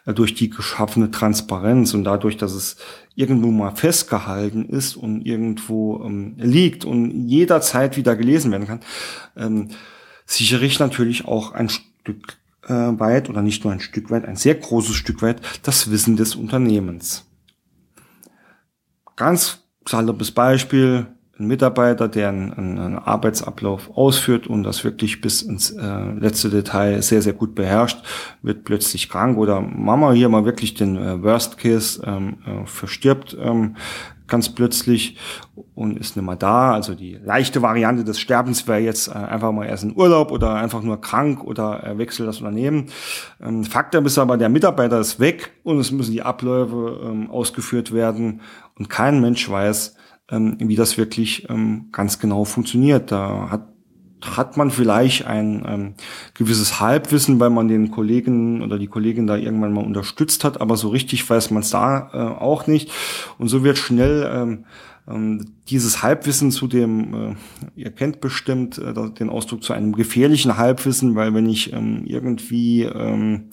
äh, 0.07 0.14
durch 0.14 0.34
die 0.34 0.51
geschaffene 0.51 1.11
Transparenz 1.11 1.95
und 1.95 2.05
dadurch, 2.05 2.37
dass 2.37 2.53
es 2.53 2.76
irgendwo 3.14 3.51
mal 3.51 3.74
festgehalten 3.74 4.68
ist 4.68 4.97
und 4.97 5.22
irgendwo 5.22 6.03
ähm, 6.05 6.34
liegt 6.39 6.84
und 6.84 7.28
jederzeit 7.28 7.97
wieder 7.97 8.14
gelesen 8.14 8.51
werden 8.53 8.66
kann, 8.66 8.80
ähm, 9.37 9.68
sichere 10.26 10.64
ich 10.64 10.78
natürlich 10.78 11.26
auch 11.26 11.53
ein 11.53 11.68
Stück 11.68 12.37
äh, 12.67 12.73
weit 12.73 13.29
oder 13.29 13.43
nicht 13.43 13.64
nur 13.64 13.73
ein 13.73 13.81
Stück 13.81 14.11
weit, 14.11 14.25
ein 14.25 14.37
sehr 14.37 14.55
großes 14.55 14.95
Stück 14.95 15.23
weit 15.23 15.41
das 15.62 15.91
Wissen 15.91 16.17
des 16.17 16.35
Unternehmens. 16.35 17.25
Ganz 19.17 19.64
saloppes 19.89 20.31
Beispiel, 20.31 21.07
ein 21.39 21.47
Mitarbeiter, 21.47 22.09
der 22.09 22.31
einen, 22.31 22.53
einen, 22.53 22.99
Arbeitsablauf 22.99 23.91
ausführt 23.97 24.47
und 24.47 24.62
das 24.62 24.85
wirklich 24.85 25.21
bis 25.21 25.43
ins 25.43 25.71
äh, 25.71 26.12
letzte 26.19 26.49
Detail 26.49 27.03
sehr, 27.03 27.21
sehr 27.21 27.35
gut 27.35 27.55
beherrscht, 27.55 28.03
wird 28.43 28.64
plötzlich 28.64 29.09
krank 29.09 29.37
oder 29.37 29.61
Mama 29.61 30.12
hier 30.12 30.29
mal 30.29 30.45
wirklich 30.45 30.75
den 30.75 30.97
äh, 30.97 31.23
Worst 31.23 31.59
Case 31.59 32.03
ähm, 32.07 32.39
äh, 32.47 32.67
verstirbt, 32.67 33.37
ähm, 33.39 33.77
ganz 34.27 34.49
plötzlich 34.55 35.16
und 35.74 35.99
ist 35.99 36.16
nicht 36.16 36.24
mehr 36.24 36.37
da. 36.37 36.72
Also 36.72 36.95
die 36.95 37.18
leichte 37.22 37.62
Variante 37.62 38.05
des 38.05 38.18
Sterbens 38.18 38.66
wäre 38.66 38.81
jetzt 38.81 39.09
äh, 39.09 39.12
einfach 39.12 39.53
mal 39.53 39.66
erst 39.66 39.85
in 39.85 39.97
Urlaub 39.97 40.33
oder 40.33 40.55
einfach 40.55 40.83
nur 40.83 41.01
krank 41.01 41.45
oder 41.45 41.81
er 41.83 41.99
wechselt 41.99 42.29
das 42.29 42.39
Unternehmen. 42.39 42.87
Ähm, 43.41 43.64
Faktum 43.64 44.07
ist 44.07 44.18
aber, 44.18 44.37
der 44.37 44.49
Mitarbeiter 44.49 44.99
ist 45.01 45.20
weg 45.20 45.53
und 45.62 45.79
es 45.79 45.93
müssen 45.93 46.12
die 46.12 46.22
Abläufe 46.22 47.01
ähm, 47.05 47.31
ausgeführt 47.31 47.93
werden 47.93 48.41
und 48.79 48.89
kein 48.89 49.20
Mensch 49.20 49.49
weiß, 49.49 49.97
ähm, 50.31 50.57
wie 50.59 50.77
das 50.77 50.99
wirklich 50.99 51.49
ähm, 51.51 51.89
ganz 51.93 52.18
genau 52.18 52.45
funktioniert. 52.45 53.12
Da 53.12 53.51
hat 53.51 53.76
hat 54.23 54.57
man 54.57 54.71
vielleicht 54.71 55.27
ein 55.27 55.64
ähm, 55.67 55.95
gewisses 56.35 56.81
Halbwissen, 56.81 57.39
weil 57.39 57.51
man 57.51 57.69
den 57.69 57.91
Kollegen 57.91 58.62
oder 58.62 58.79
die 58.79 58.87
Kollegin 58.87 59.27
da 59.27 59.37
irgendwann 59.37 59.73
mal 59.73 59.85
unterstützt 59.85 60.45
hat, 60.45 60.61
aber 60.61 60.77
so 60.77 60.89
richtig 60.89 61.29
weiß 61.29 61.51
man 61.51 61.62
es 61.62 61.71
da 61.71 62.11
äh, 62.12 62.43
auch 62.43 62.67
nicht. 62.67 62.91
Und 63.39 63.49
so 63.49 63.62
wird 63.62 63.79
schnell 63.79 64.29
ähm, 64.33 64.64
ähm, 65.09 65.53
dieses 65.69 66.03
Halbwissen 66.03 66.51
zu 66.51 66.67
dem, 66.67 67.14
äh, 67.14 67.35
ihr 67.77 67.91
kennt 67.91 68.21
bestimmt 68.21 68.79
äh, 68.79 68.95
den 69.11 69.29
Ausdruck 69.29 69.62
zu 69.62 69.73
einem 69.73 69.93
gefährlichen 69.93 70.57
Halbwissen, 70.57 71.14
weil 71.14 71.35
wenn 71.35 71.49
ich 71.49 71.73
ähm, 71.73 72.03
irgendwie 72.07 72.83
ähm, 72.83 73.51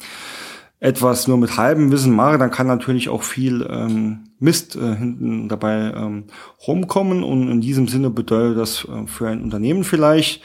etwas 0.84 1.30
nur 1.30 1.38
mit 1.38 1.56
halbem 1.56 1.94
Wissen 1.94 2.14
mache, 2.14 2.38
dann 2.38 2.52
kann 2.52 2.68
natürlich 2.68 3.08
auch 3.08 3.24
viel 3.24 3.66
ähm, 3.70 4.26
Mist 4.40 4.76
äh, 4.76 4.98
hinten 4.98 5.48
dabei 5.48 5.94
ähm, 5.96 6.26
rumkommen. 6.68 7.24
Und 7.24 7.50
in 7.50 7.62
diesem 7.62 7.88
Sinne 7.88 8.10
bedeutet 8.10 8.58
das 8.58 8.84
äh, 8.84 9.08
für 9.08 9.30
ein 9.30 9.42
Unternehmen 9.42 9.86
vielleicht, 9.86 10.44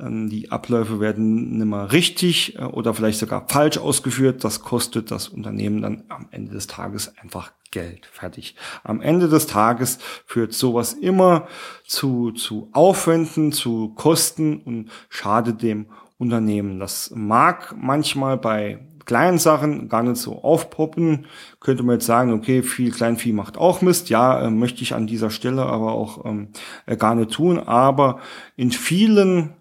ähm, 0.00 0.30
die 0.30 0.50
Abläufe 0.50 1.00
werden 1.00 1.58
nicht 1.58 1.66
mehr 1.66 1.92
richtig 1.92 2.58
äh, 2.58 2.62
oder 2.62 2.94
vielleicht 2.94 3.18
sogar 3.18 3.46
falsch 3.46 3.76
ausgeführt. 3.76 4.42
Das 4.42 4.62
kostet 4.62 5.10
das 5.10 5.28
Unternehmen 5.28 5.82
dann 5.82 6.04
am 6.08 6.28
Ende 6.30 6.52
des 6.52 6.66
Tages 6.66 7.12
einfach 7.18 7.52
Geld. 7.70 8.06
Fertig. 8.06 8.56
Am 8.84 9.02
Ende 9.02 9.28
des 9.28 9.46
Tages 9.46 9.98
führt 10.24 10.54
sowas 10.54 10.94
immer 10.94 11.46
zu, 11.86 12.30
zu 12.30 12.70
Aufwänden, 12.72 13.52
zu 13.52 13.90
Kosten 13.90 14.62
und 14.62 14.90
schadet 15.10 15.60
dem 15.60 15.88
Unternehmen. 16.16 16.80
Das 16.80 17.12
mag 17.14 17.74
manchmal 17.76 18.38
bei 18.38 18.80
kleinen 19.04 19.38
Sachen 19.38 19.88
gar 19.88 20.02
nicht 20.02 20.16
so 20.16 20.42
aufpoppen. 20.42 21.26
Könnte 21.60 21.82
man 21.82 21.96
jetzt 21.96 22.06
sagen, 22.06 22.32
okay, 22.32 22.62
viel 22.62 22.90
Kleinvieh 22.90 23.32
macht 23.32 23.56
auch 23.56 23.82
Mist. 23.82 24.08
Ja, 24.08 24.40
äh, 24.42 24.50
möchte 24.50 24.82
ich 24.82 24.94
an 24.94 25.06
dieser 25.06 25.30
Stelle 25.30 25.66
aber 25.66 25.92
auch 25.92 26.24
ähm, 26.24 26.48
äh, 26.86 26.96
gar 26.96 27.14
nicht 27.14 27.32
tun. 27.32 27.58
Aber 27.58 28.20
in 28.56 28.70
vielen, 28.70 29.54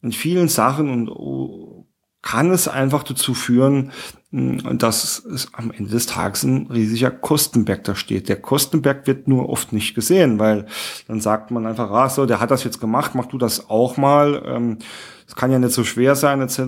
in 0.00 0.12
vielen 0.12 0.48
Sachen 0.48 0.90
und 0.90 1.08
oh, 1.08 1.86
kann 2.22 2.52
es 2.52 2.68
einfach 2.68 3.02
dazu 3.02 3.34
führen, 3.34 3.90
dass 4.30 5.22
es 5.24 5.52
am 5.52 5.72
Ende 5.72 5.90
des 5.90 6.06
Tages 6.06 6.44
ein 6.44 6.68
riesiger 6.68 7.10
Kostenberg 7.10 7.84
da 7.84 7.94
steht. 7.94 8.28
Der 8.28 8.40
Kostenberg 8.40 9.06
wird 9.06 9.28
nur 9.28 9.50
oft 9.50 9.72
nicht 9.72 9.94
gesehen, 9.94 10.38
weil 10.38 10.66
dann 11.08 11.20
sagt 11.20 11.50
man 11.50 11.66
einfach, 11.66 11.90
ah, 11.90 12.08
so, 12.08 12.24
der 12.24 12.40
hat 12.40 12.50
das 12.50 12.64
jetzt 12.64 12.80
gemacht, 12.80 13.14
mach 13.14 13.26
du 13.26 13.38
das 13.38 13.68
auch 13.68 13.96
mal. 13.96 14.42
Ähm, 14.46 14.78
es 15.26 15.34
kann 15.34 15.50
ja 15.50 15.58
nicht 15.58 15.74
so 15.74 15.84
schwer 15.84 16.14
sein, 16.14 16.40
etc. 16.40 16.60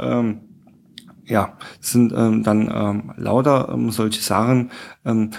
Ähm, 0.00 0.40
ja, 1.30 1.56
sind 1.80 2.12
ähm, 2.12 2.42
dann 2.42 2.70
ähm, 2.74 3.12
lauter 3.16 3.70
ähm, 3.72 3.90
solche 3.90 4.20
Sachen, 4.20 4.70
ähm, 5.04 5.30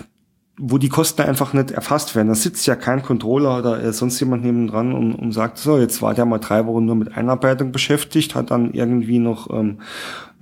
wo 0.57 0.77
die 0.77 0.89
Kosten 0.89 1.23
einfach 1.23 1.53
nicht 1.53 1.71
erfasst 1.71 2.15
werden. 2.15 2.29
Da 2.29 2.35
sitzt 2.35 2.65
ja 2.65 2.75
kein 2.75 3.01
Controller 3.01 3.57
oder 3.59 3.83
äh, 3.83 3.91
sonst 3.91 4.19
jemand 4.19 4.43
neben 4.43 4.67
dran 4.67 4.93
und, 4.93 5.13
und 5.15 5.31
sagt, 5.33 5.57
so, 5.57 5.77
jetzt 5.77 6.01
war 6.01 6.13
der 6.13 6.25
mal 6.25 6.39
drei 6.39 6.65
Wochen 6.65 6.85
nur 6.85 6.95
mit 6.95 7.17
Einarbeitung 7.17 7.71
beschäftigt, 7.71 8.35
hat 8.35 8.51
dann 8.51 8.73
irgendwie 8.73 9.19
noch 9.19 9.49
ähm, 9.51 9.79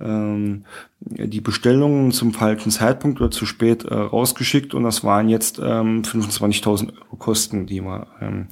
ähm, 0.00 0.64
die 1.00 1.40
Bestellungen 1.40 2.12
zum 2.12 2.32
falschen 2.32 2.70
Zeitpunkt 2.70 3.20
oder 3.20 3.30
zu 3.30 3.44
spät 3.44 3.84
äh, 3.84 3.94
rausgeschickt 3.94 4.72
und 4.72 4.84
das 4.84 5.02
waren 5.02 5.28
jetzt 5.28 5.58
ähm, 5.58 6.02
25.000 6.02 6.92
Euro 6.92 7.16
Kosten, 7.16 7.66
die 7.66 7.80
wir 7.80 8.06
ähm, 8.20 8.46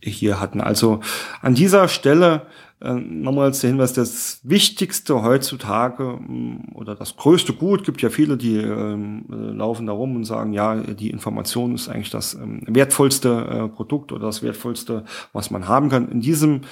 hier 0.00 0.40
hatten. 0.40 0.60
Also 0.60 1.00
an 1.40 1.54
dieser 1.54 1.88
Stelle 1.88 2.42
äh, 2.80 2.94
nochmals 2.94 3.60
der 3.60 3.70
Hinweis, 3.70 3.92
das 3.92 4.40
Wichtigste 4.44 5.22
heutzutage 5.22 6.04
mm, 6.04 6.72
oder 6.74 6.94
das 6.94 7.16
größte 7.16 7.52
Gut, 7.52 7.84
gibt 7.84 8.02
ja 8.02 8.08
viele, 8.08 8.36
die 8.36 8.56
ähm, 8.56 9.24
laufen 9.28 9.86
da 9.86 9.92
rum 9.92 10.14
und 10.14 10.24
sagen, 10.24 10.52
ja, 10.52 10.76
die 10.76 11.10
Information 11.10 11.74
ist 11.74 11.88
eigentlich 11.88 12.10
das 12.10 12.34
ähm, 12.34 12.62
wertvollste 12.66 13.28
äh, 13.30 13.68
Produkt 13.68 14.12
oder 14.12 14.26
das 14.26 14.42
wertvollste, 14.42 15.04
was 15.32 15.50
man 15.50 15.66
haben 15.66 15.88
kann. 15.88 16.08
In 16.08 16.20
diesem 16.20 16.62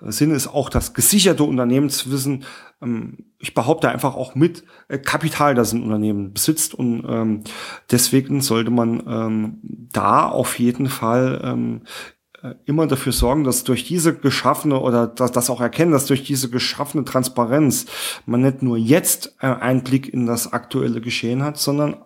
äh, 0.00 0.12
Sinne 0.12 0.34
ist 0.34 0.46
auch 0.46 0.68
das 0.68 0.94
gesicherte 0.94 1.42
Unternehmenswissen, 1.42 2.44
ähm, 2.80 3.18
ich 3.38 3.54
behaupte 3.54 3.88
einfach 3.88 4.14
auch 4.14 4.34
mit 4.34 4.64
äh, 4.88 4.98
Kapital, 4.98 5.54
das 5.54 5.72
ein 5.72 5.82
Unternehmen 5.82 6.32
besitzt 6.32 6.74
und 6.74 7.04
ähm, 7.08 7.42
deswegen 7.90 8.40
sollte 8.40 8.70
man 8.70 9.02
ähm, 9.08 9.58
da 9.92 10.28
auf 10.28 10.58
jeden 10.58 10.88
Fall 10.88 11.40
ähm, 11.42 11.82
äh, 11.82 12.17
immer 12.66 12.86
dafür 12.86 13.12
sorgen, 13.12 13.44
dass 13.44 13.64
durch 13.64 13.84
diese 13.84 14.14
geschaffene 14.14 14.80
oder 14.80 15.06
dass 15.06 15.32
das 15.32 15.50
auch 15.50 15.60
erkennen, 15.60 15.92
dass 15.92 16.06
durch 16.06 16.22
diese 16.22 16.48
geschaffene 16.50 17.04
Transparenz 17.04 17.86
man 18.26 18.42
nicht 18.42 18.62
nur 18.62 18.76
jetzt 18.76 19.36
äh, 19.40 19.46
Einblick 19.46 20.12
in 20.12 20.26
das 20.26 20.52
aktuelle 20.52 21.00
Geschehen 21.00 21.42
hat, 21.42 21.58
sondern 21.58 21.96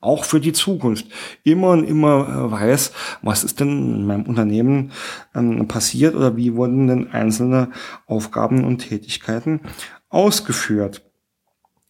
auch 0.00 0.24
für 0.24 0.38
die 0.38 0.52
Zukunft 0.52 1.06
immer 1.42 1.70
und 1.70 1.84
immer 1.84 2.28
äh, 2.28 2.50
weiß, 2.50 2.92
was 3.22 3.42
ist 3.42 3.60
denn 3.60 3.68
in 3.68 4.06
meinem 4.06 4.24
Unternehmen 4.24 4.92
ähm, 5.34 5.66
passiert 5.66 6.14
oder 6.14 6.36
wie 6.36 6.54
wurden 6.54 6.86
denn 6.86 7.10
einzelne 7.10 7.70
Aufgaben 8.06 8.64
und 8.64 8.78
Tätigkeiten 8.78 9.60
ausgeführt. 10.10 11.02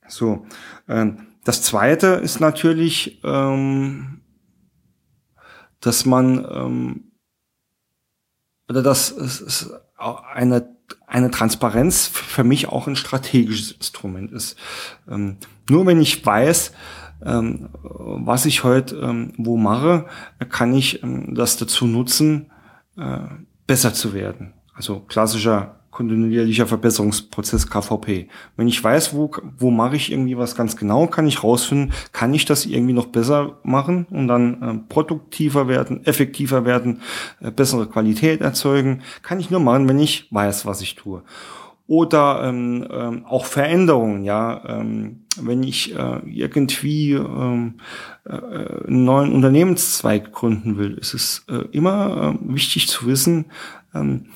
So, 0.07 0.47
ähm, 0.89 1.27
das 1.45 1.63
zweite 1.63 2.07
ist 2.07 2.41
natürlich, 2.41 3.21
ähm, 3.25 4.21
dass 5.81 6.07
man 6.07 6.47
ähm, 6.51 7.11
oder 8.69 8.83
dass 8.83 9.11
es 9.11 9.73
eine, 9.97 10.69
eine 11.07 11.31
Transparenz 11.31 12.07
für 12.07 12.45
mich 12.45 12.69
auch 12.69 12.87
ein 12.87 12.97
strategisches 12.97 13.73
Instrument 13.73 14.33
ist. 14.33 14.57
Ähm, 15.09 15.39
nur 15.69 15.87
wenn 15.87 16.01
ich 16.01 16.25
weiß, 16.25 16.73
ähm, 17.25 17.69
was 17.83 18.45
ich 18.47 18.65
heute 18.65 18.97
ähm, 18.97 19.33
wo 19.39 19.57
mache, 19.57 20.07
kann 20.51 20.75
ich 20.75 21.03
ähm, 21.03 21.35
das 21.35 21.57
dazu 21.57 21.87
nutzen, 21.87 22.51
äh, 22.97 23.19
besser 23.67 23.95
zu 23.95 24.13
werden. 24.13 24.55
Also 24.75 25.01
klassischer 25.01 25.81
kontinuierlicher 25.95 26.67
Verbesserungsprozess 26.67 27.71
KVP. 27.71 28.29
Wenn 28.57 28.69
ich 28.69 28.83
weiß, 28.83 29.15
wo, 29.15 29.31
wo 29.57 29.71
mache 29.71 29.97
ich 29.97 30.11
irgendwie 30.13 30.37
was 30.37 30.57
ganz 30.57 30.77
genau, 30.77 31.07
kann 31.07 31.27
ich 31.27 31.43
rausfinden, 31.43 31.93
kann 32.13 32.35
ich 32.35 32.45
das 32.45 32.67
irgendwie 32.67 32.93
noch 32.93 33.07
besser 33.07 33.61
machen 33.63 34.07
und 34.11 34.27
dann 34.29 34.63
äh, 34.63 34.75
produktiver 34.89 35.69
werden, 35.69 36.05
effektiver 36.05 36.65
werden, 36.65 37.01
äh, 37.41 37.51
bessere 37.53 37.87
Qualität 37.87 38.41
erzeugen. 38.41 39.03
Kann 39.23 39.39
ich 39.39 39.51
nur 39.51 39.61
machen, 39.61 39.89
wenn 39.89 40.01
ich 40.01 40.27
weiß, 40.33 40.67
was 40.67 40.83
ich 40.83 40.97
tue. 40.97 41.23
oder 41.87 42.43
ähm, 42.45 42.87
ähm, 42.91 43.25
auch 43.27 43.45
Veränderungen, 43.45 44.25
ja. 44.25 44.63
Ähm, 44.67 45.21
wenn 45.37 45.63
ich 45.63 45.95
äh, 45.95 46.21
irgendwie 46.25 47.13
ähm, 47.13 47.75
äh, 48.25 48.33
einen 48.33 49.05
neuen 49.05 49.33
Unternehmenszweig 49.33 50.33
gründen 50.33 50.79
will, 50.79 50.95
ist 50.95 51.13
es 51.15 51.45
äh, 51.49 51.67
immer 51.73 52.37
äh, 52.41 52.55
wichtig 52.55 52.89
zu 52.89 53.07
wissen, 53.07 53.47
ähm, 53.95 54.27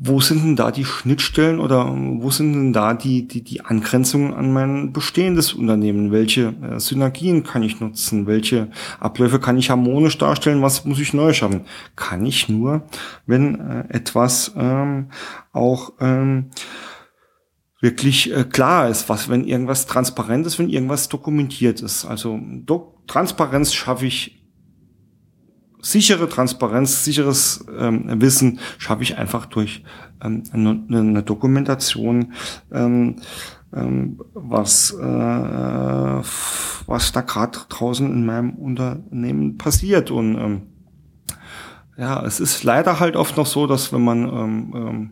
wo 0.00 0.20
sind 0.20 0.44
denn 0.44 0.56
da 0.56 0.70
die 0.70 0.84
Schnittstellen 0.84 1.58
oder 1.58 1.92
wo 1.92 2.30
sind 2.30 2.52
denn 2.52 2.72
da 2.72 2.94
die, 2.94 3.26
die, 3.26 3.42
die 3.42 3.62
Angrenzungen 3.62 4.32
an 4.32 4.52
mein 4.52 4.92
bestehendes 4.92 5.52
Unternehmen? 5.52 6.12
Welche 6.12 6.54
äh, 6.62 6.78
Synergien 6.78 7.42
kann 7.42 7.64
ich 7.64 7.80
nutzen? 7.80 8.26
Welche 8.26 8.68
Abläufe 9.00 9.40
kann 9.40 9.58
ich 9.58 9.70
harmonisch 9.70 10.16
darstellen? 10.16 10.62
Was 10.62 10.84
muss 10.84 11.00
ich 11.00 11.14
neu 11.14 11.32
schaffen? 11.32 11.62
Kann 11.96 12.24
ich 12.24 12.48
nur, 12.48 12.82
wenn 13.26 13.58
äh, 13.58 13.84
etwas 13.88 14.52
ähm, 14.56 15.08
auch 15.52 15.92
ähm, 16.00 16.50
wirklich 17.80 18.32
äh, 18.32 18.44
klar 18.44 18.88
ist, 18.88 19.08
was, 19.08 19.28
wenn 19.28 19.44
irgendwas 19.44 19.86
transparent 19.86 20.46
ist, 20.46 20.60
wenn 20.60 20.68
irgendwas 20.68 21.08
dokumentiert 21.08 21.80
ist. 21.80 22.04
Also 22.04 22.38
Do 22.42 22.94
Transparenz 23.08 23.72
schaffe 23.72 24.06
ich 24.06 24.37
sichere 25.90 26.28
Transparenz, 26.28 27.04
sicheres 27.04 27.64
ähm, 27.78 28.20
Wissen 28.20 28.60
schaffe 28.78 29.02
ich 29.02 29.16
einfach 29.18 29.46
durch 29.46 29.82
ähm, 30.22 30.42
eine, 30.52 30.82
eine, 30.90 31.22
Dokumentation, 31.22 32.32
ähm, 32.72 33.16
ähm, 33.74 34.20
was, 34.34 34.92
äh, 34.92 35.02
was 36.86 37.12
da 37.12 37.20
gerade 37.20 37.58
draußen 37.68 38.10
in 38.10 38.26
meinem 38.26 38.50
Unternehmen 38.50 39.58
passiert. 39.58 40.10
Und 40.10 40.36
ähm, 40.36 40.62
ja, 41.96 42.24
es 42.24 42.40
ist 42.40 42.64
leider 42.64 43.00
halt 43.00 43.16
oft 43.16 43.36
noch 43.36 43.46
so, 43.46 43.66
dass 43.66 43.92
wenn 43.92 44.02
man 44.04 44.24
ähm, 44.28 45.10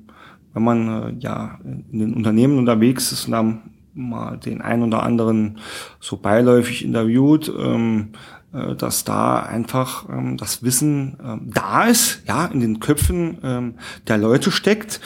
wenn 0.56 0.64
man 0.64 0.88
äh, 0.88 1.14
ja 1.18 1.58
in 1.64 1.98
den 1.98 2.14
Unternehmen 2.14 2.58
unterwegs 2.58 3.12
ist 3.12 3.26
und 3.26 3.32
dann 3.32 3.62
mal 3.92 4.38
den 4.38 4.62
ein 4.62 4.82
oder 4.82 5.02
anderen 5.02 5.58
so 6.00 6.16
beiläufig 6.16 6.82
interviewt, 6.82 7.52
ähm, 7.58 8.12
äh, 8.12 8.35
dass 8.76 9.04
da 9.04 9.40
einfach 9.40 10.08
ähm, 10.08 10.36
das 10.36 10.62
Wissen 10.62 11.16
ähm, 11.22 11.50
da 11.52 11.84
ist, 11.84 12.22
ja, 12.26 12.46
in 12.46 12.60
den 12.60 12.80
Köpfen 12.80 13.38
ähm, 13.42 13.74
der 14.08 14.18
Leute 14.18 14.50
steckt, 14.50 15.00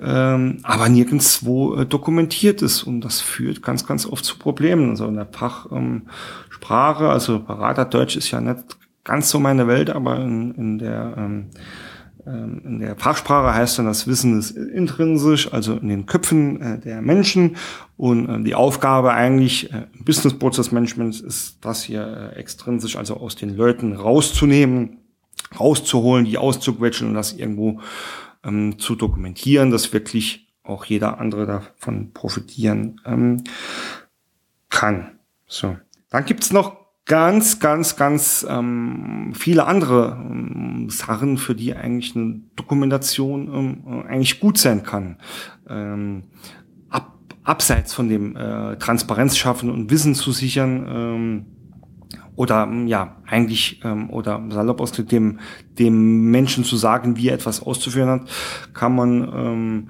ähm, 0.00 0.58
aber 0.62 0.88
nirgendswo 0.88 1.76
äh, 1.76 1.86
dokumentiert 1.86 2.62
ist. 2.62 2.82
Und 2.82 3.02
das 3.02 3.20
führt 3.20 3.62
ganz, 3.62 3.86
ganz 3.86 4.06
oft 4.06 4.24
zu 4.24 4.38
Problemen. 4.38 4.90
Also 4.90 5.06
in 5.06 5.16
der 5.16 5.26
Fachsprache, 5.26 7.08
also 7.08 7.40
Beraterdeutsch 7.40 8.16
ist 8.16 8.30
ja 8.30 8.40
nicht 8.40 8.78
ganz 9.04 9.30
so 9.30 9.38
meine 9.38 9.66
Welt, 9.68 9.90
aber 9.90 10.16
in, 10.16 10.54
in 10.54 10.78
der 10.78 11.14
ähm, 11.16 11.24
ähm, 11.24 11.50
in 12.26 12.80
der 12.80 12.96
Fachsprache 12.96 13.54
heißt 13.54 13.78
dann, 13.78 13.86
das 13.86 14.06
Wissen 14.06 14.38
ist 14.38 14.52
intrinsisch, 14.52 15.52
also 15.52 15.74
in 15.74 15.88
den 15.88 16.06
Köpfen 16.06 16.60
äh, 16.60 16.78
der 16.78 17.02
Menschen. 17.02 17.56
Und 17.96 18.28
äh, 18.28 18.42
die 18.42 18.54
Aufgabe 18.54 19.12
eigentlich 19.12 19.72
äh, 19.72 19.86
Business 20.04 20.38
Process 20.38 20.72
Management 20.72 21.20
ist 21.20 21.58
das 21.60 21.82
hier 21.82 22.32
extrinsisch, 22.36 22.96
also 22.96 23.18
aus 23.18 23.36
den 23.36 23.54
Leuten 23.56 23.92
rauszunehmen, 23.94 24.98
rauszuholen, 25.58 26.24
die 26.24 26.38
auszuquetschen 26.38 27.08
und 27.08 27.14
das 27.14 27.34
irgendwo 27.34 27.80
ähm, 28.42 28.78
zu 28.78 28.94
dokumentieren, 28.94 29.70
dass 29.70 29.92
wirklich 29.92 30.48
auch 30.62 30.86
jeder 30.86 31.20
andere 31.20 31.44
davon 31.44 32.12
profitieren 32.14 33.00
ähm, 33.04 33.44
kann. 34.70 35.18
So. 35.46 35.76
Dann 36.08 36.24
gibt's 36.24 36.52
noch 36.52 36.83
ganz, 37.06 37.60
ganz, 37.60 37.96
ganz 37.96 38.46
ähm, 38.48 39.32
viele 39.34 39.66
andere 39.66 40.18
ähm, 40.20 40.88
Sachen, 40.90 41.38
für 41.38 41.54
die 41.54 41.74
eigentlich 41.74 42.16
eine 42.16 42.40
Dokumentation 42.56 43.48
ähm, 43.54 44.04
eigentlich 44.08 44.40
gut 44.40 44.58
sein 44.58 44.82
kann. 44.82 45.18
Ähm, 45.68 46.24
ab, 46.88 47.18
abseits 47.42 47.92
von 47.92 48.08
dem 48.08 48.36
äh, 48.36 48.76
Transparenz 48.76 49.36
schaffen 49.36 49.70
und 49.70 49.90
Wissen 49.90 50.14
zu 50.14 50.32
sichern 50.32 50.86
ähm, 50.88 51.46
oder 52.36 52.64
ähm, 52.64 52.86
ja 52.86 53.16
eigentlich 53.26 53.80
ähm, 53.84 54.10
oder 54.10 54.42
salopp 54.48 54.80
aus 54.80 54.92
dem 54.92 55.38
dem 55.78 56.30
Menschen 56.30 56.64
zu 56.64 56.76
sagen, 56.76 57.16
wie 57.16 57.28
er 57.28 57.34
etwas 57.34 57.62
auszuführen 57.62 58.08
hat, 58.08 58.30
kann 58.72 58.94
man 58.94 59.32
ähm 59.34 59.88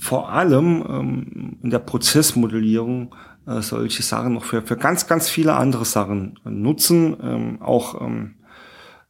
vor 0.00 0.30
allem 0.30 0.84
ähm, 0.86 1.56
in 1.62 1.70
der 1.70 1.78
Prozessmodellierung 1.78 3.14
äh, 3.46 3.62
solche 3.62 4.02
Sachen 4.02 4.34
noch 4.34 4.44
für, 4.44 4.62
für 4.62 4.76
ganz, 4.76 5.06
ganz 5.06 5.28
viele 5.28 5.54
andere 5.54 5.84
Sachen 5.84 6.38
nutzen. 6.44 7.16
Ähm, 7.22 7.62
auch 7.62 8.00
ähm, 8.00 8.36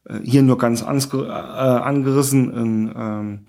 äh, 0.05 0.19
hier 0.23 0.43
nur 0.43 0.57
ganz 0.57 0.81
äh, 0.81 1.15
angerissen 1.15 2.53
ähm, 2.55 3.45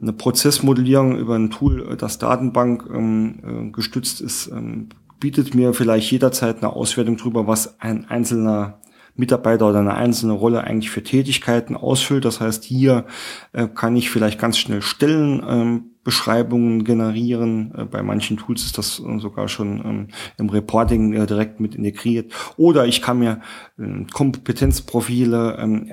eine 0.00 0.12
Prozessmodellierung 0.12 1.16
über 1.16 1.36
ein 1.36 1.50
Tool, 1.50 1.96
das 1.96 2.18
Datenbank 2.18 2.88
ähm, 2.92 3.68
äh, 3.68 3.70
gestützt 3.70 4.20
ist, 4.20 4.48
ähm, 4.48 4.88
bietet 5.20 5.54
mir 5.54 5.72
vielleicht 5.72 6.10
jederzeit 6.10 6.58
eine 6.58 6.72
Auswertung 6.72 7.16
darüber, 7.16 7.46
was 7.46 7.80
ein 7.80 8.06
einzelner 8.06 8.80
Mitarbeiter 9.14 9.68
oder 9.68 9.80
eine 9.80 9.94
einzelne 9.94 10.32
Rolle 10.32 10.64
eigentlich 10.64 10.90
für 10.90 11.02
Tätigkeiten 11.02 11.76
ausfüllt. 11.76 12.24
Das 12.24 12.40
heißt, 12.40 12.64
hier 12.64 13.04
äh, 13.52 13.68
kann 13.68 13.94
ich 13.94 14.10
vielleicht 14.10 14.40
ganz 14.40 14.58
schnell 14.58 14.82
Stellen 14.82 15.42
ähm, 15.46 15.91
Beschreibungen 16.04 16.84
generieren. 16.84 17.72
Äh, 17.76 17.84
bei 17.84 18.02
manchen 18.02 18.36
Tools 18.36 18.64
ist 18.64 18.78
das 18.78 19.00
äh, 19.00 19.18
sogar 19.18 19.48
schon 19.48 19.78
ähm, 19.84 20.08
im 20.38 20.48
Reporting 20.48 21.12
äh, 21.12 21.26
direkt 21.26 21.60
mit 21.60 21.74
integriert. 21.74 22.32
Oder 22.56 22.86
ich 22.86 23.02
kann 23.02 23.20
mir 23.20 23.40
ähm, 23.78 24.06
Kompetenzprofile 24.12 25.56
ähm, 25.58 25.92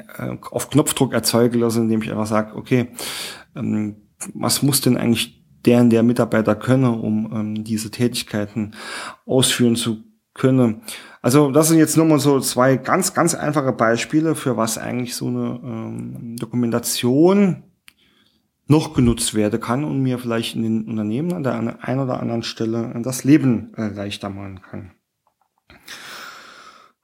auf 0.52 0.70
Knopfdruck 0.70 1.14
erzeugen 1.14 1.60
lassen, 1.60 1.84
indem 1.84 2.02
ich 2.02 2.12
einfach 2.12 2.28
sage, 2.28 2.56
okay, 2.56 2.90
was 4.34 4.62
muss 4.62 4.82
denn 4.82 4.98
eigentlich 4.98 5.44
deren 5.66 5.90
der 5.90 6.04
Mitarbeiter 6.04 6.56
können, 6.56 6.86
um 6.86 7.64
diese 7.64 7.92
Tätigkeiten 7.92 8.72
ausführen 9.26 9.76
zu 9.76 10.04
können. 10.34 10.84
Also 11.22 11.52
das 11.52 11.68
sind 11.68 11.80
jetzt 11.80 11.98
nur 11.98 12.06
mal 12.06 12.20
so 12.20 12.40
zwei 12.40 12.78
ganz, 12.78 13.14
ganz 13.14 13.36
einfache 13.36 13.74
Beispiele, 13.74 14.36
für 14.36 14.56
was 14.56 14.78
eigentlich 14.78 15.16
so 15.16 15.28
eine 15.28 16.36
Dokumentation 16.38 17.64
noch 18.70 18.94
genutzt 18.94 19.34
werden 19.34 19.60
kann 19.60 19.84
und 19.84 20.02
mir 20.02 20.20
vielleicht 20.20 20.56
in 20.56 20.62
den 20.62 20.86
Unternehmen 20.86 21.34
an 21.34 21.44
der 21.44 21.84
einen 21.84 22.00
oder 22.00 22.20
anderen 22.20 22.44
Stelle 22.44 22.94
das 23.04 23.24
Leben 23.24 23.74
äh, 23.76 23.88
leichter 23.88 24.30
machen 24.30 24.62
kann. 24.62 24.92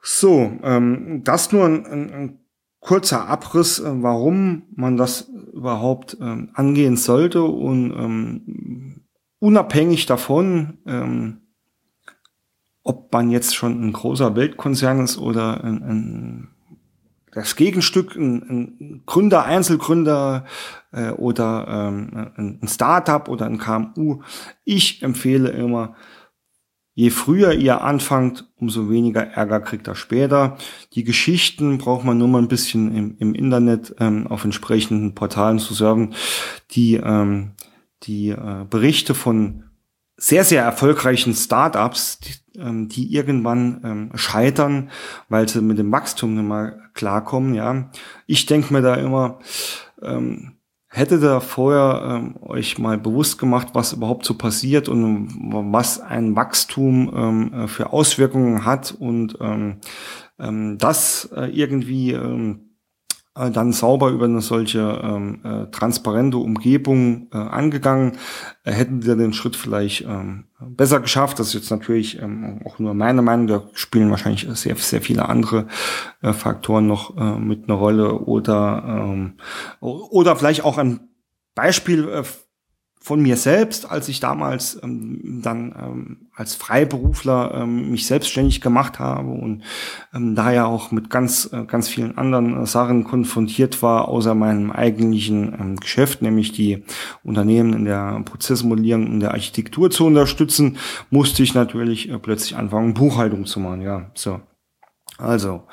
So, 0.02 0.52
ähm, 0.62 1.22
das 1.24 1.52
nur 1.52 1.66
ein, 1.66 1.86
ein, 1.88 2.14
ein 2.14 2.40
kurzer 2.80 3.28
Abriss, 3.28 3.80
äh, 3.80 4.04
warum 4.04 4.68
man 4.76 4.96
das 4.96 5.32
überhaupt 5.54 6.18
ähm, 6.22 6.52
angehen 6.54 6.98
sollte 6.98 7.42
und 7.44 7.92
ähm, 7.92 9.08
unabhängig 9.40 10.06
davon, 10.06 10.78
ähm, 10.86 11.42
ob 12.84 13.12
man 13.12 13.32
jetzt 13.32 13.56
schon 13.56 13.84
ein 13.84 13.92
großer 13.92 14.36
Weltkonzern 14.36 15.00
ist 15.00 15.18
oder 15.18 15.64
ein, 15.64 15.82
ein 15.82 16.55
das 17.36 17.58
Gegenstück, 17.58 18.16
ein, 18.16 18.44
ein 18.50 19.04
Gründer, 19.06 19.44
Einzelgründer 19.44 20.46
äh, 20.94 21.10
oder 21.12 21.92
ähm, 21.92 22.62
ein 22.62 22.68
Startup 22.68 23.28
oder 23.28 23.46
ein 23.46 23.58
KMU. 23.58 24.22
Ich 24.64 25.04
empfehle 25.04 25.50
immer, 25.50 25.96
je 26.94 27.10
früher 27.10 27.52
ihr 27.52 27.82
anfangt, 27.82 28.50
umso 28.56 28.90
weniger 28.90 29.22
Ärger 29.22 29.60
kriegt 29.60 29.86
er 29.90 29.96
später. 29.96 30.58
Die 30.94 31.04
Geschichten 31.04 31.78
braucht 31.78 32.06
man 32.06 32.18
nur 32.18 32.30
mal 32.30 32.42
ein 32.42 32.48
bisschen 32.48 32.96
im, 32.96 33.18
im 33.20 33.36
Internet 33.36 33.94
ähm, 34.00 34.28
auf 34.28 34.46
entsprechenden 34.46 35.14
Portalen 35.14 35.60
zu 35.60 35.74
surfen. 35.74 36.16
Die, 36.72 36.96
ähm, 36.96 37.52
die 38.04 38.30
äh, 38.30 38.66
Berichte 38.70 39.14
von 39.14 39.65
sehr, 40.18 40.44
sehr 40.44 40.64
erfolgreichen 40.64 41.34
Startups, 41.34 42.20
die, 42.20 42.60
ähm, 42.60 42.88
die 42.88 43.14
irgendwann 43.14 43.82
ähm, 43.84 44.12
scheitern, 44.16 44.90
weil 45.30 45.48
sie 45.50 45.62
mit 45.62 45.78
dem 45.78 45.92
Wachstum 45.92 46.36
nicht 46.36 46.46
mal 46.46 46.90
klarkommen. 46.94 47.54
Ja, 47.54 47.90
ich 48.26 48.46
denke 48.46 48.74
mir 48.74 48.82
da 48.82 48.96
immer, 48.96 49.40
ähm, 50.02 50.56
hätte 50.88 51.20
da 51.20 51.42
vorher 51.42 52.02
ähm, 52.06 52.36
euch 52.42 52.78
mal 52.78 52.98
bewusst 52.98 53.38
gemacht, 53.38 53.70
was 53.74 53.94
überhaupt 53.94 54.26
so 54.26 54.36
passiert 54.36 54.88
und 54.88 55.30
was 55.74 56.00
ein 56.00 56.36
Wachstum 56.36 57.12
ähm, 57.14 57.54
äh, 57.54 57.68
für 57.68 57.92
Auswirkungen 57.92 58.66
hat 58.66 58.96
und 58.98 59.38
ähm, 59.42 59.82
ähm, 60.40 60.78
das 60.78 61.30
äh, 61.36 61.48
irgendwie 61.48 62.14
ähm, 62.14 62.65
äh, 63.36 63.52
dann 63.52 63.74
sauber 63.74 64.10
über 64.10 64.26
eine 64.26 64.42
solche 64.42 64.80
ähm, 65.04 65.42
äh, 65.44 65.72
transparente 65.72 66.38
Umgebung 66.38 67.28
äh, 67.34 67.38
angegangen, 67.38 68.14
äh, 68.64 68.72
hätten 68.72 69.06
wir 69.06 69.16
den 69.16 69.34
Schritt 69.34 69.56
vielleicht 69.56 70.02
ähm, 70.02 70.46
besser 70.60 71.00
geschafft. 71.00 71.40
Das 71.40 71.48
ist 71.50 71.54
jetzt 71.54 71.72
natürlich 71.72 72.22
ähm, 72.22 72.62
auch 72.66 72.80
nur 72.80 72.94
meine 72.94 73.22
Meinung. 73.22 73.48
Da 73.48 73.64
spielen 73.74 74.10
wahrscheinlich 74.10 74.48
sehr, 74.54 74.76
sehr 74.78 75.02
viele 75.02 75.28
andere 75.28 75.68
äh, 76.22 76.34
Faktoren 76.34 76.88
noch 76.88 77.18
äh, 77.18 77.40
mit 77.40 77.68
einer 77.68 77.78
Rolle 77.78 78.20
oder 78.20 78.84
ähm, 78.88 79.34
oder 79.80 80.36
vielleicht 80.36 80.64
auch 80.64 80.78
ein 80.78 81.10
Beispiel 81.56 82.08
äh, 82.08 82.24
von 83.06 83.22
mir 83.22 83.38
selbst, 83.38 83.92
als 83.92 84.10
ich 84.10 84.20
damals 84.20 84.82
ähm, 84.82 85.40
dann 85.44 85.76
ähm, 85.80 86.18
als 86.34 86.56
Freiberufler 86.56 87.54
ähm, 87.54 87.92
mich 87.92 88.08
selbstständig 88.08 88.62
gemacht 88.62 88.98
habe 88.98 89.30
und 89.30 89.62
ähm, 90.12 90.34
daher 90.34 90.66
auch 90.66 90.90
mit 90.90 91.12
ganz 91.12 91.48
äh, 91.54 91.66
ganz 91.66 91.88
vielen 91.88 92.18
anderen 92.18 92.64
äh, 92.64 92.66
Sachen 92.66 93.04
konfrontiert 93.04 93.84
war, 93.84 94.08
außer 94.08 94.34
meinem 94.34 94.72
eigentlichen 94.72 95.54
ähm, 95.54 95.76
Geschäft, 95.76 96.24
nämlich 96.24 96.52
die 96.52 96.84
Unternehmen 97.24 97.74
in 97.74 97.86
der 97.86 98.24
Prozessmodellierung 98.26 99.06
und 99.06 99.20
der 99.20 99.34
Architektur 99.34 99.92
zu 99.92 100.08
unterstützen, 100.08 100.78
musste 101.12 101.44
ich 101.44 101.54
natürlich 101.54 102.10
äh, 102.10 102.18
plötzlich 102.18 102.56
anfangen, 102.56 102.96
Buchhaltung 102.96 103.46
zu 103.46 103.60
machen. 103.60 103.84
Ja, 103.84 104.10
so. 104.16 104.40
Also 105.18 105.64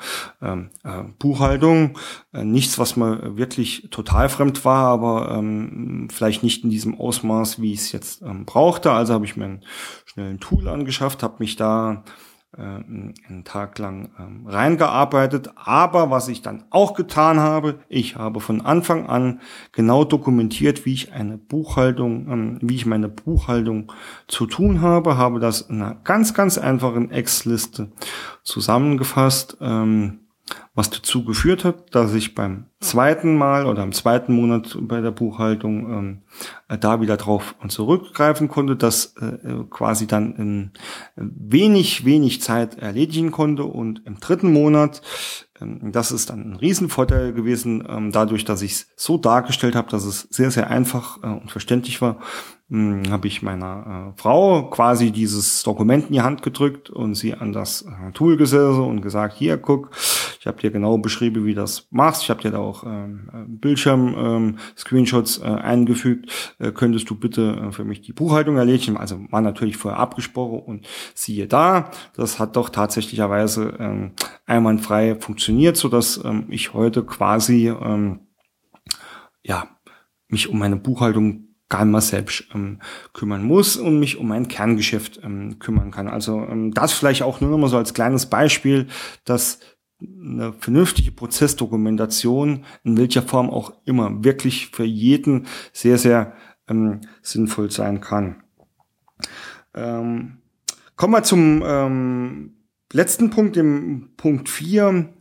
ähm, 0.41 0.69
äh, 0.85 1.03
Buchhaltung, 1.19 1.97
äh, 2.33 2.45
nichts, 2.45 2.79
was 2.79 2.95
mir 2.95 3.35
wirklich 3.35 3.89
total 3.91 4.29
fremd 4.29 4.63
war, 4.63 4.87
aber 4.87 5.31
ähm, 5.31 6.07
vielleicht 6.09 6.43
nicht 6.43 6.63
in 6.63 6.69
diesem 6.69 6.97
Ausmaß, 6.97 7.61
wie 7.61 7.73
ich 7.73 7.81
es 7.81 7.91
jetzt 7.91 8.21
ähm, 8.21 8.45
brauchte. 8.45 8.91
Also 8.91 9.13
habe 9.13 9.25
ich 9.25 9.35
mir 9.35 9.45
einen 9.45 9.65
schnellen 10.05 10.39
Tool 10.39 10.69
angeschafft, 10.69 11.23
habe 11.23 11.35
mich 11.39 11.57
da 11.57 12.05
einen 12.57 13.43
Tag 13.45 13.79
lang 13.79 14.11
ähm, 14.19 14.45
reingearbeitet. 14.47 15.51
Aber 15.55 16.11
was 16.11 16.27
ich 16.27 16.41
dann 16.41 16.63
auch 16.69 16.93
getan 16.93 17.39
habe, 17.39 17.79
ich 17.89 18.15
habe 18.15 18.39
von 18.39 18.61
Anfang 18.61 19.07
an 19.07 19.41
genau 19.71 20.03
dokumentiert, 20.03 20.85
wie 20.85 20.93
ich 20.93 21.13
eine 21.13 21.37
Buchhaltung, 21.37 22.27
ähm, 22.31 22.57
wie 22.61 22.75
ich 22.75 22.85
meine 22.85 23.09
Buchhaltung 23.09 23.91
zu 24.27 24.45
tun 24.45 24.81
habe, 24.81 25.17
habe 25.17 25.39
das 25.39 25.61
in 25.61 25.81
einer 25.81 25.95
ganz, 26.03 26.33
ganz 26.33 26.57
einfachen 26.57 27.11
Ex-Liste 27.11 27.91
zusammengefasst. 28.43 29.57
Ähm, 29.59 30.22
was 30.75 30.89
dazu 30.89 31.23
geführt 31.23 31.63
hat, 31.63 31.93
dass 31.95 32.13
ich 32.13 32.35
beim 32.35 32.65
zweiten 32.79 33.37
Mal 33.37 33.65
oder 33.65 33.83
im 33.83 33.91
zweiten 33.91 34.33
Monat 34.33 34.77
bei 34.81 35.01
der 35.01 35.11
Buchhaltung 35.11 35.91
ähm, 35.91 36.21
äh, 36.67 36.77
da 36.77 36.99
wieder 36.99 37.17
drauf 37.17 37.55
zurückgreifen 37.67 38.47
konnte, 38.47 38.75
das 38.75 39.15
äh, 39.17 39.63
quasi 39.69 40.07
dann 40.07 40.35
in 40.35 40.71
wenig, 41.15 42.05
wenig 42.05 42.41
Zeit 42.41 42.77
erledigen 42.77 43.31
konnte. 43.31 43.65
Und 43.65 44.01
im 44.05 44.19
dritten 44.19 44.51
Monat, 44.51 45.01
ähm, 45.61 45.91
das 45.91 46.11
ist 46.11 46.29
dann 46.29 46.51
ein 46.51 46.55
Riesenvorteil 46.55 47.33
gewesen, 47.33 47.87
ähm, 47.87 48.11
dadurch, 48.11 48.43
dass 48.43 48.61
ich 48.63 48.73
es 48.73 48.87
so 48.95 49.17
dargestellt 49.17 49.75
habe, 49.75 49.91
dass 49.91 50.05
es 50.05 50.21
sehr, 50.31 50.51
sehr 50.51 50.69
einfach 50.69 51.23
äh, 51.23 51.27
und 51.27 51.51
verständlich 51.51 52.01
war, 52.01 52.19
habe 52.73 53.27
ich 53.27 53.43
meiner 53.43 54.13
äh, 54.15 54.19
Frau 54.19 54.63
quasi 54.63 55.11
dieses 55.11 55.61
Dokument 55.61 56.07
in 56.07 56.13
die 56.13 56.21
Hand 56.21 56.41
gedrückt 56.41 56.89
und 56.89 57.13
sie 57.13 57.35
an 57.35 57.53
das 57.53 57.83
äh, 57.83 58.11
Tool 58.13 58.35
gesessen 58.35 58.81
und 58.81 59.01
gesagt, 59.01 59.35
hier, 59.35 59.57
guck, 59.57 59.91
ich 60.39 60.47
habe 60.47 60.59
dir 60.59 60.71
genau 60.71 60.97
beschrieben, 60.97 61.45
wie 61.45 61.53
das 61.53 61.87
machst. 61.91 62.23
Ich 62.23 62.31
habe 62.31 62.41
dir 62.41 62.49
da 62.49 62.57
auch 62.57 62.83
ähm, 62.83 63.29
äh, 63.31 63.43
Bildschirm-Screenshots 63.47 65.37
ähm, 65.37 65.43
äh, 65.43 65.61
eingefügt. 65.61 66.55
Äh, 66.57 66.71
könntest 66.71 67.07
du 67.11 67.15
bitte 67.15 67.67
äh, 67.69 67.71
für 67.71 67.83
mich 67.83 68.01
die 68.01 68.11
Buchhaltung 68.11 68.57
erledigen? 68.57 68.97
Also 68.97 69.19
war 69.29 69.41
natürlich 69.41 69.77
vorher 69.77 69.99
abgesprochen 69.99 70.59
und 70.59 70.87
siehe 71.13 71.45
da, 71.45 71.91
das 72.15 72.39
hat 72.39 72.55
doch 72.55 72.69
tatsächlicherweise 72.69 73.75
ähm, 73.77 74.13
einwandfrei 74.47 75.15
funktioniert, 75.19 75.77
so 75.77 75.89
dass 75.89 76.19
ähm, 76.25 76.47
ich 76.49 76.73
heute 76.73 77.03
quasi 77.03 77.69
ähm, 77.69 78.21
ja 79.43 79.67
mich 80.27 80.49
um 80.49 80.57
meine 80.57 80.77
Buchhaltung 80.77 81.52
gar 81.69 81.85
mal 81.85 82.01
selbst 82.01 82.45
ähm, 82.53 82.79
kümmern 83.13 83.43
muss 83.43 83.77
und 83.77 83.99
mich 83.99 84.17
um 84.17 84.27
mein 84.27 84.47
Kerngeschäft 84.47 85.21
ähm, 85.23 85.59
kümmern 85.59 85.91
kann. 85.91 86.07
Also 86.07 86.45
ähm, 86.47 86.73
das 86.73 86.93
vielleicht 86.93 87.23
auch 87.23 87.41
nur 87.41 87.49
noch 87.49 87.57
mal 87.57 87.69
so 87.69 87.77
als 87.77 87.93
kleines 87.93 88.27
Beispiel, 88.27 88.87
dass 89.25 89.59
eine 90.01 90.53
vernünftige 90.53 91.11
Prozessdokumentation 91.11 92.65
in 92.83 92.97
welcher 92.97 93.21
Form 93.21 93.49
auch 93.49 93.73
immer 93.85 94.23
wirklich 94.23 94.67
für 94.67 94.83
jeden 94.83 95.47
sehr, 95.71 95.97
sehr 95.97 96.33
ähm, 96.67 97.01
sinnvoll 97.21 97.71
sein 97.71 98.01
kann. 98.01 98.43
Ähm, 99.73 100.39
kommen 100.95 101.13
wir 101.13 101.23
zum 101.23 101.63
ähm, 101.65 102.53
letzten 102.91 103.29
Punkt, 103.29 103.55
dem 103.55 104.11
Punkt 104.17 104.49
4 104.49 105.13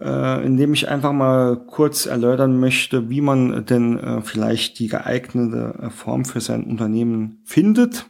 äh, 0.00 0.44
indem 0.44 0.74
ich 0.74 0.88
einfach 0.88 1.12
mal 1.12 1.56
kurz 1.66 2.06
erläutern 2.06 2.58
möchte, 2.58 3.10
wie 3.10 3.20
man 3.20 3.64
denn 3.66 3.98
äh, 3.98 4.22
vielleicht 4.22 4.78
die 4.78 4.88
geeignete 4.88 5.78
äh, 5.80 5.90
Form 5.90 6.24
für 6.24 6.40
sein 6.40 6.64
Unternehmen 6.64 7.42
findet, 7.44 8.06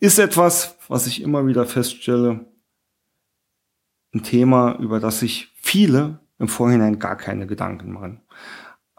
ist 0.00 0.18
etwas, 0.18 0.76
was 0.88 1.06
ich 1.06 1.22
immer 1.22 1.46
wieder 1.46 1.66
feststelle, 1.66 2.46
ein 4.14 4.22
Thema, 4.22 4.76
über 4.78 5.00
das 5.00 5.20
sich 5.20 5.52
viele 5.60 6.20
im 6.38 6.48
Vorhinein 6.48 6.98
gar 6.98 7.16
keine 7.16 7.46
Gedanken 7.46 7.92
machen. 7.92 8.22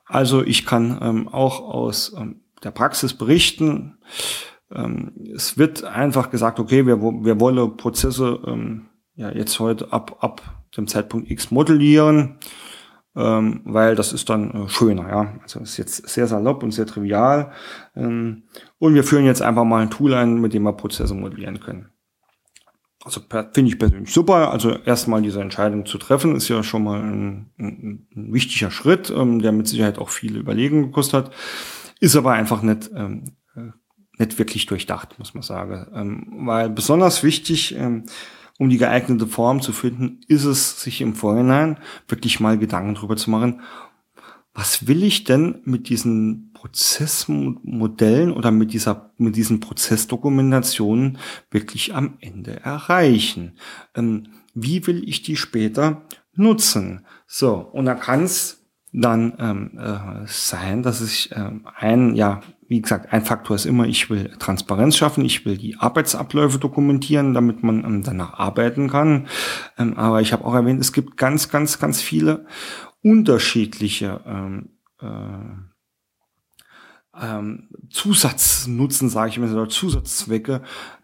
Also 0.06 0.44
ich 0.44 0.66
kann 0.66 1.00
ähm, 1.02 1.28
auch 1.28 1.62
aus 1.62 2.14
ähm, 2.18 2.42
der 2.64 2.72
Praxis 2.72 3.14
berichten. 3.14 3.98
Ähm, 4.72 5.14
es 5.34 5.58
wird 5.58 5.84
einfach 5.84 6.30
gesagt, 6.30 6.60
okay, 6.60 6.86
wir, 6.86 7.02
wir 7.02 7.40
wollen 7.40 7.78
Prozesse 7.78 8.40
ähm, 8.46 8.88
ja 9.16 9.32
jetzt 9.32 9.60
heute 9.60 9.92
ab, 9.94 10.18
ab 10.20 10.59
dem 10.76 10.88
Zeitpunkt 10.88 11.30
X 11.30 11.52
modellieren, 11.52 12.38
ähm, 13.16 13.62
weil 13.66 13.96
das 13.96 14.14
ist 14.14 14.30
dann 14.30 14.52
äh, 14.52 14.70
schöner, 14.70 15.10
ja. 15.10 15.34
Also 15.42 15.60
ist 15.60 15.78
jetzt 15.78 16.08
sehr 16.08 16.28
salopp 16.28 16.64
und 16.64 16.72
sehr 16.72 16.86
trivial. 16.86 17.52
Ähm, 17.96 18.44
und 18.78 18.94
wir 18.94 19.04
führen 19.04 19.26
jetzt 19.26 19.42
einfach 19.42 19.64
mal 19.64 19.82
ein 19.82 19.90
Tool 19.90 20.14
ein, 20.14 20.40
mit 20.40 20.54
dem 20.54 20.64
wir 20.64 20.74
Prozesse 20.74 21.14
modellieren 21.14 21.60
können. 21.60 21.90
Also 23.04 23.22
finde 23.54 23.72
ich 23.72 23.80
persönlich 23.80 24.14
super. 24.14 24.52
Also 24.52 24.72
erstmal 24.72 25.22
diese 25.22 25.42
Entscheidung 25.42 25.86
zu 25.86 25.98
treffen, 25.98 26.36
ist 26.36 26.50
ja 26.50 26.64
schon 26.64 26.84
mal 26.84 27.02
ein, 27.02 27.50
ein, 27.58 28.08
ein 28.14 28.34
wichtiger 28.34 28.72
Schritt, 28.72 29.10
ähm, 29.10 29.42
der 29.42 29.54
mit 29.54 29.68
Sicherheit 29.68 29.98
auch 29.98 30.10
viele 30.10 30.40
Überlegungen 30.40 30.88
gekostet 30.88 31.26
hat. 31.26 31.34
Ist 32.00 32.16
aber 32.16 32.34
einfach 32.34 32.62
nicht, 32.62 32.92
ähm, 32.94 33.36
äh, 33.56 33.72
nicht 34.18 34.38
wirklich 34.38 34.66
durchdacht, 34.66 35.18
muss 35.18 35.34
man 35.34 35.44
sagen. 35.44 35.88
Ähm, 35.94 36.28
weil 36.46 36.70
besonders 36.70 37.24
wichtig, 37.24 37.76
ähm, 37.76 38.04
um 38.60 38.70
die 38.70 38.78
geeignete 38.78 39.26
Form 39.26 39.62
zu 39.62 39.72
finden, 39.72 40.20
ist 40.28 40.44
es, 40.44 40.82
sich 40.82 41.02
im 41.02 41.16
Vorhinein 41.16 41.80
wirklich 42.08 42.40
mal 42.42 42.58
Gedanken 42.60 42.94
drüber 42.94 43.16
zu 43.16 43.32
machen, 43.32 43.62
was 44.54 44.86
will 44.86 45.04
ich 45.04 45.24
denn 45.24 45.62
mit 45.64 45.88
diesen 45.88 46.52
Prozessmodellen 46.54 48.34
oder 48.34 48.52
mit 48.52 48.74
dieser, 48.74 49.14
mit 49.18 49.38
diesen 49.38 49.62
Prozessdokumentationen 49.62 51.20
wirklich 51.50 51.96
am 51.96 52.18
Ende 52.20 52.60
erreichen? 52.60 53.58
Ähm, 53.96 54.28
wie 54.54 54.86
will 54.86 55.08
ich 55.08 55.22
die 55.22 55.38
später 55.38 56.02
nutzen? 56.34 57.06
So, 57.28 57.56
und 57.56 57.86
da 57.86 57.96
kann 57.96 58.24
es 58.24 58.66
dann 58.92 59.36
ähm, 59.40 59.80
äh, 59.80 60.26
sein, 60.26 60.84
dass 60.84 61.00
ich 61.00 61.30
ähm, 61.34 61.66
ein, 61.78 62.16
ja, 62.16 62.42
wie 62.70 62.82
gesagt, 62.82 63.12
ein 63.12 63.26
Faktor 63.26 63.56
ist 63.56 63.66
immer, 63.66 63.88
ich 63.88 64.12
will 64.12 64.30
Transparenz 64.38 64.96
schaffen, 64.96 65.26
ich 65.26 65.44
will 65.44 65.58
die 65.58 65.78
Arbeitsabläufe 65.78 66.60
dokumentieren, 66.60 67.34
damit 67.34 67.64
man 67.64 67.84
ähm, 67.84 68.04
danach 68.04 68.36
arbeiten 68.36 68.90
kann. 68.90 69.28
Ähm, 69.78 69.98
aber 69.98 70.22
ich 70.22 70.32
habe 70.34 70.46
auch 70.46 70.54
erwähnt, 70.54 70.80
es 70.80 70.94
gibt 70.94 71.18
ganz, 71.18 71.50
ganz, 71.50 71.80
ganz 71.80 72.00
viele 72.00 72.46
unterschiedliche 73.02 74.22
ähm, 74.26 74.70
äh, 75.02 75.08
ähm, 77.20 77.70
Zusatznutzen, 77.90 79.10
sage 79.10 79.32
ich 79.32 79.40
mal, 79.40 79.52
oder 79.52 79.68
Zusatzzwecke, 79.68 80.62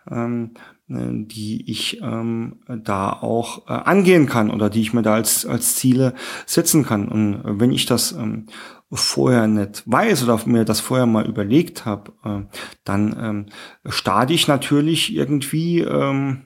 ähm, 0.09 0.51
die 0.88 1.68
ich 1.68 1.99
ähm, 2.03 2.59
da 2.68 3.09
auch 3.11 3.68
äh, 3.68 3.74
angehen 3.74 4.28
kann 4.28 4.51
oder 4.51 4.70
die 4.70 4.82
ich 4.82 4.93
mir 4.93 5.01
da 5.01 5.16
als, 5.16 5.47
als 5.47 5.76
Ziele 5.76 6.13
setzen 6.45 6.86
kann. 6.86 7.07
Und 7.09 7.59
wenn 7.59 7.72
ich 7.72 7.88
das 7.88 8.11
ähm, 8.11 8.45
vorher 8.91 9.47
nicht 9.47 9.83
weiß 9.86 10.23
oder 10.23 10.39
mir 10.45 10.65
das 10.65 10.79
vorher 10.79 11.05
mal 11.05 11.27
überlegt 11.27 11.86
habe, 11.86 12.13
äh, 12.23 12.41
dann 12.83 13.15
ähm, 13.19 13.45
starte 13.91 14.33
ich 14.33 14.47
natürlich 14.47 15.13
irgendwie 15.13 15.81
ähm, 15.81 16.45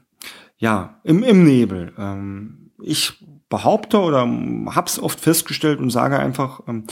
ja 0.57 0.99
im, 1.03 1.23
im 1.23 1.43
Nebel. 1.43 1.93
Ähm, 1.97 2.71
ich 2.81 3.13
behaupte 3.49 3.99
oder 3.99 4.21
habe 4.21 4.87
es 4.87 5.01
oft 5.01 5.19
festgestellt 5.19 5.79
und 5.79 5.89
sage 5.89 6.19
einfach, 6.19 6.61
ähm, 6.67 6.85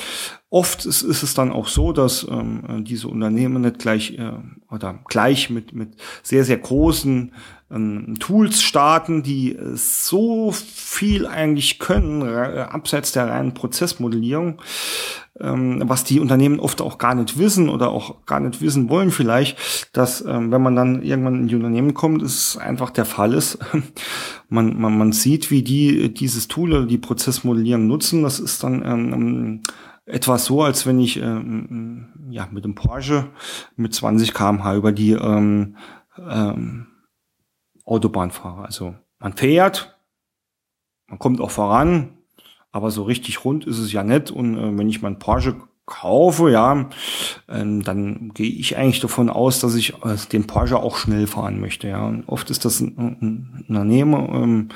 oft 0.49 0.85
ist, 0.85 1.03
ist, 1.03 1.23
es 1.23 1.33
dann 1.33 1.51
auch 1.51 1.67
so, 1.67 1.93
dass 1.93 2.27
ähm, 2.29 2.83
diese 2.83 3.07
Unternehmen 3.07 3.61
nicht 3.61 3.79
gleich 3.79 4.17
äh, 4.17 4.33
oder 4.69 4.99
gleich 5.07 5.49
mit, 5.49 5.73
mit 5.73 5.95
sehr, 6.23 6.43
sehr 6.43 6.57
großen 6.57 7.31
ähm, 7.71 8.15
Tools 8.19 8.61
starten, 8.61 9.23
die 9.23 9.57
so 9.75 10.51
viel 10.51 11.25
eigentlich 11.25 11.79
können, 11.79 12.21
äh, 12.21 12.67
abseits 12.69 13.11
der 13.11 13.29
reinen 13.29 13.53
Prozessmodellierung, 13.53 14.61
ähm, 15.39 15.83
was 15.85 16.03
die 16.03 16.19
Unternehmen 16.19 16.59
oft 16.59 16.81
auch 16.81 16.97
gar 16.97 17.15
nicht 17.15 17.37
wissen 17.37 17.69
oder 17.69 17.89
auch 17.89 18.25
gar 18.25 18.39
nicht 18.39 18.61
wissen 18.61 18.89
wollen 18.89 19.11
vielleicht, 19.11 19.89
dass 19.93 20.21
ähm, 20.21 20.51
wenn 20.51 20.61
man 20.61 20.75
dann 20.75 21.01
irgendwann 21.03 21.41
in 21.41 21.47
die 21.47 21.55
Unternehmen 21.55 21.93
kommt, 21.93 22.21
ist 22.21 22.57
einfach 22.57 22.89
der 22.89 23.05
Fall 23.05 23.33
ist, 23.33 23.59
man, 24.49 24.79
man, 24.79 24.97
man 24.97 25.11
sieht, 25.11 25.51
wie 25.51 25.61
die 25.61 26.13
dieses 26.13 26.47
Tool 26.47 26.73
oder 26.73 26.85
die 26.85 26.97
Prozessmodellierung 26.97 27.87
nutzen. 27.87 28.23
Das 28.23 28.39
ist 28.39 28.63
dann 28.63 28.83
ähm, 28.85 29.61
etwas 30.07 30.45
so, 30.45 30.63
als 30.63 30.85
wenn 30.85 30.99
ich 30.99 31.17
ähm, 31.17 32.29
ja 32.29 32.47
mit 32.49 32.63
dem 32.63 32.75
Porsche 32.75 33.29
mit 33.75 33.93
20 33.93 34.33
km/h 34.33 34.75
über 34.75 34.91
die 34.91 35.11
ähm, 35.11 35.75
ähm, 36.17 36.87
Autobahn 37.83 38.31
fahre. 38.31 38.65
Also 38.65 38.95
man 39.19 39.33
fährt, 39.33 39.99
man 41.07 41.19
kommt 41.19 41.41
auch 41.41 41.51
voran, 41.51 42.17
aber 42.71 42.89
so 42.89 43.03
richtig 43.03 43.43
rund 43.43 43.67
ist 43.67 43.79
es 43.79 43.91
ja 43.91 44.03
nicht. 44.03 44.31
Und 44.31 44.57
äh, 44.57 44.77
wenn 44.77 44.89
ich 44.89 45.01
meinen 45.01 45.19
Porsche 45.19 45.57
kaufe, 45.87 46.51
ja, 46.51 46.89
ähm, 47.47 47.81
dann 47.81 48.31
gehe 48.33 48.51
ich 48.51 48.77
eigentlich 48.77 48.99
davon 48.99 49.29
aus, 49.29 49.61
dass 49.61 49.73
ich 49.73 49.93
äh, 50.03 50.17
den 50.31 50.45
Porsche 50.45 50.77
auch 50.77 50.97
schnell 50.97 51.27
fahren 51.27 51.61
möchte. 51.61 51.87
Ja, 51.87 52.05
und 52.05 52.27
oft 52.27 52.51
ist 52.51 52.65
das 52.65 52.81
ein, 52.81 52.97
ein 52.97 53.65
Unternehmen, 53.69 54.13
ähm, 54.13 54.69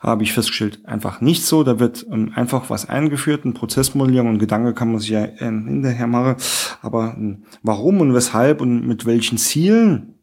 habe 0.00 0.22
ich 0.22 0.34
festgestellt, 0.34 0.80
einfach 0.84 1.22
nicht 1.22 1.44
so. 1.44 1.64
Da 1.64 1.80
wird 1.80 2.06
ähm, 2.12 2.32
einfach 2.34 2.68
was 2.68 2.86
eingeführt, 2.86 3.46
ein 3.46 3.54
Prozessmodellierung 3.54 4.28
und 4.28 4.38
Gedanke 4.38 4.74
kann 4.74 4.92
man 4.92 5.00
sich 5.00 5.08
ja 5.08 5.26
ähm, 5.40 5.66
hinterher 5.66 6.06
machen. 6.06 6.36
Aber 6.82 7.14
ähm, 7.16 7.44
warum 7.62 8.02
und 8.02 8.14
weshalb 8.14 8.60
und 8.60 8.86
mit 8.86 9.06
welchen 9.06 9.38
Zielen 9.38 10.18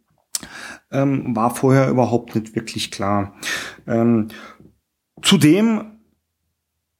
ähm, 0.92 1.36
war 1.36 1.56
vorher 1.56 1.90
überhaupt 1.90 2.36
nicht 2.36 2.56
wirklich 2.56 2.92
klar. 2.92 3.34
Ähm, 3.88 4.28
zudem 5.24 5.98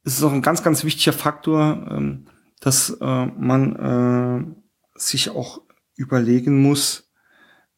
ist 0.02 0.18
es 0.18 0.24
auch 0.24 0.32
ein 0.32 0.42
ganz, 0.42 0.64
ganz 0.64 0.82
wichtiger 0.82 1.12
Faktor, 1.12 1.86
ähm, 1.92 2.26
dass 2.60 2.90
äh, 3.00 3.26
man 3.26 4.56
äh, 4.96 4.98
sich 4.98 5.30
auch 5.30 5.60
überlegen 5.96 6.62
muss, 6.62 7.06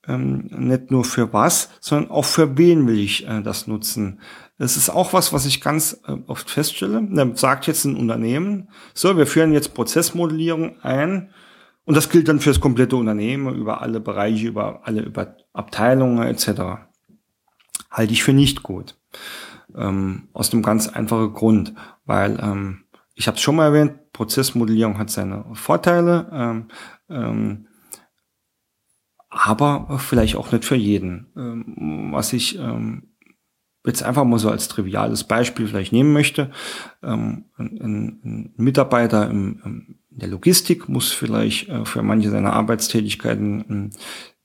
ähm, 0.06 0.48
nicht 0.50 0.90
nur 0.90 1.04
für 1.04 1.32
was, 1.32 1.70
sondern 1.80 2.10
auch 2.10 2.24
für 2.24 2.56
wen 2.56 2.86
will 2.86 2.98
ich 2.98 3.26
äh, 3.26 3.42
das 3.42 3.66
nutzen. 3.66 4.20
Das 4.58 4.76
ist 4.76 4.90
auch 4.90 5.12
was, 5.12 5.32
was 5.32 5.46
ich 5.46 5.60
ganz 5.60 6.00
äh, 6.06 6.16
oft 6.26 6.50
feststelle. 6.50 7.06
Da 7.10 7.36
sagt 7.36 7.66
jetzt 7.66 7.84
ein 7.84 7.96
Unternehmen, 7.96 8.70
so, 8.94 9.16
wir 9.16 9.26
führen 9.26 9.52
jetzt 9.52 9.74
Prozessmodellierung 9.74 10.80
ein 10.82 11.30
und 11.84 11.96
das 11.96 12.08
gilt 12.08 12.28
dann 12.28 12.40
für 12.40 12.50
das 12.50 12.60
komplette 12.60 12.96
Unternehmen, 12.96 13.54
über 13.54 13.80
alle 13.80 14.00
Bereiche, 14.00 14.48
über 14.48 14.80
alle 14.84 15.02
über 15.02 15.36
Abteilungen 15.52 16.26
etc. 16.26 16.82
Halte 17.90 18.12
ich 18.12 18.22
für 18.22 18.32
nicht 18.32 18.62
gut. 18.62 18.98
Ähm, 19.76 20.28
aus 20.32 20.50
dem 20.50 20.62
ganz 20.62 20.88
einfachen 20.88 21.34
Grund, 21.34 21.74
weil 22.06 22.38
ähm, 22.42 22.84
ich 23.14 23.26
habe 23.26 23.36
es 23.36 23.42
schon 23.42 23.56
mal 23.56 23.66
erwähnt, 23.66 23.92
Prozessmodellierung 24.18 24.98
hat 24.98 25.10
seine 25.10 25.44
Vorteile, 25.52 26.28
ähm, 26.32 26.64
ähm, 27.08 27.66
aber 29.30 29.98
vielleicht 30.00 30.34
auch 30.34 30.50
nicht 30.50 30.64
für 30.64 30.74
jeden. 30.74 31.28
Ähm, 31.36 32.08
was 32.10 32.32
ich 32.32 32.58
ähm, 32.58 33.14
jetzt 33.86 34.02
einfach 34.02 34.24
mal 34.24 34.40
so 34.40 34.50
als 34.50 34.66
triviales 34.66 35.22
Beispiel 35.22 35.68
vielleicht 35.68 35.92
nehmen 35.92 36.12
möchte, 36.12 36.50
ähm, 37.00 37.44
ein, 37.56 38.20
ein, 38.24 38.54
Mitarbeiter 38.56 39.30
im, 39.30 39.60
in 39.64 39.98
der 40.10 40.28
Logistik 40.28 40.88
muss 40.88 41.12
vielleicht 41.12 41.68
äh, 41.68 41.84
für 41.84 42.02
manche 42.02 42.30
seiner 42.30 42.54
Arbeitstätigkeiten 42.54 43.92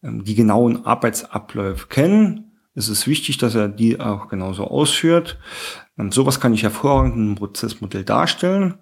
ähm, 0.03 0.24
die 0.24 0.36
genauen 0.36 0.86
Arbeitsabläufe 0.86 1.88
kennen, 1.88 2.51
es 2.76 2.89
ist 2.89 3.07
wichtig, 3.07 3.39
dass 3.39 3.55
er 3.55 3.69
die 3.69 3.99
auch 3.99 4.30
genauso 4.30 4.65
ausführt. 4.65 5.38
Sowas 6.09 6.39
kann 6.39 6.55
ich 6.55 6.63
hervorragend 6.63 7.15
im 7.15 7.36
Prozessmodell 7.36 8.03
darstellen. 8.03 8.80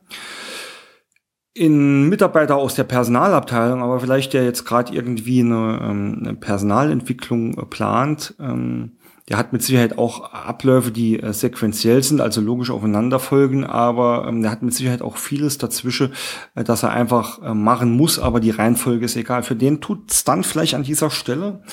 In 1.54 2.08
Mitarbeiter 2.08 2.56
aus 2.56 2.76
der 2.76 2.86
Personalabteilung, 2.86 3.84
aber 3.84 4.00
vielleicht 4.00 4.34
der 4.34 4.46
jetzt 4.46 4.66
gerade 4.66 4.94
irgendwie 4.94 5.42
eine, 5.42 5.80
ähm, 5.84 6.18
eine 6.22 6.34
Personalentwicklung 6.36 7.56
plant, 7.70 8.36
ähm, 8.40 8.94
der 9.32 9.38
hat 9.38 9.54
mit 9.54 9.64
Sicherheit 9.64 9.98
auch 9.98 10.34
Abläufe, 10.34 10.92
die 10.92 11.18
äh, 11.18 11.32
sequenziell 11.32 12.04
sind, 12.04 12.20
also 12.20 12.42
logisch 12.42 12.70
aufeinander 12.70 13.18
folgen, 13.18 13.64
aber 13.64 14.26
ähm, 14.28 14.42
der 14.42 14.52
hat 14.52 14.62
mit 14.62 14.74
Sicherheit 14.74 15.02
auch 15.02 15.16
vieles 15.16 15.58
dazwischen, 15.58 16.12
äh, 16.56 16.66
dass 16.66 16.84
er 16.84 16.90
einfach 16.90 17.42
äh, 17.42 17.54
machen 17.54 17.96
muss, 17.96 18.20
aber 18.20 18.42
die 18.42 18.50
Reihenfolge 18.50 19.06
ist 19.06 19.16
egal. 19.16 19.44
Für 19.44 19.56
den 19.56 19.80
tut's 19.80 20.26
dann 20.26 20.44
vielleicht 20.44 20.74
an 20.74 20.84
dieser 20.84 21.10
Stelle 21.10 21.64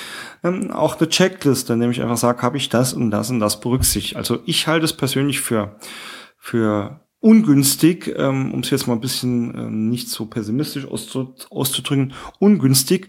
auch 0.70 1.00
eine 1.00 1.08
Checkliste, 1.08 1.76
nämlich 1.76 2.00
einfach 2.00 2.16
sagt, 2.16 2.42
habe 2.42 2.58
ich 2.58 2.68
das 2.68 2.92
und 2.92 3.10
das 3.10 3.28
und 3.30 3.40
das 3.40 3.58
berücksichtigt. 3.58 4.14
Also 4.14 4.38
ich 4.44 4.68
halte 4.68 4.84
es 4.84 4.92
persönlich 4.92 5.40
für, 5.40 5.76
für 6.38 7.00
ungünstig, 7.20 8.14
ähm, 8.16 8.52
um 8.52 8.60
es 8.60 8.70
jetzt 8.70 8.86
mal 8.86 8.94
ein 8.94 9.00
bisschen 9.00 9.54
ähm, 9.56 9.88
nicht 9.88 10.08
so 10.08 10.26
pessimistisch 10.26 10.86
auszudrücken, 10.86 12.12
ungünstig, 12.38 13.08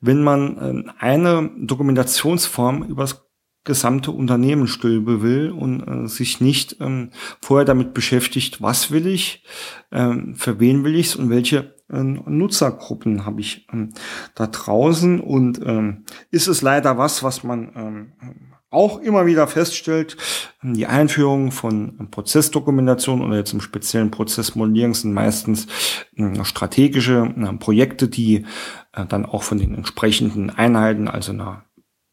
wenn 0.00 0.22
man 0.22 0.58
ähm, 0.60 0.90
eine 0.98 1.50
Dokumentationsform 1.58 2.82
übers 2.84 3.26
gesamte 3.64 4.12
Unternehmen 4.12 4.68
stülpe 4.68 5.22
will 5.22 5.50
und 5.50 5.82
äh, 5.82 6.08
sich 6.08 6.40
nicht 6.40 6.76
ähm, 6.80 7.10
vorher 7.42 7.64
damit 7.64 7.94
beschäftigt, 7.94 8.62
was 8.62 8.90
will 8.90 9.06
ich, 9.06 9.44
ähm, 9.90 10.36
für 10.36 10.60
wen 10.60 10.84
will 10.84 10.94
ich 10.94 11.08
es 11.08 11.16
und 11.16 11.30
welche 11.30 11.74
äh, 11.90 12.02
Nutzergruppen 12.02 13.26
habe 13.26 13.40
ich 13.40 13.66
ähm, 13.72 13.92
da 14.34 14.46
draußen. 14.46 15.20
Und 15.20 15.60
ähm, 15.64 16.04
ist 16.30 16.46
es 16.46 16.62
leider 16.62 16.96
was, 16.96 17.22
was 17.22 17.42
man 17.42 17.72
ähm, 17.74 18.12
auch 18.76 19.00
immer 19.00 19.24
wieder 19.24 19.46
feststellt, 19.46 20.18
die 20.62 20.86
Einführung 20.86 21.50
von 21.50 22.10
Prozessdokumentation 22.10 23.22
oder 23.22 23.38
jetzt 23.38 23.54
im 23.54 23.62
speziellen 23.62 24.10
Prozessmodellierung 24.10 24.92
sind 24.92 25.14
meistens 25.14 25.66
äh, 26.16 26.44
strategische 26.44 27.34
äh, 27.36 27.52
Projekte, 27.54 28.06
die 28.08 28.44
äh, 28.92 29.06
dann 29.06 29.24
auch 29.24 29.42
von 29.42 29.56
den 29.56 29.74
entsprechenden 29.74 30.50
Einheiten, 30.50 31.08
also 31.08 31.32
einer 31.32 31.64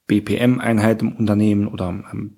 BPM-Einheit 0.07 1.01
im 1.01 1.11
Unternehmen 1.17 1.67
oder 1.67 1.89
ähm, 1.89 2.37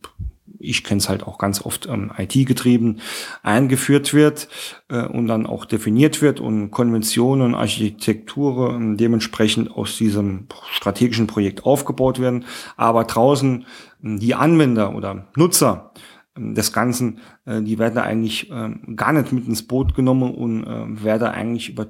ich 0.59 0.83
kenne 0.83 0.99
es 0.99 1.09
halt 1.09 1.23
auch 1.23 1.37
ganz 1.37 1.61
oft 1.65 1.87
ähm, 1.87 2.11
IT-getrieben, 2.17 2.99
eingeführt 3.43 4.13
wird 4.13 4.47
äh, 4.89 5.05
und 5.05 5.27
dann 5.27 5.45
auch 5.45 5.65
definiert 5.65 6.21
wird 6.21 6.39
und 6.39 6.71
Konventionen 6.71 7.47
und 7.47 7.55
Architektur 7.55 8.79
äh, 8.79 8.95
dementsprechend 8.95 9.71
aus 9.71 9.97
diesem 9.97 10.47
strategischen 10.71 11.27
Projekt 11.27 11.65
aufgebaut 11.65 12.19
werden. 12.19 12.45
Aber 12.77 13.03
draußen 13.03 13.65
äh, 14.03 14.17
die 14.17 14.35
Anwender 14.35 14.95
oder 14.95 15.27
Nutzer 15.35 15.91
ähm, 16.35 16.55
des 16.55 16.73
Ganzen, 16.73 17.19
äh, 17.45 17.61
die 17.61 17.79
werden 17.79 17.97
eigentlich 17.97 18.49
ähm, 18.51 18.95
gar 18.95 19.13
nicht 19.13 19.31
mit 19.31 19.47
ins 19.47 19.67
Boot 19.67 19.95
genommen 19.95 20.33
und 20.33 20.63
äh, 20.65 21.03
werden 21.03 21.27
eigentlich 21.27 21.69
über 21.69 21.87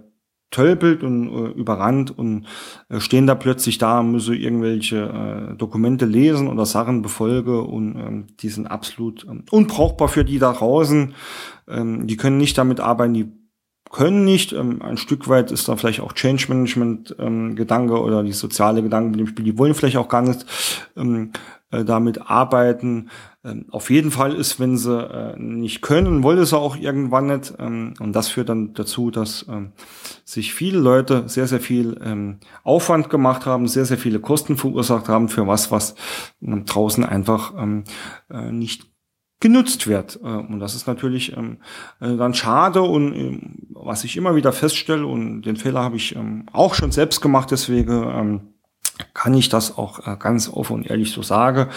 tölpelt 0.55 1.03
und 1.03 1.27
äh, 1.27 1.49
überrannt 1.51 2.17
und 2.17 2.45
äh, 2.87 3.01
stehen 3.01 3.27
da 3.27 3.35
plötzlich 3.35 3.77
da, 3.77 4.01
müsse 4.01 4.33
irgendwelche 4.33 5.51
äh, 5.51 5.57
Dokumente 5.57 6.05
lesen 6.05 6.47
oder 6.47 6.65
Sachen 6.65 7.01
befolge 7.01 7.61
und 7.61 7.95
ähm, 7.97 8.27
die 8.39 8.47
sind 8.47 8.67
absolut 8.67 9.27
ähm, 9.29 9.43
unbrauchbar 9.51 10.07
für 10.07 10.23
die 10.23 10.39
da 10.39 10.53
draußen. 10.53 11.13
Ähm, 11.67 12.07
die 12.07 12.15
können 12.15 12.37
nicht 12.37 12.57
damit 12.57 12.79
arbeiten, 12.79 13.13
die 13.13 13.31
können 13.91 14.25
nicht. 14.25 14.53
Ähm, 14.53 14.81
ein 14.81 14.97
Stück 14.97 15.27
weit 15.27 15.51
ist 15.51 15.67
da 15.67 15.75
vielleicht 15.75 16.01
auch 16.01 16.13
Change 16.13 16.45
Management 16.49 17.15
ähm, 17.19 17.55
Gedanke 17.55 17.99
oder 18.01 18.23
die 18.23 18.33
soziale 18.33 18.81
Gedanke 18.83 19.11
mit 19.11 19.19
dem 19.19 19.27
Spiel. 19.27 19.45
Die 19.45 19.57
wollen 19.57 19.73
vielleicht 19.73 19.97
auch 19.97 20.09
gar 20.09 20.21
nicht 20.21 20.45
ähm, 20.97 21.31
äh, 21.71 21.83
damit 21.83 22.29
arbeiten. 22.29 23.09
Ähm, 23.43 23.65
auf 23.69 23.89
jeden 23.89 24.11
Fall 24.11 24.33
ist, 24.35 24.59
wenn 24.59 24.77
sie 24.77 24.97
äh, 24.97 25.37
nicht 25.37 25.81
können, 25.81 26.23
wollen 26.23 26.43
sie 26.45 26.57
auch 26.57 26.77
irgendwann 26.77 27.27
nicht. 27.27 27.53
Ähm, 27.59 27.93
und 27.99 28.13
das 28.13 28.29
führt 28.29 28.49
dann 28.49 28.73
dazu, 28.73 29.11
dass 29.11 29.45
ähm, 29.49 29.71
sich 30.23 30.53
viele 30.53 30.79
Leute 30.79 31.23
sehr, 31.27 31.47
sehr 31.47 31.59
viel 31.59 31.99
ähm, 32.03 32.39
Aufwand 32.63 33.09
gemacht 33.09 33.45
haben, 33.45 33.67
sehr, 33.67 33.85
sehr 33.85 33.97
viele 33.97 34.19
Kosten 34.19 34.57
verursacht 34.57 35.09
haben 35.09 35.29
für 35.29 35.47
was, 35.47 35.71
was 35.71 35.95
ähm, 36.41 36.65
draußen 36.65 37.03
einfach 37.03 37.53
ähm, 37.57 37.83
äh, 38.29 38.51
nicht 38.51 38.94
genutzt 39.39 39.87
wird. 39.87 40.19
Äh, 40.23 40.27
und 40.27 40.59
das 40.59 40.75
ist 40.75 40.87
natürlich 40.87 41.35
ähm, 41.35 41.57
äh, 41.99 42.15
dann 42.15 42.33
schade 42.33 42.81
und 42.81 43.13
ähm, 43.13 43.55
was 43.69 44.03
ich 44.03 44.17
immer 44.17 44.35
wieder 44.35 44.53
feststelle 44.53 45.05
und 45.05 45.43
den 45.43 45.57
Fehler 45.57 45.81
habe 45.81 45.97
ich 45.97 46.15
ähm, 46.15 46.45
auch 46.51 46.73
schon 46.73 46.91
selbst 46.91 47.21
gemacht, 47.21 47.51
deswegen 47.51 48.53
kann 49.13 49.33
ich 49.33 49.49
das 49.49 49.77
auch 49.77 50.07
äh, 50.07 50.15
ganz 50.17 50.49
offen 50.49 50.77
und 50.77 50.89
ehrlich 50.89 51.11
so 51.11 51.21
sagen. 51.21 51.69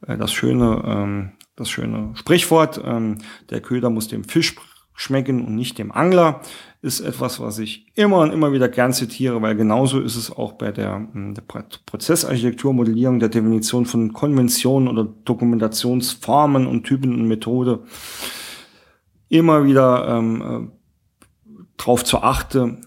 Das 0.00 0.32
schöne, 0.32 1.32
das 1.56 1.70
schöne 1.70 2.10
Sprichwort, 2.14 2.82
der 2.84 3.60
Köder 3.60 3.90
muss 3.90 4.08
dem 4.08 4.24
Fisch 4.24 4.56
schmecken 4.94 5.44
und 5.44 5.54
nicht 5.54 5.78
dem 5.78 5.92
Angler, 5.92 6.40
ist 6.80 7.00
etwas, 7.00 7.40
was 7.40 7.58
ich 7.58 7.86
immer 7.94 8.18
und 8.18 8.30
immer 8.30 8.52
wieder 8.52 8.68
gern 8.68 8.92
zitiere, 8.92 9.40
weil 9.42 9.56
genauso 9.56 10.00
ist 10.00 10.16
es 10.16 10.30
auch 10.30 10.52
bei 10.52 10.70
der, 10.70 11.08
hm, 11.12 11.34
der 11.34 11.42
Prozessarchitektur, 11.42 12.72
Modellierung, 12.72 13.20
der 13.20 13.30
Definition 13.30 13.86
von 13.86 14.12
Konventionen 14.12 14.88
oder 14.88 15.04
Dokumentationsformen 15.24 16.66
und 16.66 16.84
Typen 16.84 17.14
und 17.14 17.26
Methode. 17.26 17.84
Immer 19.28 19.64
wieder 19.64 20.06
ähm, 20.08 20.42
äh, 20.42 21.56
darauf 21.76 22.04
zu 22.04 22.18
achten, 22.18 22.86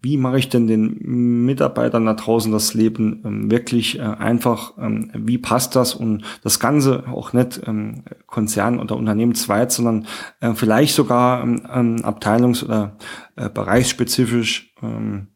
wie 0.00 0.16
mache 0.16 0.38
ich 0.38 0.48
denn 0.48 0.66
den 0.66 1.44
Mitarbeitern 1.44 2.06
da 2.06 2.14
draußen 2.14 2.52
das 2.52 2.74
Leben 2.74 3.22
ähm, 3.24 3.50
wirklich 3.50 3.98
äh, 3.98 4.02
einfach, 4.02 4.74
ähm, 4.78 5.10
wie 5.14 5.38
passt 5.38 5.74
das 5.76 5.94
und 5.94 6.24
das 6.42 6.60
Ganze 6.60 7.08
auch 7.08 7.32
nicht 7.32 7.60
ähm, 7.66 8.04
Konzern 8.26 8.78
oder 8.78 8.96
unternehmensweit, 8.96 9.72
sondern 9.72 10.06
äh, 10.40 10.54
vielleicht 10.54 10.94
sogar 10.94 11.42
ähm, 11.42 11.62
ähm, 11.72 11.96
abteilungs- 12.04 12.64
oder 12.64 12.96
äh, 13.36 13.48
bereichsspezifisch, 13.48 14.74
ähm, 14.82 15.28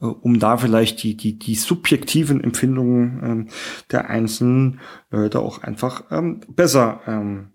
äh, 0.00 0.06
um 0.06 0.38
da 0.38 0.56
vielleicht 0.56 1.02
die, 1.02 1.16
die, 1.16 1.38
die 1.38 1.54
subjektiven 1.54 2.42
Empfindungen 2.42 3.20
ähm, 3.22 3.48
der 3.90 4.10
einzelnen 4.10 4.80
Leute 5.10 5.40
auch 5.40 5.62
einfach 5.62 6.04
ähm, 6.10 6.40
besser 6.48 7.00
ähm, 7.06 7.48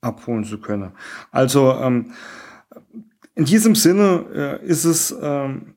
abholen 0.00 0.44
zu 0.44 0.58
können. 0.60 0.92
Also 1.30 1.72
ähm, 1.74 2.12
in 3.34 3.44
diesem 3.44 3.74
Sinne 3.74 4.60
äh, 4.62 4.66
ist 4.66 4.84
es 4.84 5.14
ähm, 5.20 5.74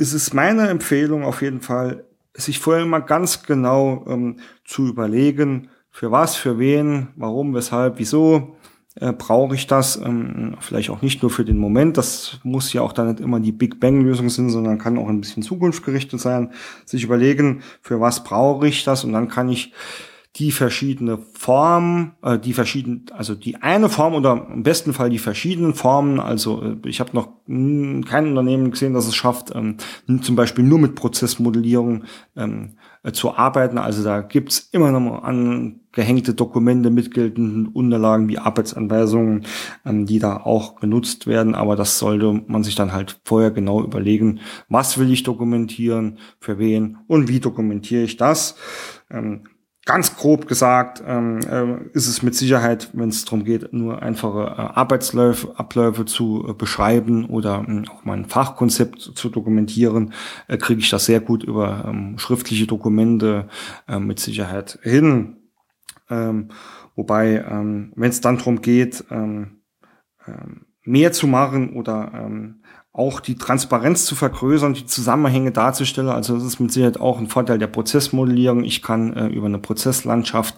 ist 0.00 0.14
es 0.14 0.32
meine 0.32 0.68
Empfehlung 0.68 1.24
auf 1.24 1.42
jeden 1.42 1.60
Fall, 1.60 2.06
sich 2.32 2.58
vorher 2.58 2.86
mal 2.86 3.00
ganz 3.00 3.42
genau 3.42 4.06
ähm, 4.08 4.36
zu 4.64 4.88
überlegen, 4.88 5.68
für 5.90 6.10
was, 6.10 6.36
für 6.36 6.58
wen, 6.58 7.08
warum, 7.16 7.52
weshalb, 7.52 7.98
wieso 7.98 8.56
äh, 8.94 9.12
brauche 9.12 9.54
ich 9.54 9.66
das, 9.66 9.96
ähm, 9.96 10.56
vielleicht 10.60 10.88
auch 10.88 11.02
nicht 11.02 11.20
nur 11.20 11.30
für 11.30 11.44
den 11.44 11.58
Moment, 11.58 11.98
das 11.98 12.40
muss 12.44 12.72
ja 12.72 12.80
auch 12.80 12.94
dann 12.94 13.08
nicht 13.08 13.20
immer 13.20 13.40
die 13.40 13.52
Big 13.52 13.78
Bang-Lösung 13.78 14.30
sein, 14.30 14.48
sondern 14.48 14.78
kann 14.78 14.96
auch 14.96 15.08
ein 15.08 15.20
bisschen 15.20 15.42
zukunftsgerichtet 15.42 16.18
sein, 16.18 16.52
sich 16.86 17.04
überlegen, 17.04 17.62
für 17.82 18.00
was 18.00 18.24
brauche 18.24 18.68
ich 18.68 18.84
das 18.84 19.04
und 19.04 19.12
dann 19.12 19.28
kann 19.28 19.50
ich 19.50 19.74
die 20.36 20.52
verschiedene 20.52 21.18
Formen, 21.18 22.12
äh, 22.22 22.38
die 22.38 22.52
verschiedenen, 22.52 23.06
also 23.12 23.34
die 23.34 23.56
eine 23.56 23.88
Form 23.88 24.14
oder 24.14 24.46
im 24.52 24.62
besten 24.62 24.92
Fall 24.92 25.10
die 25.10 25.18
verschiedenen 25.18 25.74
Formen. 25.74 26.20
Also 26.20 26.62
äh, 26.62 26.76
ich 26.88 27.00
habe 27.00 27.10
noch 27.14 27.28
kein 27.48 28.28
Unternehmen 28.28 28.70
gesehen, 28.70 28.94
das 28.94 29.08
es 29.08 29.16
schafft, 29.16 29.52
ähm, 29.54 29.76
zum 30.22 30.36
Beispiel 30.36 30.64
nur 30.64 30.78
mit 30.78 30.94
Prozessmodellierung 30.94 32.04
ähm, 32.36 32.76
äh, 33.02 33.10
zu 33.10 33.36
arbeiten. 33.36 33.76
Also 33.76 34.04
da 34.04 34.20
gibt's 34.20 34.68
immer 34.70 34.92
noch 34.92 35.24
angehängte 35.24 36.34
Dokumente 36.34 36.90
mit 36.90 37.12
geltenden 37.12 37.66
Unterlagen 37.66 38.28
wie 38.28 38.38
Arbeitsanweisungen, 38.38 39.46
ähm, 39.84 40.06
die 40.06 40.20
da 40.20 40.36
auch 40.36 40.76
genutzt 40.76 41.26
werden. 41.26 41.56
Aber 41.56 41.74
das 41.74 41.98
sollte 41.98 42.44
man 42.46 42.62
sich 42.62 42.76
dann 42.76 42.92
halt 42.92 43.18
vorher 43.24 43.50
genau 43.50 43.82
überlegen, 43.82 44.38
was 44.68 44.96
will 44.96 45.10
ich 45.10 45.24
dokumentieren, 45.24 46.18
für 46.38 46.60
wen 46.60 46.98
und 47.08 47.26
wie 47.26 47.40
dokumentiere 47.40 48.04
ich 48.04 48.16
das. 48.16 48.54
Ähm, 49.10 49.42
ganz 49.90 50.14
grob 50.14 50.46
gesagt 50.46 51.02
ähm, 51.04 51.40
äh, 51.40 51.96
ist 51.96 52.06
es 52.06 52.22
mit 52.22 52.36
Sicherheit, 52.36 52.90
wenn 52.92 53.08
es 53.08 53.24
darum 53.24 53.42
geht, 53.42 53.72
nur 53.72 54.00
einfache 54.00 54.42
äh, 54.42 54.78
Arbeitsläufe, 54.78 55.58
Abläufe 55.58 56.04
zu 56.04 56.46
äh, 56.48 56.52
beschreiben 56.52 57.24
oder 57.24 57.66
äh, 57.68 57.82
auch 57.88 58.04
mal 58.04 58.16
ein 58.16 58.26
Fachkonzept 58.26 59.00
zu, 59.00 59.28
dokumentieren, 59.30 60.12
äh, 60.46 60.58
kriege 60.58 60.80
ich 60.80 60.90
das 60.90 61.06
sehr 61.06 61.18
gut 61.18 61.42
über 61.42 61.84
ähm, 61.88 62.18
schriftliche 62.18 62.68
Dokumente 62.68 63.48
äh, 63.88 63.98
mit 63.98 64.20
Sicherheit 64.20 64.78
hin. 64.82 65.38
Ähm, 66.08 66.50
wobei, 66.94 67.44
ähm, 67.50 67.92
wenn 67.96 68.10
es 68.10 68.20
dann 68.20 68.38
darum 68.38 68.62
geht, 68.62 69.04
ähm, 69.10 69.62
ähm, 70.24 70.66
mehr 70.84 71.10
zu 71.10 71.26
machen 71.26 71.72
oder 71.72 72.12
ähm, 72.14 72.59
auch 72.92 73.20
die 73.20 73.36
Transparenz 73.36 74.04
zu 74.04 74.16
vergrößern, 74.16 74.74
die 74.74 74.86
Zusammenhänge 74.86 75.52
darzustellen. 75.52 76.08
Also 76.08 76.34
das 76.34 76.44
ist 76.44 76.60
mit 76.60 76.72
Sicherheit 76.72 76.98
auch 76.98 77.18
ein 77.18 77.28
Vorteil 77.28 77.58
der 77.58 77.68
Prozessmodellierung. 77.68 78.64
Ich 78.64 78.82
kann 78.82 79.12
äh, 79.14 79.26
über 79.28 79.46
eine 79.46 79.58
Prozesslandschaft 79.58 80.56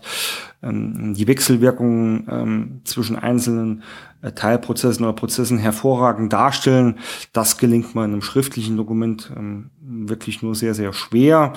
ähm, 0.62 1.12
die 1.14 1.26
Wechselwirkungen 1.26 2.26
ähm, 2.30 2.80
zwischen 2.84 3.16
einzelnen 3.16 3.82
Teilprozessen 4.30 5.04
oder 5.04 5.14
Prozessen 5.14 5.58
hervorragend 5.58 6.32
darstellen. 6.32 6.98
Das 7.32 7.58
gelingt 7.58 7.94
mir 7.94 8.04
in 8.04 8.12
einem 8.12 8.22
schriftlichen 8.22 8.76
Dokument 8.76 9.32
ähm, 9.36 9.70
wirklich 9.80 10.42
nur 10.42 10.54
sehr, 10.54 10.74
sehr 10.74 10.92
schwer. 10.92 11.52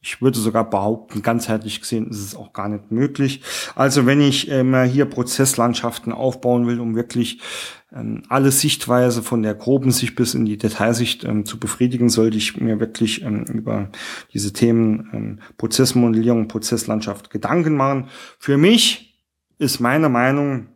Ich 0.00 0.22
würde 0.22 0.38
sogar 0.38 0.68
behaupten, 0.68 1.22
ganzheitlich 1.22 1.80
gesehen 1.80 2.08
ist 2.08 2.20
es 2.20 2.36
auch 2.36 2.52
gar 2.52 2.68
nicht 2.68 2.92
möglich. 2.92 3.42
Also 3.74 4.06
wenn 4.06 4.20
ich 4.20 4.48
ähm, 4.50 4.74
hier 4.84 5.06
Prozesslandschaften 5.06 6.12
aufbauen 6.12 6.66
will, 6.66 6.78
um 6.78 6.94
wirklich 6.94 7.40
ähm, 7.94 8.22
alle 8.28 8.50
Sichtweise 8.50 9.22
von 9.22 9.42
der 9.42 9.54
groben 9.54 9.90
Sicht 9.90 10.16
bis 10.16 10.34
in 10.34 10.44
die 10.44 10.58
Detailsicht 10.58 11.24
ähm, 11.24 11.46
zu 11.46 11.58
befriedigen, 11.58 12.08
sollte 12.08 12.36
ich 12.36 12.60
mir 12.60 12.80
wirklich 12.80 13.22
ähm, 13.22 13.44
über 13.44 13.88
diese 14.32 14.52
Themen 14.52 15.08
ähm, 15.12 15.38
Prozessmodellierung, 15.56 16.48
Prozesslandschaft 16.48 17.30
Gedanken 17.30 17.76
machen. 17.76 18.08
Für 18.38 18.56
mich 18.56 19.22
ist 19.58 19.80
meine 19.80 20.08
Meinung, 20.08 20.68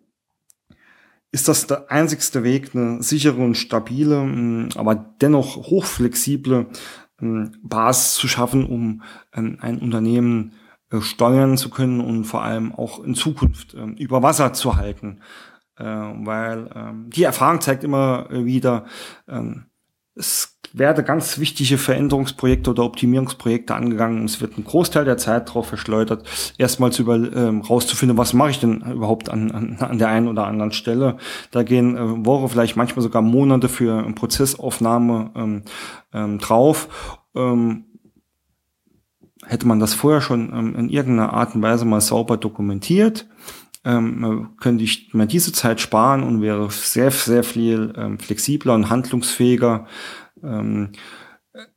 ist 1.31 1.49
das 1.49 1.67
der 1.67 1.91
einzigste 1.91 2.43
Weg, 2.43 2.75
eine 2.75 3.03
sichere 3.03 3.43
und 3.43 3.57
stabile, 3.57 4.17
ähm, 4.17 4.69
aber 4.77 4.95
dennoch 4.95 5.57
hochflexible 5.57 6.67
ähm, 7.21 7.53
Basis 7.63 8.15
zu 8.15 8.29
schaffen, 8.29 8.65
um 8.65 9.03
ähm, 9.35 9.59
ein 9.61 9.79
Unternehmen 9.79 10.53
äh, 10.91 11.01
steuern 11.01 11.57
zu 11.57 11.71
können 11.71 12.01
und 12.01 12.25
vor 12.25 12.43
allem 12.43 12.75
auch 12.75 13.03
in 13.05 13.15
Zukunft 13.15 13.75
über 13.75 14.23
Wasser 14.23 14.53
zu 14.53 14.77
halten. 14.77 15.21
Äh, 15.77 15.85
weil 15.85 16.71
die 17.09 17.23
Erfahrung 17.23 17.61
zeigt 17.61 17.85
immer 17.85 18.29
äh, 18.31 18.45
wieder, 18.45 18.87
es 20.19 20.59
werden 20.73 21.05
ganz 21.05 21.39
wichtige 21.39 21.79
Veränderungsprojekte 21.79 22.71
oder 22.71 22.85
Optimierungsprojekte 22.85 23.75
angegangen. 23.75 24.25
Es 24.25 24.41
wird 24.41 24.59
ein 24.59 24.65
Großteil 24.65 25.05
der 25.05 25.17
Zeit 25.17 25.49
darauf 25.49 25.67
verschleudert, 25.67 26.29
erstmal 26.59 26.93
zu 26.93 27.03
über, 27.03 27.15
ähm, 27.15 27.63
rauszufinden, 27.63 28.19
was 28.19 28.35
mache 28.35 28.51
ich 28.51 28.61
denn 28.61 28.83
überhaupt 28.83 29.31
an, 29.31 29.51
an, 29.51 29.77
an 29.81 29.99
der 29.99 30.09
einen 30.09 30.29
oder 30.29 30.47
anderen 30.47 30.73
Stelle. 30.73 31.17
Da 31.51 31.63
gehen 31.63 31.97
äh, 31.97 32.27
Wochen, 32.27 32.49
vielleicht 32.49 32.77
manchmal 32.77 33.03
sogar 33.03 33.23
Monate 33.23 33.69
für 33.69 33.99
eine 33.99 34.15
Prozessaufnahme 34.15 35.31
ähm, 35.35 35.63
ähm, 36.13 36.39
drauf. 36.39 37.19
Ähm, 37.35 37.85
hätte 39.47 39.67
man 39.67 39.81
das 39.81 39.95
vorher 39.95 40.21
schon 40.21 40.53
ähm, 40.53 40.77
in 40.77 40.89
irgendeiner 40.91 41.33
Art 41.33 41.55
und 41.55 41.63
Weise 41.63 41.87
mal 41.87 42.01
sauber 42.01 42.37
dokumentiert, 42.37 43.27
ähm, 43.85 44.51
könnte 44.61 44.85
ich 44.85 45.13
mir 45.15 45.27
diese 45.27 45.53
Zeit 45.53 45.81
sparen 45.81 46.23
und 46.23 46.43
wäre 46.43 46.71
sehr, 46.71 47.11
sehr 47.11 47.45
viel 47.45 47.93
ähm, 47.97 48.19
flexibler 48.19 48.75
und 48.75 48.91
handlungsfähiger. 48.91 49.87
Ähm, 50.43 50.93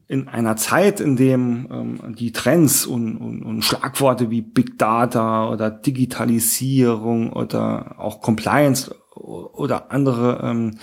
in 0.08 0.28
einer 0.28 0.58
Zeit, 0.58 1.00
in 1.00 1.16
dem 1.16 1.70
ähm, 1.72 2.16
die 2.16 2.34
Trends 2.34 2.86
und, 2.86 3.16
und, 3.16 3.44
und 3.44 3.62
Schlagworte 3.64 4.30
wie 4.30 4.42
Big 4.42 4.78
Data 4.78 5.50
oder 5.50 5.72
Digitalisierung 5.72 7.32
oder 7.32 7.96
auch 7.98 8.20
Compliance 8.20 8.94
oder 9.16 9.92
andere 9.92 10.42
ähm, 10.44 10.78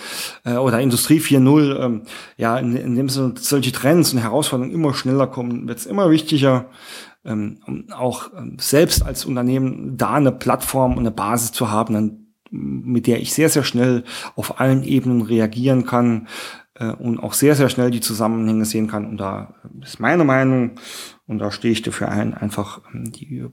äh, 0.45 0.57
oder 0.57 0.81
Industrie 0.81 1.19
4.0, 1.19 1.79
ähm, 1.79 2.03
ja, 2.37 2.57
in, 2.59 2.75
in 2.77 2.95
dem 2.95 3.09
so, 3.09 3.33
solche 3.37 3.73
Trends 3.73 4.13
und 4.13 4.21
Herausforderungen 4.21 4.75
immer 4.75 4.95
schneller 4.95 5.27
kommen, 5.27 5.69
wird 5.69 5.79
es 5.79 5.87
immer 5.87 6.11
wichtiger, 6.11 6.67
ähm, 7.29 7.87
auch 7.93 8.31
ähm, 8.37 8.57
selbst 8.59 9.05
als 9.05 9.25
Unternehmen 9.25 9.97
da 9.97 10.15
eine 10.15 10.33
Plattform 10.33 10.93
und 10.93 11.01
eine 11.01 11.11
Basis 11.11 11.53
zu 11.53 11.71
haben, 11.71 11.95
dann, 11.95 12.27
mit 12.51 13.07
der 13.07 13.21
ich 13.21 13.35
sehr, 13.35 13.49
sehr 13.49 13.65
schnell 13.65 14.05
auf 14.35 14.61
allen 14.61 14.83
Ebenen 14.83 15.23
reagieren 15.23 15.85
kann 15.85 16.29
äh, 16.75 16.93
und 16.93 17.19
auch 17.19 17.35
sehr, 17.35 17.55
sehr 17.55 17.69
schnell 17.69 17.91
die 17.91 18.01
Zusammenhänge 18.01 18.65
sehen 18.65 18.89
kann. 18.89 19.07
Und 19.07 19.19
da 19.19 19.55
ist 19.83 20.01
meine 20.01 20.25
Meinung, 20.25 20.73
und 21.27 21.39
da 21.39 21.51
stehe 21.51 21.73
ich 21.73 21.83
dafür 21.83 22.09
ein, 22.09 22.35
einfach 22.35 22.81
ähm, 22.93 23.13
die 23.13 23.47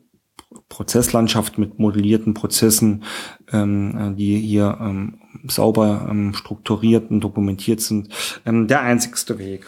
Prozesslandschaft 0.70 1.58
mit 1.58 1.80
modellierten 1.80 2.34
Prozessen, 2.34 3.04
ähm, 3.52 4.16
die 4.18 4.40
hier 4.40 4.78
ähm, 4.80 5.20
sauber 5.48 6.08
ähm, 6.10 6.34
strukturiert 6.34 7.12
und 7.12 7.20
dokumentiert 7.20 7.82
sind, 7.82 8.10
ähm, 8.46 8.68
der 8.68 8.82
einzigste 8.82 9.38
Weg. 9.38 9.68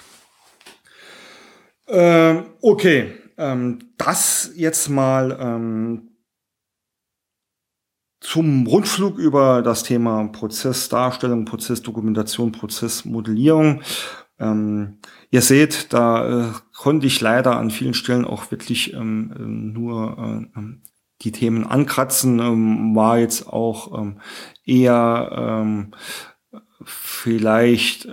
Ähm, 1.90 2.46
okay, 2.62 3.14
ähm, 3.38 3.80
das 3.98 4.52
jetzt 4.56 4.90
mal 4.90 5.38
ähm, 5.40 6.10
zum 8.20 8.66
Rundflug 8.66 9.18
über 9.18 9.62
das 9.62 9.84
Thema 9.84 10.28
Prozessdarstellung, 10.28 11.46
Prozessdokumentation, 11.46 12.52
Prozessmodellierung. 12.52 13.82
Ähm, 14.40 14.98
ihr 15.30 15.42
seht, 15.42 15.94
da 15.94 16.50
äh, 16.50 16.54
konnte 16.76 17.08
ich 17.08 17.22
leider 17.22 17.58
an 17.58 17.72
vielen 17.72 17.94
Stellen 17.94 18.26
auch 18.26 18.52
wirklich 18.52 18.94
ähm, 18.94 19.34
ähm 19.38 19.74
nur 19.74 20.18
äh, 20.18 20.60
ähm, 20.60 20.82
die 21.22 21.32
Themen 21.32 21.66
ankratzen, 21.66 22.40
ähm, 22.40 22.96
war 22.96 23.18
jetzt 23.20 23.48
auch 23.48 24.00
ähm, 24.00 24.20
eher 24.66 25.64
ähm, 25.64 25.92
vielleicht 26.84 28.08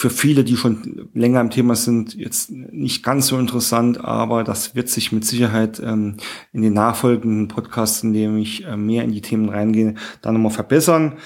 für 0.00 0.08
viele, 0.08 0.44
die 0.44 0.56
schon 0.56 1.10
länger 1.12 1.42
im 1.42 1.50
Thema 1.50 1.74
sind, 1.74 2.14
jetzt 2.14 2.50
nicht 2.50 3.02
ganz 3.02 3.26
so 3.26 3.38
interessant, 3.38 4.02
aber 4.02 4.44
das 4.44 4.74
wird 4.74 4.88
sich 4.88 5.12
mit 5.12 5.26
Sicherheit 5.26 5.78
ähm, 5.78 6.16
in 6.54 6.62
den 6.62 6.72
nachfolgenden 6.72 7.48
Podcasts, 7.48 8.02
in 8.02 8.14
denen 8.14 8.38
ich 8.38 8.64
äh, 8.64 8.78
mehr 8.78 9.04
in 9.04 9.12
die 9.12 9.20
Themen 9.20 9.50
reingehe, 9.50 9.96
dann 10.22 10.32
nochmal 10.32 10.52
verbessern. 10.52 11.18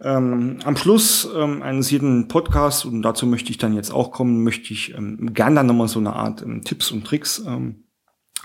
Ähm, 0.00 0.58
am 0.62 0.76
Schluss 0.76 1.28
ähm, 1.36 1.60
eines 1.62 1.90
jeden 1.90 2.28
Podcasts, 2.28 2.84
und 2.84 3.02
dazu 3.02 3.26
möchte 3.26 3.50
ich 3.50 3.58
dann 3.58 3.74
jetzt 3.74 3.90
auch 3.90 4.12
kommen, 4.12 4.44
möchte 4.44 4.72
ich 4.72 4.94
ähm, 4.94 5.34
gern 5.34 5.56
dann 5.56 5.66
nochmal 5.66 5.88
so 5.88 5.98
eine 5.98 6.12
Art 6.12 6.42
ähm, 6.42 6.62
Tipps 6.62 6.92
und 6.92 7.04
Tricks 7.04 7.42
ähm, 7.44 7.82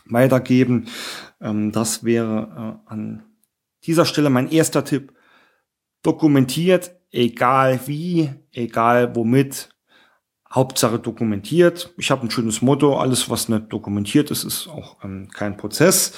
weitergeben. 0.07 0.87
Ähm, 1.39 1.71
das 1.71 2.03
wäre 2.03 2.81
äh, 2.87 2.91
an 2.91 3.23
dieser 3.83 4.05
Stelle 4.05 4.31
mein 4.31 4.49
erster 4.49 4.83
Tipp. 4.83 5.13
Dokumentiert 6.01 6.95
egal 7.15 7.79
wie, 7.85 8.29
egal 8.51 9.15
womit, 9.15 9.69
Hauptsache 10.51 10.99
dokumentiert. 10.99 11.93
Ich 11.97 12.11
habe 12.11 12.25
ein 12.25 12.31
schönes 12.31 12.61
Motto, 12.61 12.97
alles 12.97 13.29
was 13.29 13.49
nicht 13.49 13.71
dokumentiert 13.73 14.31
ist, 14.31 14.43
ist 14.43 14.67
auch 14.67 15.03
ähm, 15.03 15.29
kein 15.33 15.57
Prozess. 15.57 16.13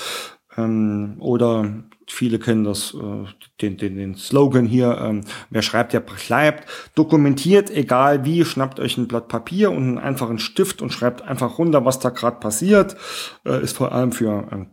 Ähm, 0.58 1.16
oder 1.20 1.84
viele 2.08 2.40
kennen 2.40 2.64
das, 2.64 2.94
äh, 2.94 3.26
den, 3.62 3.78
den, 3.78 3.96
den 3.96 4.16
Slogan 4.16 4.66
hier, 4.66 4.98
ähm, 5.00 5.22
wer 5.50 5.62
schreibt, 5.62 5.94
der 5.94 6.00
bleibt. 6.02 6.68
Dokumentiert, 6.96 7.70
egal 7.70 8.26
wie, 8.26 8.44
schnappt 8.44 8.80
euch 8.80 8.98
ein 8.98 9.08
Blatt 9.08 9.28
Papier 9.28 9.72
und 9.72 9.84
einen 9.84 9.98
einfachen 9.98 10.40
Stift 10.40 10.82
und 10.82 10.92
schreibt 10.92 11.22
einfach 11.22 11.58
runter, 11.58 11.86
was 11.86 12.00
da 12.00 12.10
gerade 12.10 12.40
passiert. 12.40 12.96
Äh, 13.46 13.62
ist 13.64 13.78
vor 13.78 13.92
allem 13.92 14.12
für 14.12 14.48
ähm, 14.52 14.68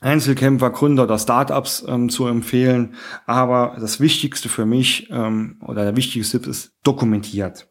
Einzelkämpfer, 0.00 0.70
Gründer 0.70 1.04
oder 1.04 1.18
Startups 1.18 1.84
ähm, 1.88 2.10
zu 2.10 2.26
empfehlen. 2.26 2.94
Aber 3.26 3.76
das 3.80 4.00
Wichtigste 4.00 4.48
für 4.48 4.66
mich 4.66 5.08
ähm, 5.10 5.58
oder 5.66 5.84
der 5.84 5.96
wichtigste 5.96 6.38
Tipp 6.38 6.50
ist 6.50 6.72
dokumentiert. 6.82 7.68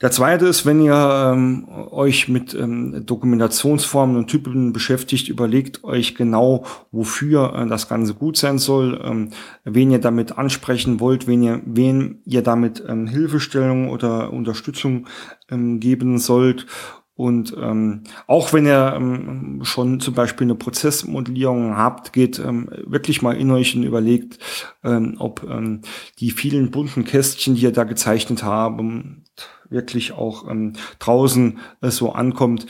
Der 0.00 0.10
zweite 0.10 0.46
ist, 0.46 0.64
wenn 0.64 0.80
ihr 0.80 0.94
ähm, 0.94 1.68
euch 1.90 2.26
mit 2.28 2.54
ähm, 2.54 3.04
Dokumentationsformen 3.04 4.16
und 4.16 4.28
Typen 4.28 4.72
beschäftigt, 4.72 5.28
überlegt 5.28 5.84
euch 5.84 6.14
genau, 6.14 6.64
wofür 6.90 7.54
äh, 7.54 7.66
das 7.66 7.86
Ganze 7.86 8.14
gut 8.14 8.38
sein 8.38 8.56
soll, 8.56 8.98
ähm, 9.04 9.30
wen 9.64 9.90
ihr 9.90 9.98
damit 9.98 10.38
ansprechen 10.38 11.00
wollt, 11.00 11.26
wen 11.26 11.42
ihr, 11.42 11.60
wen 11.66 12.22
ihr 12.24 12.42
damit 12.42 12.82
ähm, 12.88 13.08
Hilfestellung 13.08 13.90
oder 13.90 14.32
Unterstützung 14.32 15.06
ähm, 15.50 15.80
geben 15.80 16.18
sollt. 16.18 16.66
Und 17.14 17.54
ähm, 17.60 18.04
auch 18.26 18.54
wenn 18.54 18.64
ihr 18.64 18.94
ähm, 18.96 19.60
schon 19.64 20.00
zum 20.00 20.14
Beispiel 20.14 20.46
eine 20.46 20.54
Prozessmodellierung 20.54 21.76
habt, 21.76 22.14
geht 22.14 22.38
ähm, 22.38 22.70
wirklich 22.86 23.20
mal 23.20 23.36
in 23.36 23.50
euch 23.50 23.76
und 23.76 23.82
überlegt, 23.82 24.38
ähm, 24.82 25.16
ob 25.18 25.46
ähm, 25.46 25.82
die 26.18 26.30
vielen 26.30 26.70
bunten 26.70 27.04
Kästchen, 27.04 27.56
die 27.56 27.64
ihr 27.64 27.72
da 27.72 27.84
gezeichnet 27.84 28.42
haben, 28.42 29.24
wirklich 29.70 30.12
auch 30.12 30.48
ähm, 30.48 30.74
draußen 30.98 31.58
äh, 31.80 31.90
so 31.90 32.12
ankommt. 32.12 32.66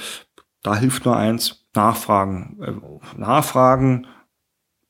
Da 0.63 0.77
hilft 0.77 1.05
nur 1.05 1.17
eins, 1.17 1.67
nachfragen. 1.75 2.59
Äh, 2.63 3.19
nachfragen 3.19 4.07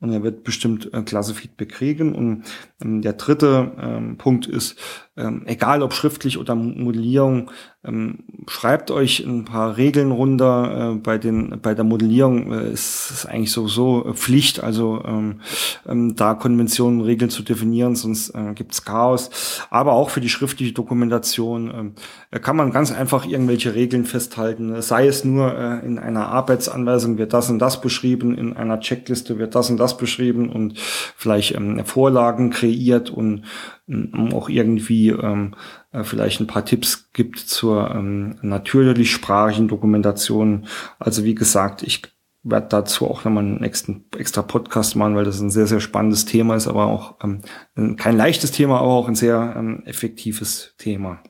und 0.00 0.12
er 0.12 0.22
wird 0.22 0.44
bestimmt 0.44 0.92
äh, 0.92 1.02
klasse 1.02 1.34
Feedback 1.34 1.70
kriegen. 1.70 2.14
Und 2.14 2.44
der 2.82 3.12
dritte 3.14 3.72
ähm, 3.80 4.16
Punkt 4.16 4.46
ist, 4.46 4.76
ähm, 5.16 5.42
egal 5.46 5.82
ob 5.82 5.92
schriftlich 5.92 6.38
oder 6.38 6.54
Modellierung, 6.54 7.50
ähm, 7.82 8.20
schreibt 8.46 8.90
euch 8.90 9.20
ein 9.20 9.44
paar 9.44 9.76
Regeln 9.76 10.10
runter. 10.10 10.92
Äh, 10.92 10.94
bei 10.96 11.18
den 11.18 11.60
bei 11.62 11.74
der 11.74 11.84
Modellierung 11.84 12.52
äh, 12.52 12.70
ist 12.70 13.10
es 13.10 13.26
eigentlich 13.26 13.52
sowieso 13.52 14.12
Pflicht, 14.14 14.62
also 14.62 15.02
ähm, 15.06 15.40
ähm, 15.88 16.14
da 16.14 16.34
Konventionen, 16.34 17.00
Regeln 17.00 17.30
zu 17.30 17.42
definieren, 17.42 17.96
sonst 17.96 18.30
äh, 18.30 18.52
gibt's 18.54 18.84
Chaos. 18.84 19.30
Aber 19.70 19.92
auch 19.92 20.10
für 20.10 20.20
die 20.20 20.28
schriftliche 20.28 20.72
Dokumentation 20.72 21.70
ähm, 21.74 21.92
äh, 22.30 22.38
kann 22.38 22.56
man 22.56 22.70
ganz 22.70 22.92
einfach 22.92 23.26
irgendwelche 23.26 23.74
Regeln 23.74 24.04
festhalten. 24.04 24.80
Sei 24.82 25.06
es 25.06 25.24
nur 25.24 25.56
äh, 25.56 25.84
in 25.84 25.98
einer 25.98 26.28
Arbeitsanweisung 26.28 27.18
wird 27.18 27.32
das 27.32 27.50
und 27.50 27.58
das 27.58 27.80
beschrieben, 27.80 28.36
in 28.36 28.56
einer 28.56 28.80
Checkliste 28.80 29.38
wird 29.38 29.54
das 29.54 29.70
und 29.70 29.78
das 29.78 29.96
beschrieben 29.96 30.50
und 30.50 30.78
vielleicht 30.78 31.54
ähm, 31.54 31.84
Vorlagen 31.84 32.50
kreiert 32.70 33.10
und 33.10 33.44
ähm, 33.88 34.30
auch 34.32 34.48
irgendwie 34.48 35.08
ähm, 35.08 35.54
äh, 35.92 36.04
vielleicht 36.04 36.40
ein 36.40 36.46
paar 36.46 36.64
Tipps 36.64 37.10
gibt 37.12 37.38
zur 37.38 37.90
ähm, 37.90 38.38
natürlichsprachigen 38.42 39.68
Dokumentation. 39.68 40.66
Also 40.98 41.24
wie 41.24 41.34
gesagt, 41.34 41.82
ich 41.82 42.02
werde 42.42 42.68
dazu 42.68 43.06
auch 43.06 43.24
nochmal 43.24 43.44
einen 43.44 43.60
nächsten 43.60 44.04
extra 44.16 44.42
Podcast 44.42 44.96
machen, 44.96 45.14
weil 45.14 45.24
das 45.24 45.40
ein 45.40 45.50
sehr, 45.50 45.66
sehr 45.66 45.80
spannendes 45.80 46.24
Thema 46.24 46.54
ist, 46.54 46.68
aber 46.68 46.86
auch 46.86 47.16
ähm, 47.22 47.96
kein 47.96 48.16
leichtes 48.16 48.52
Thema, 48.52 48.78
aber 48.78 48.88
auch 48.88 49.08
ein 49.08 49.14
sehr 49.14 49.54
ähm, 49.56 49.82
effektives 49.84 50.74
Thema. 50.78 51.22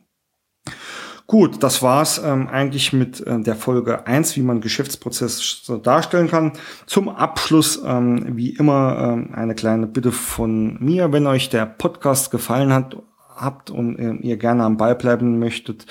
Gut, 1.30 1.62
das 1.62 1.80
war's 1.80 2.20
ähm, 2.24 2.48
eigentlich 2.48 2.92
mit 2.92 3.24
äh, 3.24 3.38
der 3.38 3.54
Folge 3.54 4.04
eins, 4.04 4.34
wie 4.34 4.42
man 4.42 4.60
Geschäftsprozess 4.60 5.60
so 5.62 5.76
darstellen 5.76 6.26
kann. 6.26 6.54
Zum 6.86 7.08
Abschluss, 7.08 7.80
ähm, 7.86 8.36
wie 8.36 8.50
immer, 8.50 9.12
ähm, 9.12 9.30
eine 9.32 9.54
kleine 9.54 9.86
Bitte 9.86 10.10
von 10.10 10.76
mir. 10.80 11.12
Wenn 11.12 11.28
euch 11.28 11.48
der 11.48 11.66
Podcast 11.66 12.32
gefallen 12.32 12.72
hat, 12.72 12.96
habt 13.36 13.70
und 13.70 13.96
äh, 14.00 14.14
ihr 14.14 14.38
gerne 14.38 14.64
am 14.64 14.76
Ball 14.76 14.96
bleiben 14.96 15.38
möchtet, 15.38 15.86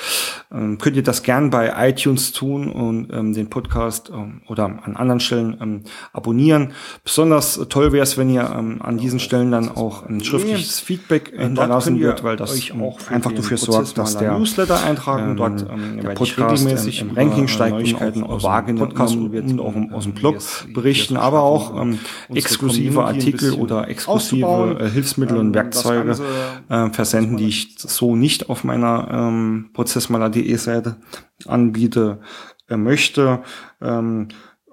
ähm, 0.52 0.80
könnt 0.80 0.95
ihr 0.95 1.04
das 1.04 1.22
gern 1.22 1.52
bei 1.52 1.89
iTunes 1.89 2.32
tun 2.32 2.72
und 2.72 3.14
ähm, 3.14 3.34
den 3.34 3.52
Podcast 3.52 4.10
ähm, 4.12 4.41
oder 4.47 4.66
an 4.66 4.95
anderen 4.95 5.20
Stellen 5.20 5.56
ähm, 5.62 5.82
abonnieren. 6.12 6.74
Besonders 7.04 7.60
toll 7.70 7.91
wäre 7.91 8.02
es, 8.02 8.18
wenn 8.18 8.32
ihr 8.32 8.52
ähm, 8.58 8.82
an 8.82 8.97
diesen 8.97 9.20
Stellen 9.20 9.52
dann 9.52 9.70
auch 9.70 10.08
ein 10.08 10.24
schriftliches 10.24 10.80
Feedback 10.80 11.34
hinterlassen 11.36 12.00
wird, 12.00 12.24
weil 12.24 12.36
das 12.36 12.72
auch 12.72 13.12
einfach 13.12 13.32
dafür 13.32 13.58
sorgt, 13.58 13.95
dass 13.97 14.18
der 14.18 14.38
Newsletter 14.38 14.84
eintragen, 14.84 15.32
ähm, 15.32 15.38
dort 15.38 15.66
ähm, 15.70 16.02
der 16.02 16.10
Podcast 16.10 16.66
regelmäßig 16.66 17.02
im 17.02 17.12
Ranking 17.12 17.47
steigt 17.47 17.93
und 18.02 18.24
auch 18.24 18.41
wahrgenommen 18.41 18.93
und 18.93 19.60
auch 19.60 19.76
aus 19.93 20.06
dem 20.06 20.14
Blog 20.14 20.38
berichten, 20.74 21.16
aber 21.16 21.43
auch 21.43 21.80
ähm, 21.80 22.00
exklusive 22.34 23.04
Artikel 23.04 23.54
oder 23.54 23.88
exklusive 23.88 24.78
äh, 24.80 24.89
Hilfsmittel 24.89 25.38
und 25.38 25.54
Werkzeuge 25.54 26.18
äh, 26.70 26.89
versenden, 26.89 27.38
die 27.38 27.50
ich 27.50 27.76
so 27.78 28.16
nicht 28.16 28.50
auf 28.50 28.64
meiner 28.64 29.08
ähm, 29.12 29.70
Prozessmaler.de 29.74 30.39
Seite 30.58 30.98
anbiete, 31.46 32.20
äh, 32.70 32.78
möchte. 32.78 33.42
Ähm, 33.82 34.30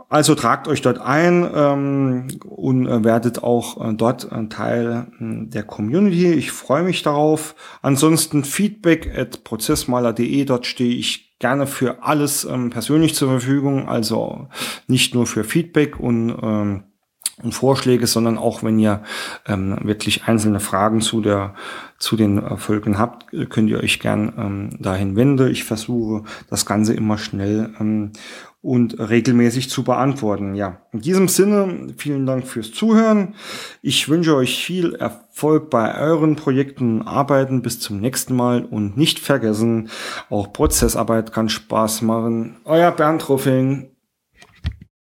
also 0.09 0.37
tragt 0.37 0.69
euch 0.69 0.83
dort 0.83 0.99
ein 0.99 1.49
ähm, 1.53 2.29
und 2.45 2.87
äh, 2.87 3.03
werdet 3.03 3.43
auch 3.43 3.85
äh, 3.85 3.93
dort 3.95 4.31
ein 4.31 4.51
Teil 4.51 5.09
äh, 5.19 5.49
der 5.49 5.65
Community. 5.65 6.33
Ich 6.33 6.53
freue 6.53 6.85
mich 6.85 7.03
darauf. 7.03 7.57
Ansonsten 7.83 8.45
Feedback 8.45 9.13
at 9.17 9.43
prozessmaler.de, 9.43 10.45
dort 10.45 10.67
stehe 10.67 10.95
ich 10.95 11.37
gerne 11.41 11.67
für 11.67 12.05
alles 12.05 12.45
ähm, 12.45 12.71
persönlich 12.71 13.17
zur 13.17 13.31
Verfügung, 13.31 13.89
also 13.89 14.49
nicht 14.87 15.15
nur 15.15 15.27
für 15.27 15.45
Feedback 15.45 15.99
und 15.99 16.83
und 17.43 17.53
Vorschläge, 17.53 18.07
sondern 18.07 18.39
auch 18.39 18.63
wenn 18.63 18.79
ihr 18.79 19.03
ähm, 19.47 19.79
wirklich 19.83 20.25
einzelne 20.25 20.61
Fragen 20.61 21.01
zu 21.01 21.21
der 21.21 21.55
zu 21.99 22.17
den 22.17 22.59
Folgen 22.59 22.99
habt, 22.99 23.27
könnt 23.49 23.71
ihr 23.71 23.81
euch 23.81 24.01
gern 24.01 24.33
ähm, 24.37 24.71
dahin 24.79 25.17
wenden. 25.17 25.51
Ich 25.51 25.65
versuche 25.65 26.25
das 26.51 26.67
Ganze 26.67 26.93
immer 26.93 27.17
schnell 27.17 27.71
ähm, 27.81 28.13
und 28.67 28.99
regelmäßig 28.99 29.71
zu 29.71 29.85
beantworten. 29.85 30.57
Ja, 30.57 30.81
in 30.93 31.01
diesem 31.01 31.29
Sinne 31.29 31.95
vielen 31.97 32.27
Dank 32.27 32.47
fürs 32.47 32.73
Zuhören. 32.73 33.35
Ich 33.81 34.09
wünsche 34.09 34.35
euch 34.35 34.65
viel 34.65 34.95
Erfolg 34.95 35.71
bei 35.71 35.97
euren 35.97 36.35
Projekten 36.35 37.01
und 37.01 37.07
Arbeiten. 37.07 37.63
Bis 37.63 37.79
zum 37.79 38.01
nächsten 38.01 38.35
Mal 38.35 38.65
und 38.65 38.97
nicht 38.97 39.21
vergessen, 39.21 39.89
auch 40.31 40.53
Prozessarbeit 40.53 41.33
kann 41.33 41.49
Spaß 41.49 42.03
machen. 42.03 42.57
Euer 42.65 42.91
Bernd 42.91 43.29
Ruffing. 43.29 43.91